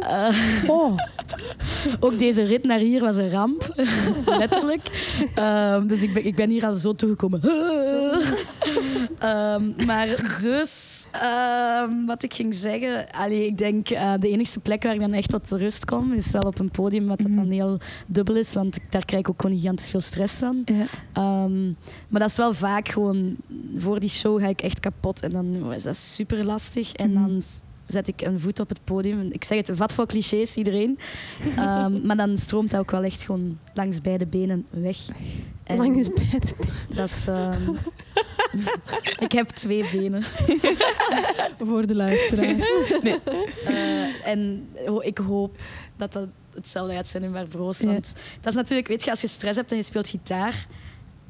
Eh, 0.00 0.34
Oh, 0.66 0.98
ook 2.00 2.18
deze 2.18 2.42
rit 2.42 2.64
naar 2.64 2.78
hier 2.78 3.00
was 3.00 3.16
een 3.16 3.30
ramp, 3.30 3.70
letterlijk. 4.38 4.80
Ehm, 5.34 5.86
dus 5.86 6.02
ik 6.02 6.12
ben, 6.14 6.24
ik 6.26 6.34
ben 6.36 6.50
hier 6.50 6.66
al 6.66 6.74
zo 6.74 6.94
toegekomen. 6.94 7.40
Ehm, 9.18 9.86
maar 9.86 10.08
dus, 10.42 10.97
ehm, 11.20 12.04
wat 12.06 12.22
ik 12.22 12.34
ging 12.34 12.54
zeggen, 12.54 13.10
allee, 13.10 13.46
ik 13.46 13.58
denk 13.58 13.88
eh, 13.90 14.12
de 14.20 14.28
enige 14.28 14.60
plek 14.60 14.82
waar 14.82 14.94
ik 14.94 15.00
dan 15.00 15.12
echt 15.12 15.30
tot 15.30 15.50
rust 15.50 15.84
kom, 15.84 16.12
is 16.12 16.30
wel 16.30 16.42
op 16.42 16.58
een 16.58 16.70
podium, 16.70 17.06
wat 17.06 17.18
dat 17.20 17.32
dan 17.32 17.42
Mhm. 17.44 17.52
heel 17.52 17.78
dubbel 18.06 18.36
is, 18.36 18.54
want 18.54 18.78
daar 18.90 19.04
krijg 19.04 19.22
ik 19.22 19.28
ook 19.28 19.40
gewoon 19.42 19.56
gigantisch 19.58 19.90
veel 19.90 20.00
stress 20.00 20.38
van. 20.38 20.62
Ja. 20.64 20.84
Ehm, 21.12 21.66
maar 22.08 22.20
dat 22.20 22.28
is 22.30 22.36
wel 22.36 22.54
vaak 22.54 22.88
gewoon, 22.88 23.36
voor 23.76 24.00
die 24.00 24.08
show 24.08 24.40
ga 24.40 24.46
ik 24.46 24.62
echt 24.62 24.80
kapot 24.80 25.22
en 25.22 25.30
dan 25.30 25.72
is 25.72 25.82
dat 25.82 25.96
super 25.96 26.44
lastig. 26.44 26.92
En 26.92 27.12
Mhm. 27.12 27.20
dan 27.22 27.40
zet 27.88 28.08
ik 28.08 28.20
een 28.20 28.40
voet 28.40 28.60
op 28.60 28.68
het 28.68 28.84
podium. 28.84 29.28
Ik 29.32 29.44
zeg 29.44 29.66
het, 29.66 29.76
wat 29.76 29.92
voor 29.92 30.06
clichés 30.06 30.56
iedereen. 30.56 30.98
Ehm, 31.56 32.06
maar 32.06 32.16
dan 32.16 32.38
stroomt 32.38 32.70
dat 32.70 32.80
ook 32.80 32.90
wel 32.90 33.02
echt 33.02 33.22
gewoon 33.22 33.58
langs 33.74 34.00
beide 34.00 34.26
benen 34.26 34.66
weg. 34.70 34.96
En 35.64 35.76
langs 35.76 36.08
bij 36.12 36.38
de 36.40 36.54
Dat 36.94 37.08
is... 37.08 37.26
ehm, 37.26 37.70
ik 39.24 39.32
heb 39.32 39.48
twee 39.48 39.84
benen. 39.92 40.22
Voor 41.68 41.86
de 41.86 41.94
luisteraar. 41.94 42.56
Eh, 43.64 44.26
en 44.28 44.68
ik 45.00 45.18
hoop 45.18 45.56
dat 45.96 46.12
dat 46.12 46.28
hetzelfde 46.54 46.94
gaat 46.94 47.08
zijn 47.08 47.22
in 47.22 47.32
Barbroos. 47.32 47.78
Ja. 47.78 47.86
Want 47.86 48.12
dat 48.40 48.52
is 48.52 48.54
natuurlijk, 48.58 48.88
weet 48.88 49.04
je, 49.04 49.10
als 49.10 49.20
je 49.20 49.28
stress 49.28 49.56
hebt 49.56 49.70
en 49.70 49.76
je 49.76 49.82
speelt 49.82 50.08
gitaar, 50.08 50.66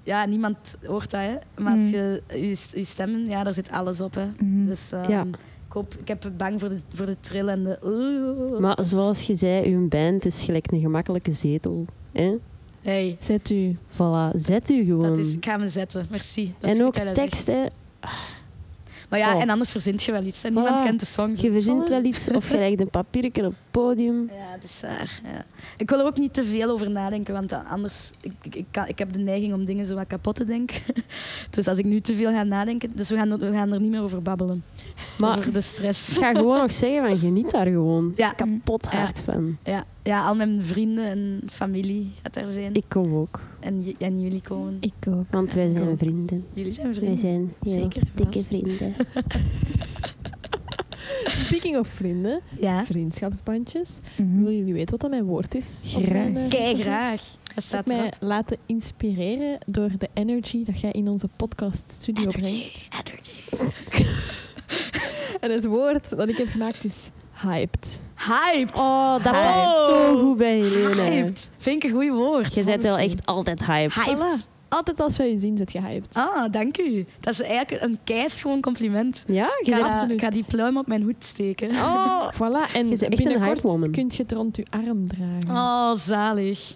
ja, 0.03 0.25
niemand 0.27 0.77
hoort 0.87 1.11
dat, 1.11 1.21
hè. 1.21 1.35
Maar 1.63 1.73
als 1.73 1.81
Mm. 1.81 1.87
je, 1.91 2.23
je, 2.29 2.57
je 2.75 2.85
stemmen, 2.85 3.27
ja, 3.29 3.43
daar 3.45 3.55
zit 3.55 3.71
alles 3.71 4.01
op, 4.01 4.15
hè. 4.15 4.27
Mhm. 4.39 4.65
Dus 4.65 4.93
ehm, 4.93 5.11
Ja. 5.11 5.27
Ik, 5.69 5.75
hoop, 5.75 5.95
ik 6.01 6.09
heb 6.09 6.31
bang 6.37 6.61
voor 6.61 6.69
de, 6.69 6.79
voor 6.95 7.07
de 7.07 7.17
trill 7.21 7.49
en 7.49 7.65
de... 7.65 8.57
Maar 8.61 8.79
zoals 8.83 9.23
je 9.23 9.35
zei, 9.35 9.75
uw 9.75 9.89
band 9.89 10.25
is 10.25 10.43
gelijk 10.43 10.73
een 10.73 10.81
gemakkelijke 10.81 11.33
zetel. 11.33 11.85
Hè? 12.13 12.35
Hey, 12.83 13.17
Zet 13.21 13.51
u. 13.51 13.77
Voilà, 13.93 14.31
zet 14.37 14.71
u 14.71 14.85
gewoon. 14.85 15.03
dat 15.09 15.19
is, 15.19 15.35
ik 15.35 15.45
ga 15.45 15.57
me 15.57 15.69
zetten, 15.69 16.07
merci. 16.11 16.55
Dat 16.59 16.71
is 16.71 16.79
en 16.79 16.85
ook 16.85 16.95
tekst, 16.95 17.47
hè. 17.47 17.65
Maar 19.09 19.19
ja, 19.19 19.35
Oh. 19.35 19.41
en 19.43 19.51
anders 19.51 19.71
verzint 19.71 20.03
je 20.03 20.13
wel 20.13 20.23
iets. 20.25 20.45
En 20.45 20.53
niemand 20.55 20.81
Voilà. 20.81 20.85
kent 20.85 21.01
de 21.01 21.07
songs. 21.07 21.41
Je 21.41 21.51
verzint 21.53 21.89
wel 21.89 22.05
iets 22.05 22.31
of 22.31 22.51
je 22.51 22.59
legt 22.69 22.81
een 22.81 22.91
papiertje 22.91 23.47
op 23.47 23.55
podium. 23.83 24.31
Ja, 24.39 24.55
dat 24.55 24.65
is 24.65 24.81
waar. 24.81 25.21
Ja. 25.25 25.45
Ik 25.77 25.91
wil 25.91 25.99
er 25.99 26.07
ook 26.07 26.19
niet 26.19 26.35
te 26.35 26.45
veel 26.45 26.71
over 26.71 26.91
nadenken, 26.91 27.35
want 27.35 27.53
anders... 27.53 28.11
Ik, 28.21 28.33
ik, 28.43 28.55
ik, 28.55 28.65
kan, 28.71 28.87
ik 28.89 28.99
heb 28.99 29.13
de 29.13 29.19
neiging 29.19 29.53
om 29.55 29.65
dingen 29.65 29.85
zo 29.87 29.95
wat 29.95 30.07
kapot 30.07 30.35
te 30.35 30.45
denken. 30.45 30.81
dus 31.51 31.69
als 31.69 31.79
ik 31.79 31.85
nu 31.85 32.01
te 32.01 32.15
veel 32.15 32.31
ga 32.31 32.43
nadenken... 32.43 32.91
Dus 32.95 33.09
we 33.11 33.17
gaan, 33.17 33.31
er- 33.31 33.39
we 33.39 33.53
gaan 33.53 33.73
er 33.73 33.81
niet 33.81 33.91
meer 33.91 34.03
over 34.03 34.23
babbelen. 34.23 34.65
Maar 35.19 35.37
over 35.39 35.53
de 35.53 35.59
ik 35.59 35.65
stress. 35.65 36.19
ga 36.19 36.33
gewoon 36.35 36.59
nog 36.59 36.73
zeggen, 36.73 37.09
van 37.09 37.19
geniet 37.19 37.51
daar 37.51 37.67
gewoon 37.67 38.13
Ja. 38.17 38.33
kapot 38.33 38.89
Ja. 38.91 38.99
hard 38.99 39.21
van. 39.21 39.57
Ja, 39.65 39.85
ja, 40.03 40.27
al 40.27 40.35
mijn 40.35 40.65
vrienden 40.65 41.05
en 41.07 41.41
familie 41.51 42.13
gaat 42.23 42.37
er 42.37 42.51
zijn. 42.53 42.75
Ik 42.75 42.85
kom 42.89 43.15
ook, 43.15 43.41
En, 43.61 43.83
j- 43.85 43.95
en 43.99 44.21
jullie 44.21 44.43
komen. 44.43 44.77
Ik 44.81 44.93
ook. 45.09 45.25
want 45.31 45.55
wij 45.55 45.71
zijn 45.71 45.99
vrienden. 45.99 46.45
Jullie 46.53 46.73
zijn 46.73 46.87
Wij 46.87 46.95
vrienden. 46.95 47.19
zijn 47.19 47.53
heel 47.63 47.73
Zeker, 47.73 48.03
dikke 48.15 48.33
vast. 48.33 48.47
vrienden. 48.47 48.95
Speaking 51.47 51.77
of 51.77 51.89
vrienden, 51.89 52.41
Ja. 52.61 52.85
vriendschapsbandjes. 52.85 53.91
Mhm. 54.17 54.39
Willen 54.39 54.57
jullie 54.57 54.73
weten 54.75 54.91
wat 54.91 55.01
dat 55.01 55.11
mijn 55.11 55.25
woord 55.25 55.55
is? 55.55 55.83
Graag. 55.87 56.09
mijn, 56.09 56.37
eh, 56.37 56.49
Kei 56.49 56.81
graag. 56.83 57.21
Dat 57.21 57.57
Ik 57.57 57.63
staat 57.63 57.85
heb 57.85 57.87
mij 57.87 57.99
erop. 57.99 58.17
laten 58.21 58.57
inspireren 58.67 59.59
door 59.67 59.91
de 59.99 60.09
energy 60.15 60.65
dat 60.65 60.81
jij 60.81 60.91
in 60.93 61.09
onze 61.09 61.29
podcast 61.37 61.91
studio 61.91 62.31
brengt. 62.31 62.49
Energy, 62.49 62.89
energy. 62.91 64.07
En 65.41 65.51
het 65.51 65.65
woord 65.65 66.17
dat 66.17 66.29
ik 66.29 66.37
heb 66.37 66.49
gemaakt 66.49 66.85
is 66.85 67.11
hyped. 67.43 68.03
Hyped. 68.15 68.79
Oh, 68.79 69.13
dat 69.13 69.35
Hyped. 69.35 69.53
past 69.53 69.87
zo 69.91 70.19
goed 70.19 70.37
bij 70.37 70.59
Helene. 70.59 71.03
Hyped. 71.03 71.51
Vind 71.59 71.85
ik 71.85 71.91
een 71.91 71.97
goed 71.97 72.09
woord. 72.09 72.55
Je 72.55 72.65
bent 72.65 72.83
wel 72.83 72.99
echt 72.99 73.27
altijd 73.27 73.65
hyped. 73.65 73.95
Hyped. 74.05 74.17
Voilà. 74.19 74.58
Altijd 74.69 75.01
als 75.01 75.17
wij 75.17 75.31
je 75.31 75.39
zien, 75.39 75.57
zit 75.57 75.73
je 75.73 75.81
hyped. 75.81 76.15
Ah, 76.15 76.53
dank 76.53 76.79
u. 76.79 77.05
Dat 77.21 77.33
is 77.33 77.43
eigenlijk 77.43 77.83
een 77.83 77.99
keischoon 78.05 78.61
compliment. 78.61 79.25
Ja, 79.27 79.47
Ik 79.61 79.75
ga, 79.75 79.81
absoluut. 79.89 80.13
ik 80.13 80.21
ga 80.21 80.31
die 80.31 80.45
pluim 80.49 80.77
op 80.77 80.87
mijn 80.87 81.03
hoed 81.03 81.25
steken. 81.25 81.71
Oh, 81.71 82.29
Voilà, 82.39 82.73
en 82.75 82.89
Je 82.89 82.97
bent 82.97 83.03
echt 83.03 83.03
een 83.03 83.29
binnenkort 83.29 83.91
kun 83.91 84.07
je 84.09 84.23
het 84.23 84.33
rond 84.33 84.57
je 84.57 84.67
arm 84.71 85.09
dragen. 85.09 85.51
Oh, 85.51 85.95
zalig. 85.95 86.75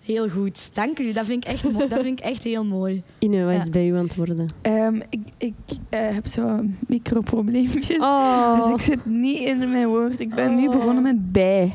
Heel 0.00 0.28
goed. 0.28 0.74
Dank 0.74 0.98
u. 0.98 1.12
Dat 1.12 1.26
vind 1.26 1.44
ik 1.44 1.50
echt, 1.50 1.72
mo- 1.72 1.86
dat 1.88 2.02
vind 2.02 2.18
ik 2.20 2.24
echt 2.24 2.44
heel 2.44 2.64
mooi. 2.64 3.02
Ine, 3.18 3.44
wat 3.44 3.54
is 3.54 3.64
Ja. 3.64 3.70
bij 3.70 3.86
u 3.88 3.96
aan 3.96 4.02
het 4.04 4.14
worden? 4.16 4.46
Ehm, 4.62 5.00
ik 5.10 5.20
ik 5.38 5.54
eh, 5.88 6.00
heb 6.14 6.26
zo 6.26 6.60
microprobleempjes. 6.86 7.98
Oh, 7.98 8.58
Dus 8.58 8.68
ik 8.68 8.80
zit 8.80 9.06
niet 9.06 9.38
in 9.40 9.58
mijn 9.58 9.86
woord. 9.88 10.20
Ik 10.20 10.34
ben 10.34 10.54
nu 10.54 10.66
Oh. 10.66 10.72
begonnen 10.72 11.02
met 11.02 11.32
bij. 11.32 11.74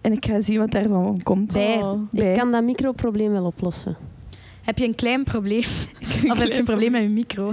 En 0.00 0.12
ik 0.12 0.26
ga 0.26 0.40
zien 0.40 0.58
wat 0.58 0.70
daarvan 0.70 1.20
komt. 1.22 1.52
Bij. 1.52 1.82
Oh. 1.82 2.00
Bij. 2.10 2.30
ik 2.32 2.38
kan 2.38 2.52
dat 2.52 2.62
microprobleem 2.62 3.32
wel 3.32 3.44
oplossen. 3.44 3.96
Heb 4.62 4.78
je 4.78 4.84
een 4.84 4.94
klein 4.94 5.24
probleem? 5.24 5.58
Of 6.30 6.38
heb 6.38 6.52
je 6.52 6.58
een 6.58 6.64
probleem 6.64 6.90
met 6.90 7.02
je 7.02 7.08
micro? 7.08 7.52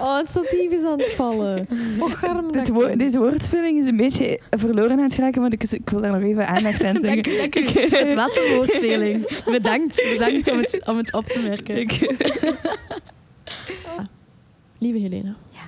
Oh, 0.00 0.16
het 0.16 0.28
statief 0.30 0.70
is 0.70 0.84
aan 0.84 0.98
het 0.98 1.10
vallen. 1.10 1.68
Och, 1.98 2.24
arm 2.24 2.52
Dit 2.52 2.54
dat 2.66 2.68
wo- 2.68 2.96
deze 2.96 3.18
woordspeling 3.18 3.78
is 3.78 3.86
een 3.86 3.96
beetje 3.96 4.40
verloren 4.50 4.90
aan 4.90 4.98
het 5.02 5.14
geraken, 5.14 5.40
maar 5.42 5.52
ik, 5.52 5.62
ik 5.62 5.90
wil 5.90 6.00
daar 6.00 6.12
nog 6.12 6.22
even 6.22 6.46
aandacht 6.46 6.82
aan 6.84 6.94
Dank 7.00 7.26
zeggen. 7.26 7.32
u, 7.32 7.36
dank 7.36 7.54
u. 7.54 7.60
Het 7.96 8.14
was 8.14 8.36
een 8.36 8.54
woordspeling. 8.56 9.42
Bedankt, 9.44 10.02
bedankt 10.12 10.50
om 10.50 10.58
het, 10.58 10.86
om 10.86 10.96
het 10.96 11.12
op 11.12 11.26
te 11.26 11.40
merken. 11.40 11.76
Lieve 14.78 14.98
Helena. 14.98 15.34
Ja. 15.50 15.60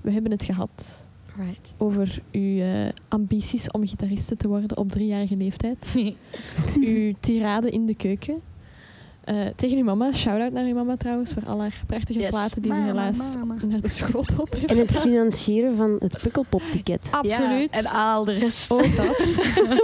We 0.00 0.10
hebben 0.10 0.30
het 0.30 0.44
gehad 0.44 1.04
Right. 1.36 1.72
over 1.76 2.18
uw 2.32 2.60
eh, 2.60 2.88
ambities 3.08 3.70
om 3.70 3.86
gitariste 3.86 4.36
te 4.36 4.48
worden 4.48 4.76
op 4.76 4.90
driejarige 4.90 5.36
leeftijd. 5.36 5.94
uw 6.80 7.12
tirade 7.20 7.70
in 7.70 7.86
de 7.86 7.94
keuken. 7.94 8.40
Eh, 9.30 9.36
tegen 9.56 9.76
uw 9.78 9.84
mama. 9.84 10.12
Shout-out 10.12 10.52
naar 10.52 10.64
uw 10.64 10.74
mama 10.74 10.96
trouwens 10.96 11.32
voor 11.32 11.42
al 11.46 11.60
haar 11.60 11.72
prachtige 11.86 12.18
Yes. 12.18 12.28
platen 12.28 12.62
die 12.62 12.74
ze 12.74 12.80
helaas 12.80 13.36
mama. 13.36 13.54
naar 13.66 13.80
de 13.80 13.88
schroot 13.88 14.38
op 14.38 14.52
heeft. 14.52 14.64
En 14.66 14.78
het 14.78 14.98
financieren 14.98 15.76
van 15.76 15.96
het 15.98 16.18
Pukkelpop-ticket. 16.22 17.08
Absoluut. 17.10 17.68
Ja, 17.74 17.78
en 17.78 17.86
al 17.86 18.24
de 18.24 18.32
rest. 18.32 18.70
Ook 18.70 18.96
dat. 18.96 19.28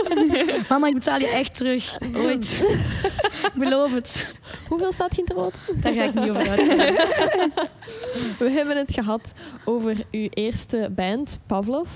Mama, 0.69 0.87
ik 0.87 0.95
betaal 0.95 1.19
je 1.19 1.29
echt 1.29 1.57
terug. 1.57 1.97
Ooit. 2.15 2.65
ik 3.43 3.53
beloof 3.55 3.93
het. 3.95 4.35
Hoeveel 4.69 4.93
staat 4.93 5.15
je 5.17 5.23
in 5.23 5.25
het 5.29 5.37
rood? 5.37 5.83
Daar 5.83 5.93
ga 5.93 6.03
ik 6.03 6.15
niet 6.15 6.29
over 6.31 6.49
uit. 6.49 6.67
We 8.39 8.51
hebben 8.51 8.77
het 8.77 8.93
gehad 8.93 9.33
over 9.65 9.97
uw 10.11 10.27
eerste 10.31 10.91
band, 10.95 11.39
Pavlov. 11.47 11.89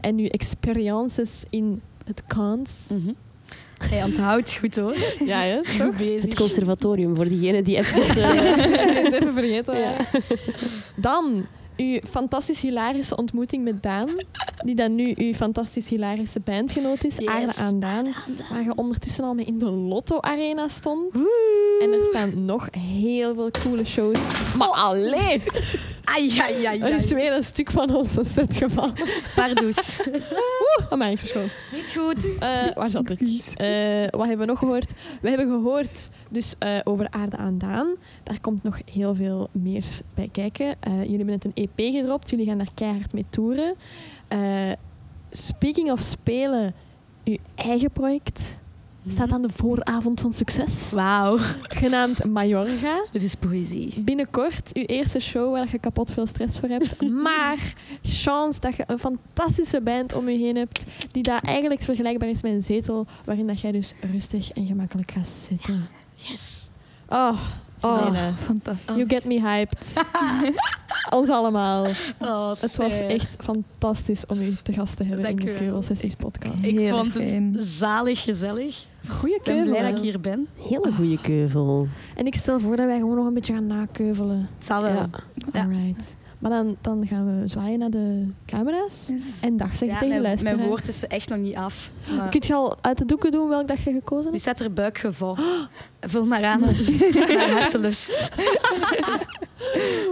En 0.00 0.18
uw 0.18 0.26
experiences 0.28 1.44
in 1.50 1.82
het 2.04 2.22
Kans. 2.26 2.86
Mhm. 2.88 3.12
Hij 3.90 4.04
onthoudt 4.04 4.56
goed 4.56 4.76
hoor. 4.76 4.94
Ja, 5.24 5.38
hè? 5.40 5.60
Bezig. 5.98 6.22
Het 6.22 6.34
conservatorium, 6.34 7.16
voor 7.16 7.28
diegenen 7.28 7.64
die 7.64 7.76
even... 7.76 8.02
eh, 8.22 9.04
even 9.04 9.32
vergeten. 9.32 9.78
Ja. 9.78 9.96
Dan 10.94 11.46
uw 11.76 11.98
fantastisch 12.08 12.60
hilarische 12.60 13.16
ontmoeting 13.16 13.64
met 13.64 13.82
Daan, 13.82 14.24
die 14.64 14.74
dan 14.74 14.94
nu 14.94 15.12
uw 15.16 15.32
fantastisch 15.32 15.88
hilarische 15.88 16.40
bandgenoot 16.40 17.04
is, 17.04 17.16
Yes. 17.16 17.26
Aarde 17.28 17.54
aan 17.54 17.80
Daan, 17.80 18.14
waar 18.50 18.62
je 18.64 18.74
ondertussen 18.74 19.24
al 19.24 19.34
mee 19.34 19.44
in 19.44 19.58
de 19.58 19.70
Lotto 19.70 20.20
Arena 20.20 20.68
stond. 20.68 21.14
En 21.80 21.92
er 21.92 22.04
staan 22.04 22.44
nog 22.44 22.68
heel 22.78 23.34
veel 23.34 23.50
coole 23.50 23.84
shows. 23.84 24.18
Maar 24.56 24.68
alleen, 24.68 25.40
Ai, 26.14 26.38
ai, 26.38 26.64
ai, 26.64 26.80
er 26.80 26.94
is 26.94 27.12
weer 27.12 27.32
een 27.32 27.42
stuk 27.42 27.70
van 27.70 27.94
onze 27.94 28.24
set 28.24 28.56
gevallen. 28.56 28.94
Pardoes. 29.34 30.00
Oeh, 30.06 30.90
aan 30.90 30.98
mij 30.98 31.16
geschoten. 31.16 31.56
Niet 31.72 31.94
goed. 31.98 32.38
Eh, 32.38 32.74
waar 32.74 32.90
zat 32.90 33.10
ik? 33.10 33.20
Eh, 33.20 33.26
wat 34.10 34.26
hebben 34.26 34.38
we 34.38 34.44
nog 34.44 34.58
gehoord? 34.58 34.92
We 35.20 35.28
hebben 35.28 35.46
gehoord 35.48 36.08
dus 36.28 36.54
eh, 36.58 36.78
over 36.84 37.06
Aarde 37.10 37.36
aan 37.36 37.58
Daan. 37.58 37.96
Daar 38.22 38.40
komt 38.40 38.62
nog 38.62 38.78
heel 38.92 39.14
veel 39.14 39.48
meer 39.52 39.84
bij 40.14 40.28
kijken. 40.32 40.76
Eh, 40.80 40.92
jullie 41.02 41.16
hebben 41.16 41.40
net 41.42 41.44
een 41.44 41.68
EP 41.76 41.92
gedropt. 41.94 42.30
Jullie 42.30 42.46
gaan 42.46 42.58
daar 42.58 42.74
keihard 42.74 43.12
mee 43.12 43.24
toeren. 43.30 43.74
Eh, 44.28 44.72
speaking 45.30 45.90
of 45.90 46.00
spelen, 46.00 46.74
uw 47.24 47.36
eigen 47.54 47.90
project 47.90 48.60
staat 49.06 49.32
aan 49.32 49.42
de 49.42 49.52
vooravond 49.52 50.20
van 50.20 50.32
succes. 50.32 50.92
Wauw. 50.92 51.38
Genaamd 51.62 52.24
Majorga. 52.24 53.04
Dit 53.12 53.22
is 53.22 53.34
poëzie. 53.34 54.00
Binnenkort 54.00 54.70
uw 54.74 54.82
eerste 54.82 55.20
show 55.20 55.52
waar 55.52 55.68
je 55.70 55.78
kapot 55.78 56.10
veel 56.10 56.26
stress 56.26 56.58
voor 56.58 56.68
hebt. 56.68 57.00
Maar 57.24 57.74
chance 58.02 58.60
dat 58.60 58.76
je 58.76 58.84
een 58.86 58.98
fantastische 58.98 59.80
band 59.80 60.14
om 60.14 60.28
je 60.28 60.38
heen 60.38 60.56
hebt 60.56 60.84
die 61.10 61.22
daar 61.22 61.42
eigenlijk 61.42 61.82
vergelijkbaar 61.82 62.28
is 62.28 62.42
met 62.42 62.52
een 62.52 62.62
zetel 62.62 63.06
waarin 63.24 63.46
dat 63.46 63.60
jij 63.60 63.72
dus 63.72 63.92
rustig 64.12 64.50
en 64.50 64.66
gemakkelijk 64.66 65.10
gaat 65.10 65.28
zitten. 65.28 65.88
Yes. 66.14 66.68
Oh, 67.08 67.40
oh. 67.84 68.14
Fantastisch. 68.36 68.94
You 68.96 69.08
get 69.08 69.24
me 69.24 69.40
hyped. 69.40 70.02
Ons 71.10 71.28
allemaal. 71.28 71.86
Oh, 72.20 72.48
Het 72.60 72.76
was 72.76 73.00
echt 73.00 73.36
fantastisch 73.40 74.26
om 74.26 74.40
u 74.40 74.56
te 74.62 74.72
gast 74.72 74.96
te 74.96 75.04
hebben 75.04 75.22
Dank 75.24 75.38
in 75.40 75.44
de 75.44 75.50
wel. 75.52 75.60
Keurelsessies 75.60 76.14
podcast. 76.14 76.54
Ik 76.62 76.78
Heel 76.78 76.96
vond 76.98 77.12
fijn. 77.12 77.52
het 77.56 77.66
zalig 77.66 78.22
gezellig. 78.22 78.86
Goeie 79.08 79.34
Ik 79.36 79.42
ben 79.42 79.54
keuvel. 79.54 79.72
blij 79.74 79.90
dat 79.90 79.98
ik 79.98 80.04
hier 80.04 80.20
ben. 80.20 80.46
Hele 80.68 80.92
goede 80.92 81.20
keuvel. 81.20 81.88
En 82.16 82.26
ik 82.26 82.34
stel 82.34 82.60
voor 82.60 82.76
dat 82.76 82.86
wij 82.86 82.98
gewoon 82.98 83.16
nog 83.16 83.26
een 83.26 83.34
beetje 83.34 83.52
gaan 83.54 83.66
nakeuvelen. 83.66 84.48
Het 84.56 84.66
zal 84.66 84.82
wel. 84.82 84.92
Ja. 84.92 85.08
Ja. 85.52 85.60
Alright. 85.62 86.16
Maar 86.44 86.52
dan, 86.62 86.76
dan 86.80 87.06
gaan 87.06 87.40
we 87.40 87.48
zwaaien 87.48 87.78
naar 87.78 87.90
de 87.90 88.28
camera's. 88.46 89.06
Yes. 89.08 89.40
En 89.40 89.56
dag 89.56 89.68
zeggen 89.76 89.86
Ja, 89.86 89.92
tegen 89.92 90.00
de 90.00 90.08
mijn, 90.08 90.22
luisteraar. 90.22 90.56
mijn 90.56 90.68
woord 90.68 90.88
is 90.88 91.06
echt 91.06 91.28
nog 91.28 91.38
niet 91.38 91.54
af. 91.56 91.90
Maar 92.16 92.28
Kun 92.28 92.42
je 92.46 92.54
al 92.54 92.76
uit 92.80 92.98
de 92.98 93.04
doeken 93.04 93.30
doen 93.32 93.48
welk 93.48 93.68
dag 93.68 93.84
je 93.84 93.92
gekozen 93.92 94.24
nu 94.24 94.30
hebt? 94.30 94.40
staat 94.40 94.60
er 94.60 94.72
buikgeval. 94.72 95.36
Vul 96.00 96.26
maar 96.26 96.44
aan. 96.44 96.60
Naar 97.28 97.50
hartelust. 97.50 98.10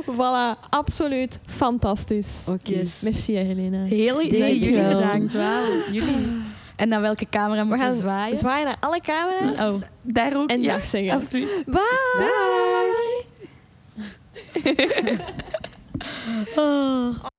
Voilà, 0.06 0.58
absoluut 0.70 1.38
fantastisch. 1.46 2.46
Oké. 2.48 2.70
Yes. 2.72 3.00
Merci, 3.00 3.34
Helena. 3.36 3.82
Heel 3.84 4.16
nee, 4.16 4.30
je 4.32 4.58
jullie 4.58 4.80
wel. 4.82 4.92
bedankt. 4.94 5.34
Wauw. 5.34 5.66
Jullie. 5.92 6.26
En 6.76 6.88
naar 6.88 7.00
welke 7.00 7.26
camera 7.30 7.60
We 7.62 7.66
moeten 7.68 7.86
we 7.86 7.92
gaan 7.92 8.00
zwaaien? 8.00 8.36
zwaaien 8.36 8.66
naar 8.66 8.76
alle 8.80 9.00
camera's 9.00 9.68
Oh. 9.74 9.82
Daar 10.02 10.36
ook. 10.36 10.50
en 10.50 10.62
ja, 10.62 10.76
dag 10.76 10.86
zeggen. 10.86 11.12
absoluut. 11.12 11.64
Bye! 11.66 13.24
Oh. 16.56 17.28